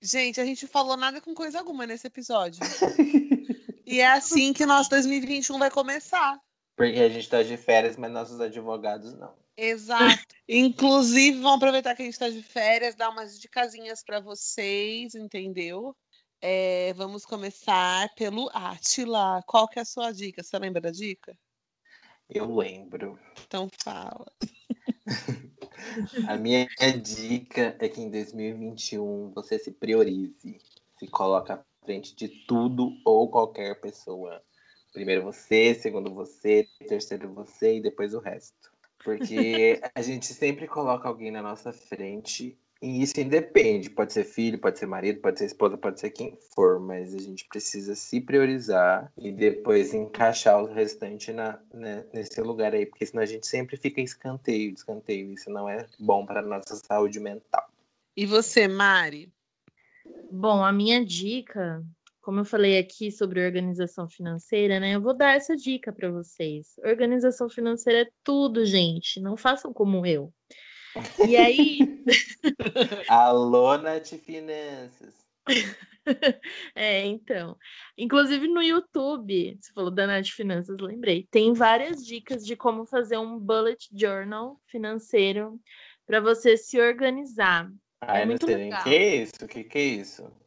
Gente, 0.00 0.40
a 0.40 0.44
gente 0.44 0.66
falou 0.66 0.96
nada 0.96 1.20
com 1.20 1.32
coisa 1.32 1.60
alguma 1.60 1.86
nesse 1.86 2.08
episódio. 2.08 2.58
e 3.86 4.00
é 4.00 4.10
assim 4.10 4.52
que 4.52 4.66
nosso 4.66 4.90
2021 4.90 5.60
vai 5.60 5.70
começar. 5.70 6.42
Porque 6.76 6.98
a 6.98 7.08
gente 7.08 7.28
tá 7.28 7.42
de 7.42 7.56
férias, 7.56 7.96
mas 7.96 8.10
nossos 8.10 8.40
advogados 8.40 9.14
não. 9.14 9.34
Exato. 9.56 10.34
Inclusive, 10.48 11.38
vamos 11.38 11.56
aproveitar 11.56 11.94
que 11.94 12.02
a 12.02 12.04
gente 12.04 12.18
tá 12.18 12.28
de 12.28 12.42
férias, 12.42 12.94
dar 12.94 13.10
umas 13.10 13.38
dicasinhas 13.38 14.02
para 14.02 14.20
vocês, 14.20 15.14
entendeu? 15.14 15.94
É, 16.40 16.92
vamos 16.94 17.24
começar 17.24 18.12
pelo 18.14 18.50
Atila. 18.52 19.42
Qual 19.46 19.68
que 19.68 19.78
é 19.78 19.82
a 19.82 19.84
sua 19.84 20.10
dica? 20.10 20.42
Você 20.42 20.58
lembra 20.58 20.80
da 20.80 20.90
dica? 20.90 21.38
Eu 22.28 22.52
lembro. 22.54 23.18
Então 23.46 23.68
fala. 23.84 24.26
a 26.28 26.36
minha 26.36 26.66
dica 27.00 27.76
é 27.78 27.88
que 27.88 28.00
em 28.00 28.10
2021 28.10 29.30
você 29.32 29.58
se 29.58 29.70
priorize, 29.70 30.58
se 30.98 31.06
coloca 31.08 31.54
à 31.54 31.64
frente 31.84 32.16
de 32.16 32.28
tudo 32.46 32.90
ou 33.04 33.30
qualquer 33.30 33.80
pessoa. 33.80 34.42
Primeiro 34.92 35.22
você, 35.22 35.74
segundo 35.74 36.12
você, 36.12 36.68
terceiro 36.86 37.32
você 37.32 37.76
e 37.76 37.82
depois 37.82 38.14
o 38.14 38.20
resto. 38.20 38.70
Porque 39.02 39.80
a 39.94 40.02
gente 40.02 40.26
sempre 40.26 40.66
coloca 40.66 41.08
alguém 41.08 41.30
na 41.30 41.42
nossa 41.42 41.72
frente 41.72 42.58
e 42.82 43.00
isso 43.00 43.20
independe, 43.20 43.88
pode 43.88 44.12
ser 44.12 44.24
filho, 44.24 44.58
pode 44.58 44.76
ser 44.76 44.86
marido, 44.86 45.20
pode 45.20 45.38
ser 45.38 45.46
esposa, 45.46 45.78
pode 45.78 46.00
ser 46.00 46.10
quem 46.10 46.36
for, 46.52 46.80
mas 46.80 47.14
a 47.14 47.18
gente 47.18 47.46
precisa 47.46 47.94
se 47.94 48.20
priorizar 48.20 49.12
e 49.16 49.30
depois 49.30 49.94
encaixar 49.94 50.60
o 50.60 50.66
restante 50.66 51.32
na, 51.32 51.60
né, 51.72 52.04
nesse 52.12 52.40
lugar 52.40 52.74
aí, 52.74 52.84
porque 52.84 53.06
senão 53.06 53.22
a 53.22 53.26
gente 53.26 53.46
sempre 53.46 53.76
fica 53.76 54.00
escanteio, 54.00 54.74
escanteio. 54.74 55.32
Isso 55.32 55.48
não 55.48 55.68
é 55.68 55.86
bom 56.00 56.26
para 56.26 56.40
a 56.40 56.42
nossa 56.42 56.74
saúde 56.74 57.20
mental. 57.20 57.70
E 58.16 58.26
você, 58.26 58.66
Mari? 58.66 59.32
Bom, 60.28 60.64
a 60.64 60.72
minha 60.72 61.04
dica, 61.04 61.84
como 62.22 62.40
eu 62.40 62.44
falei 62.44 62.78
aqui 62.78 63.10
sobre 63.10 63.44
organização 63.44 64.08
financeira, 64.08 64.78
né? 64.78 64.94
Eu 64.94 65.00
vou 65.02 65.14
dar 65.14 65.34
essa 65.34 65.56
dica 65.56 65.92
para 65.92 66.10
vocês. 66.10 66.76
Organização 66.84 67.50
financeira 67.50 68.02
é 68.02 68.10
tudo, 68.22 68.64
gente. 68.64 69.20
Não 69.20 69.36
façam 69.36 69.72
como 69.72 70.06
eu. 70.06 70.32
E 71.26 71.36
aí. 71.36 71.78
Alô, 73.08 73.76
Nath 73.76 74.14
Finanças. 74.24 75.14
É, 76.74 77.04
então. 77.04 77.56
Inclusive 77.96 78.48
no 78.48 78.60
YouTube, 78.60 79.56
você 79.60 79.72
falou 79.72 79.88
da 79.88 80.04
Nath 80.04 80.30
Finanças, 80.30 80.76
lembrei. 80.80 81.28
Tem 81.30 81.52
várias 81.52 82.04
dicas 82.04 82.44
de 82.44 82.56
como 82.56 82.84
fazer 82.84 83.18
um 83.18 83.38
bullet 83.38 83.88
journal 83.94 84.60
financeiro 84.66 85.60
para 86.04 86.18
você 86.18 86.56
se 86.56 86.80
organizar. 86.80 87.70
Ah, 88.00 88.18
é 88.18 88.26
muito 88.26 88.46
legal. 88.46 88.80
O 88.80 88.82
que 88.82 88.90
é 88.90 89.16
isso? 89.22 89.44
O 89.44 89.46
que, 89.46 89.62
que 89.62 89.78
é 89.78 89.84
isso? 89.84 90.41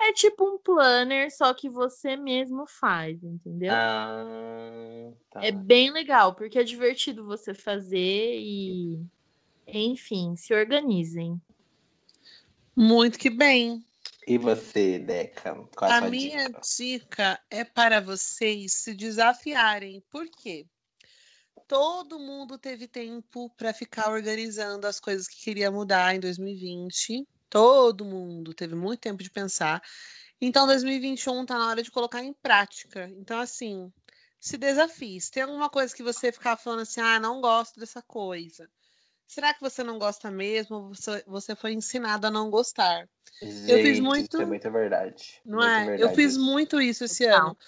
É 0.00 0.12
tipo 0.14 0.44
um 0.44 0.58
planner, 0.58 1.30
só 1.30 1.52
que 1.52 1.68
você 1.68 2.16
mesmo 2.16 2.66
faz, 2.66 3.22
entendeu? 3.22 3.72
Ah, 3.74 5.12
tá. 5.30 5.44
É 5.44 5.52
bem 5.52 5.90
legal, 5.90 6.34
porque 6.34 6.58
é 6.58 6.64
divertido 6.64 7.26
você 7.26 7.52
fazer 7.52 8.38
e 8.40 8.98
enfim, 9.66 10.34
se 10.36 10.54
organizem. 10.54 11.40
Muito 12.74 13.18
que 13.18 13.30
bem. 13.30 13.84
E 14.26 14.38
você, 14.38 14.98
Deca? 14.98 15.54
Qual 15.76 15.90
a, 15.90 15.98
a 15.98 16.00
minha 16.02 16.46
dica? 16.46 16.60
dica 16.60 17.40
é 17.50 17.64
para 17.64 18.00
vocês 18.00 18.72
se 18.74 18.94
desafiarem. 18.94 20.02
Por 20.10 20.28
quê? 20.28 20.66
Todo 21.66 22.18
mundo 22.18 22.58
teve 22.58 22.88
tempo 22.88 23.50
para 23.50 23.72
ficar 23.72 24.10
organizando 24.10 24.86
as 24.86 24.98
coisas 24.98 25.28
que 25.28 25.42
queria 25.42 25.70
mudar 25.70 26.14
em 26.14 26.20
2020. 26.20 27.26
Todo 27.50 28.04
mundo 28.04 28.54
teve 28.54 28.76
muito 28.76 29.00
tempo 29.00 29.22
de 29.22 29.30
pensar. 29.30 29.82
Então, 30.40 30.66
2021 30.66 31.42
está 31.42 31.58
na 31.58 31.68
hora 31.68 31.82
de 31.82 31.90
colocar 31.90 32.22
em 32.22 32.32
prática. 32.32 33.10
Então, 33.18 33.38
assim, 33.38 33.92
se 34.38 34.56
desafie. 34.56 35.20
Se 35.20 35.30
tem 35.30 35.42
alguma 35.42 35.68
coisa 35.68 35.94
que 35.94 36.02
você 36.02 36.32
ficar 36.32 36.56
falando 36.56 36.80
assim, 36.80 37.00
ah, 37.00 37.20
não 37.20 37.40
gosto 37.40 37.78
dessa 37.78 38.00
coisa. 38.00 38.70
Será 39.26 39.52
que 39.52 39.60
você 39.60 39.84
não 39.84 39.98
gosta 39.98 40.30
mesmo? 40.30 40.88
Você, 40.88 41.22
você 41.26 41.54
foi 41.54 41.72
ensinado 41.72 42.26
a 42.26 42.30
não 42.30 42.50
gostar? 42.50 43.08
Gente, 43.42 43.70
eu 43.70 43.78
fiz 43.78 44.00
muito. 44.00 44.36
Isso 44.36 44.42
é 44.42 44.46
muita 44.46 44.70
verdade. 44.70 45.40
Não 45.44 45.62
é? 45.62 45.86
Verdade 45.86 46.02
eu 46.02 46.14
fiz 46.14 46.36
muito 46.36 46.80
isso 46.80 47.04
esse 47.04 47.26
não. 47.26 47.48
ano. 47.48 47.58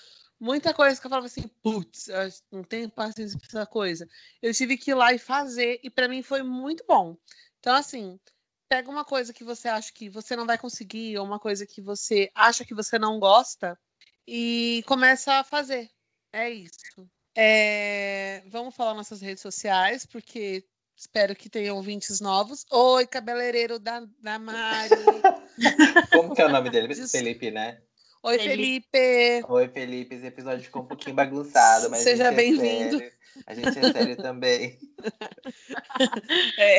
Muita 0.41 0.75
coisa 0.75 1.01
que 1.01 1.07
eu 1.07 1.11
falava 1.11 1.27
assim, 1.27 1.49
putz, 1.63 2.09
não 2.51 2.65
tenho 2.65 2.91
paciência 2.91 3.39
pra 3.39 3.47
essa 3.47 3.67
coisa. 3.67 4.09
Eu 4.43 4.53
tive 4.53 4.77
que 4.77 4.91
ir 4.91 4.95
lá 4.95 5.13
e 5.13 5.19
fazer, 5.19 5.79
e 5.85 5.91
para 5.91 6.09
mim 6.09 6.21
foi 6.21 6.43
muito 6.43 6.85
bom. 6.85 7.17
Então, 7.61 7.77
assim, 7.77 8.19
pega 8.73 8.91
uma 8.91 9.05
coisa 9.05 9.35
que 9.35 9.45
você 9.45 9.69
acha 9.69 9.93
que 9.93 10.09
você 10.09 10.35
não 10.35 10.47
vai 10.47 10.57
conseguir, 10.57 11.19
ou 11.19 11.27
uma 11.27 11.39
coisa 11.39 11.67
que 11.67 11.83
você 11.83 12.31
acha 12.35 12.65
que 12.65 12.75
você 12.75 12.99
não 12.99 13.21
gosta, 13.21 13.79
e 14.27 14.83
começa 14.87 15.35
a 15.35 15.45
fazer. 15.45 15.91
É 16.33 16.49
isso. 16.49 17.07
É... 17.37 18.43
Vamos 18.47 18.75
falar 18.75 18.95
nossas 18.95 19.21
redes 19.21 19.43
sociais, 19.43 20.07
porque 20.07 20.65
Espero 20.97 21.35
que 21.35 21.51
tenham 21.51 21.77
ouvintes 21.77 22.21
novos. 22.21 22.65
Oi, 22.71 23.07
cabeleireiro 23.09 23.79
da, 23.79 24.07
da 24.21 24.39
Mari. 24.39 24.95
Como 26.13 26.33
que 26.33 26.41
é 26.41 26.47
o 26.47 26.51
nome 26.51 26.71
dele? 26.71 26.95
Felipe, 26.95 27.51
né? 27.51 27.81
Oi, 28.23 28.39
Felipe. 28.39 29.45
Oi, 29.49 29.69
Felipe. 29.69 30.15
Esse 30.15 30.27
episódio 30.27 30.63
ficou 30.63 30.83
um 30.83 30.87
pouquinho 30.87 31.17
bagunçado, 31.17 31.91
mas 31.91 32.03
seja 32.03 32.29
é 32.29 32.33
bem-vindo. 32.33 33.03
É 33.03 33.13
a 33.47 33.55
gente 33.55 33.79
é 33.79 33.93
sério 33.93 34.17
também. 34.17 34.79
É. 36.59 36.79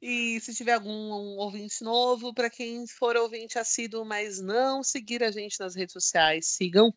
E 0.00 0.38
se 0.40 0.54
tiver 0.54 0.74
algum 0.74 0.90
um 0.90 1.36
ouvinte 1.38 1.82
novo, 1.82 2.34
para 2.34 2.50
quem 2.50 2.86
for 2.86 3.16
ouvinte 3.16 3.58
assíduo, 3.58 4.04
mas 4.04 4.40
não 4.40 4.82
seguir 4.82 5.22
a 5.22 5.30
gente 5.30 5.58
nas 5.58 5.74
redes 5.74 5.92
sociais, 5.92 6.48
sigam. 6.48 6.94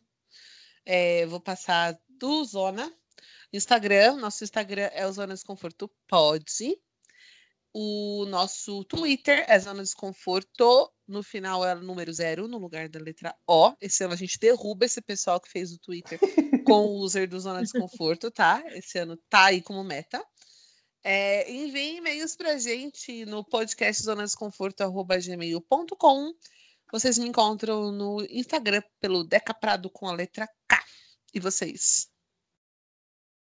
É, 0.84 1.24
vou 1.26 1.40
passar 1.40 1.98
do 2.08 2.44
Zona, 2.44 2.92
Instagram, 3.52 4.16
nosso 4.16 4.44
Instagram 4.44 4.90
é 4.92 5.06
o 5.06 5.12
Zona 5.12 5.34
Desconforto 5.34 5.90
Pode. 6.06 6.78
O 7.72 8.24
nosso 8.26 8.84
Twitter 8.84 9.44
é 9.48 9.58
Zona 9.58 9.82
Desconforto. 9.82 10.92
No 11.06 11.22
final 11.22 11.64
é 11.64 11.74
o 11.74 11.80
número 11.80 12.12
zero, 12.12 12.46
no 12.46 12.58
lugar 12.58 12.88
da 12.88 13.00
letra 13.00 13.34
O. 13.46 13.72
Esse 13.80 14.04
ano 14.04 14.14
a 14.14 14.16
gente 14.16 14.38
derruba 14.38 14.84
esse 14.84 15.00
pessoal 15.00 15.40
que 15.40 15.50
fez 15.50 15.72
o 15.72 15.78
Twitter 15.78 16.18
com 16.64 16.86
o 16.86 17.00
user 17.00 17.28
do 17.28 17.40
Zona 17.40 17.62
Desconforto, 17.62 18.30
tá? 18.30 18.62
Esse 18.68 18.98
ano 18.98 19.16
tá 19.28 19.46
aí 19.46 19.60
como 19.60 19.82
meta. 19.82 20.24
É, 21.02 21.50
enviem 21.50 21.96
e-mails 21.96 22.36
pra 22.36 22.58
gente 22.58 23.24
no 23.24 23.42
podcast 23.42 24.02
zonadesconforto.gmail.com. 24.02 26.34
Vocês 26.92 27.16
me 27.18 27.26
encontram 27.28 27.90
no 27.90 28.20
Instagram 28.28 28.82
pelo 29.00 29.24
Deca 29.24 29.54
Prado 29.54 29.88
com 29.88 30.06
a 30.08 30.12
letra 30.12 30.46
K. 30.68 30.78
E 31.32 31.40
vocês? 31.40 32.10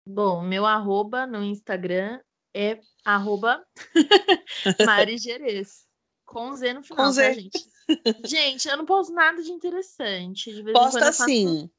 Bom, 0.07 0.41
meu 0.41 0.65
arroba 0.65 1.27
no 1.27 1.43
Instagram 1.43 2.21
é 2.55 2.79
arroba 3.03 3.61
Mari 4.85 5.17
Gerês. 5.17 5.85
Com 6.25 6.55
Z 6.55 6.73
no 6.73 6.83
final, 6.83 7.07
Com 7.07 7.11
Z. 7.11 7.27
tá, 7.27 7.33
gente? 7.33 7.69
Gente, 8.25 8.67
eu 8.67 8.77
não 8.77 8.85
posto 8.85 9.11
nada 9.13 9.41
de 9.41 9.51
interessante. 9.51 10.53
De 10.53 10.71
Posta 10.71 11.11
faço, 11.11 11.25
sim. 11.25 11.69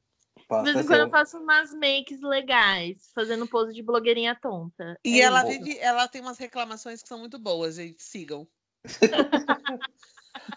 De 0.59 0.73
vez 0.73 0.85
em 0.85 0.87
quando 0.87 1.01
eu 1.01 1.09
faço 1.09 1.37
umas 1.37 1.73
makes 1.73 2.21
legais, 2.21 3.09
fazendo 3.15 3.47
pose 3.47 3.73
de 3.73 3.81
blogueirinha 3.81 4.35
tonta. 4.35 4.99
E 5.03 5.21
É 5.21 5.23
ela 5.23 5.43
vive, 5.43 5.77
ela 5.79 6.07
tem 6.07 6.21
umas 6.21 6.37
reclamações 6.37 7.01
que 7.01 7.07
são 7.07 7.19
muito 7.19 7.39
boas, 7.39 7.75
gente. 7.75 8.03
Sigam. 8.03 8.47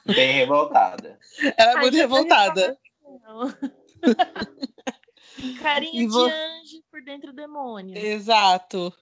Bem 0.06 0.32
revoltada. 0.32 1.18
Ela 1.56 1.72
é 1.72 1.76
Ai, 1.76 1.82
muito 1.82 1.96
revoltada. 1.96 2.78
Carinha 5.60 6.02
E 6.02 6.06
de 6.06 6.16
anjo 6.16 6.82
por 6.90 7.02
dentro 7.02 7.32
do 7.32 7.36
demônio. 7.36 7.96
Exato. 7.96 8.92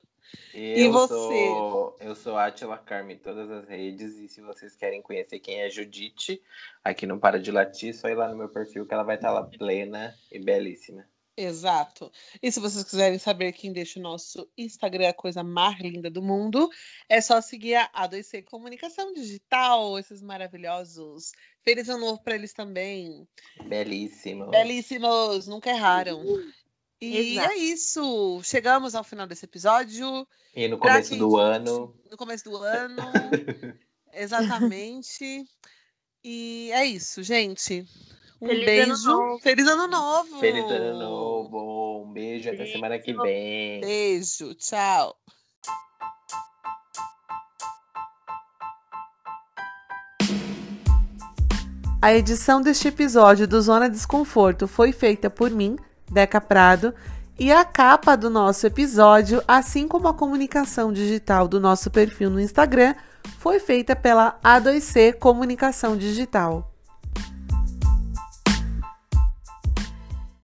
Eu 0.54 0.76
E 0.76 0.88
você? 0.88 1.14
Sou, 1.14 1.96
eu 2.00 2.14
sou 2.14 2.36
Atila 2.36 2.78
Carme 2.78 3.14
em 3.14 3.18
todas 3.18 3.50
as 3.50 3.68
redes. 3.68 4.16
E 4.18 4.28
se 4.28 4.40
vocês 4.40 4.76
querem 4.76 5.02
conhecer 5.02 5.38
quem 5.38 5.60
é 5.60 5.70
Judite, 5.70 6.42
aqui 6.82 7.06
não 7.06 7.18
para 7.18 7.40
de 7.40 7.50
latir, 7.50 7.94
só 7.94 8.08
ir 8.08 8.14
lá 8.14 8.28
no 8.28 8.36
meu 8.36 8.48
perfil 8.48 8.86
que 8.86 8.94
ela 8.94 9.02
vai 9.02 9.16
estar 9.16 9.30
lá 9.30 9.42
plena 9.44 10.14
e 10.30 10.38
belíssima. 10.38 11.06
Exato. 11.34 12.12
E 12.42 12.52
se 12.52 12.60
vocês 12.60 12.84
quiserem 12.84 13.18
saber 13.18 13.52
quem 13.52 13.72
deixa 13.72 13.98
o 13.98 14.02
nosso 14.02 14.46
Instagram 14.56 15.08
a 15.08 15.14
coisa 15.14 15.42
mais 15.42 15.80
linda 15.80 16.10
do 16.10 16.22
mundo, 16.22 16.68
é 17.08 17.22
só 17.22 17.40
seguir 17.40 17.74
a 17.74 17.88
A2C 17.88 18.44
Comunicação 18.44 19.14
Digital, 19.14 19.98
esses 19.98 20.20
maravilhosos. 20.20 21.32
Feliz 21.64 21.88
ano 21.88 22.00
novo 22.00 22.22
para 22.22 22.34
eles 22.34 22.52
também. 22.52 23.26
Belíssimo. 23.64 24.50
Belíssimos, 24.50 25.46
nunca 25.46 25.70
erraram. 25.70 26.22
E 27.04 27.32
Exato. 27.32 27.50
é 27.50 27.56
isso. 27.56 28.40
Chegamos 28.44 28.94
ao 28.94 29.02
final 29.02 29.26
desse 29.26 29.44
episódio. 29.44 30.24
E 30.54 30.68
no 30.68 30.78
começo 30.78 31.08
quem- 31.10 31.18
do 31.18 31.36
ano. 31.36 31.92
no 32.08 32.16
começo 32.16 32.44
do 32.44 32.56
ano. 32.58 32.96
Exatamente. 34.14 35.44
E 36.22 36.70
é 36.72 36.84
isso, 36.86 37.20
gente. 37.24 37.84
Um 38.40 38.46
Feliz 38.46 38.62
ano 38.68 38.86
beijo. 38.94 39.04
novo. 39.08 39.38
Feliz 39.40 39.66
ano 39.66 39.86
novo. 39.88 40.38
Feliz 40.38 40.64
ano 40.64 40.98
novo. 40.98 42.04
Um 42.04 42.12
beijo 42.12 42.48
até 42.50 42.66
semana 42.66 42.98
que 43.00 43.12
vem. 43.14 43.80
Beijo. 43.80 44.54
Tchau. 44.54 45.16
A 52.00 52.12
edição 52.14 52.60
deste 52.60 52.88
episódio 52.88 53.46
do 53.46 53.60
Zona 53.62 53.88
Desconforto 53.88 54.66
foi 54.66 54.92
feita 54.92 55.30
por 55.30 55.50
mim, 55.50 55.76
Deca 56.12 56.40
Prado, 56.40 56.94
e 57.38 57.50
a 57.50 57.64
capa 57.64 58.16
do 58.16 58.28
nosso 58.28 58.66
episódio, 58.66 59.42
assim 59.48 59.88
como 59.88 60.06
a 60.06 60.14
comunicação 60.14 60.92
digital 60.92 61.48
do 61.48 61.58
nosso 61.58 61.90
perfil 61.90 62.30
no 62.30 62.40
Instagram, 62.40 62.94
foi 63.38 63.58
feita 63.58 63.96
pela 63.96 64.38
A2C 64.44 65.14
Comunicação 65.18 65.96
Digital. 65.96 66.71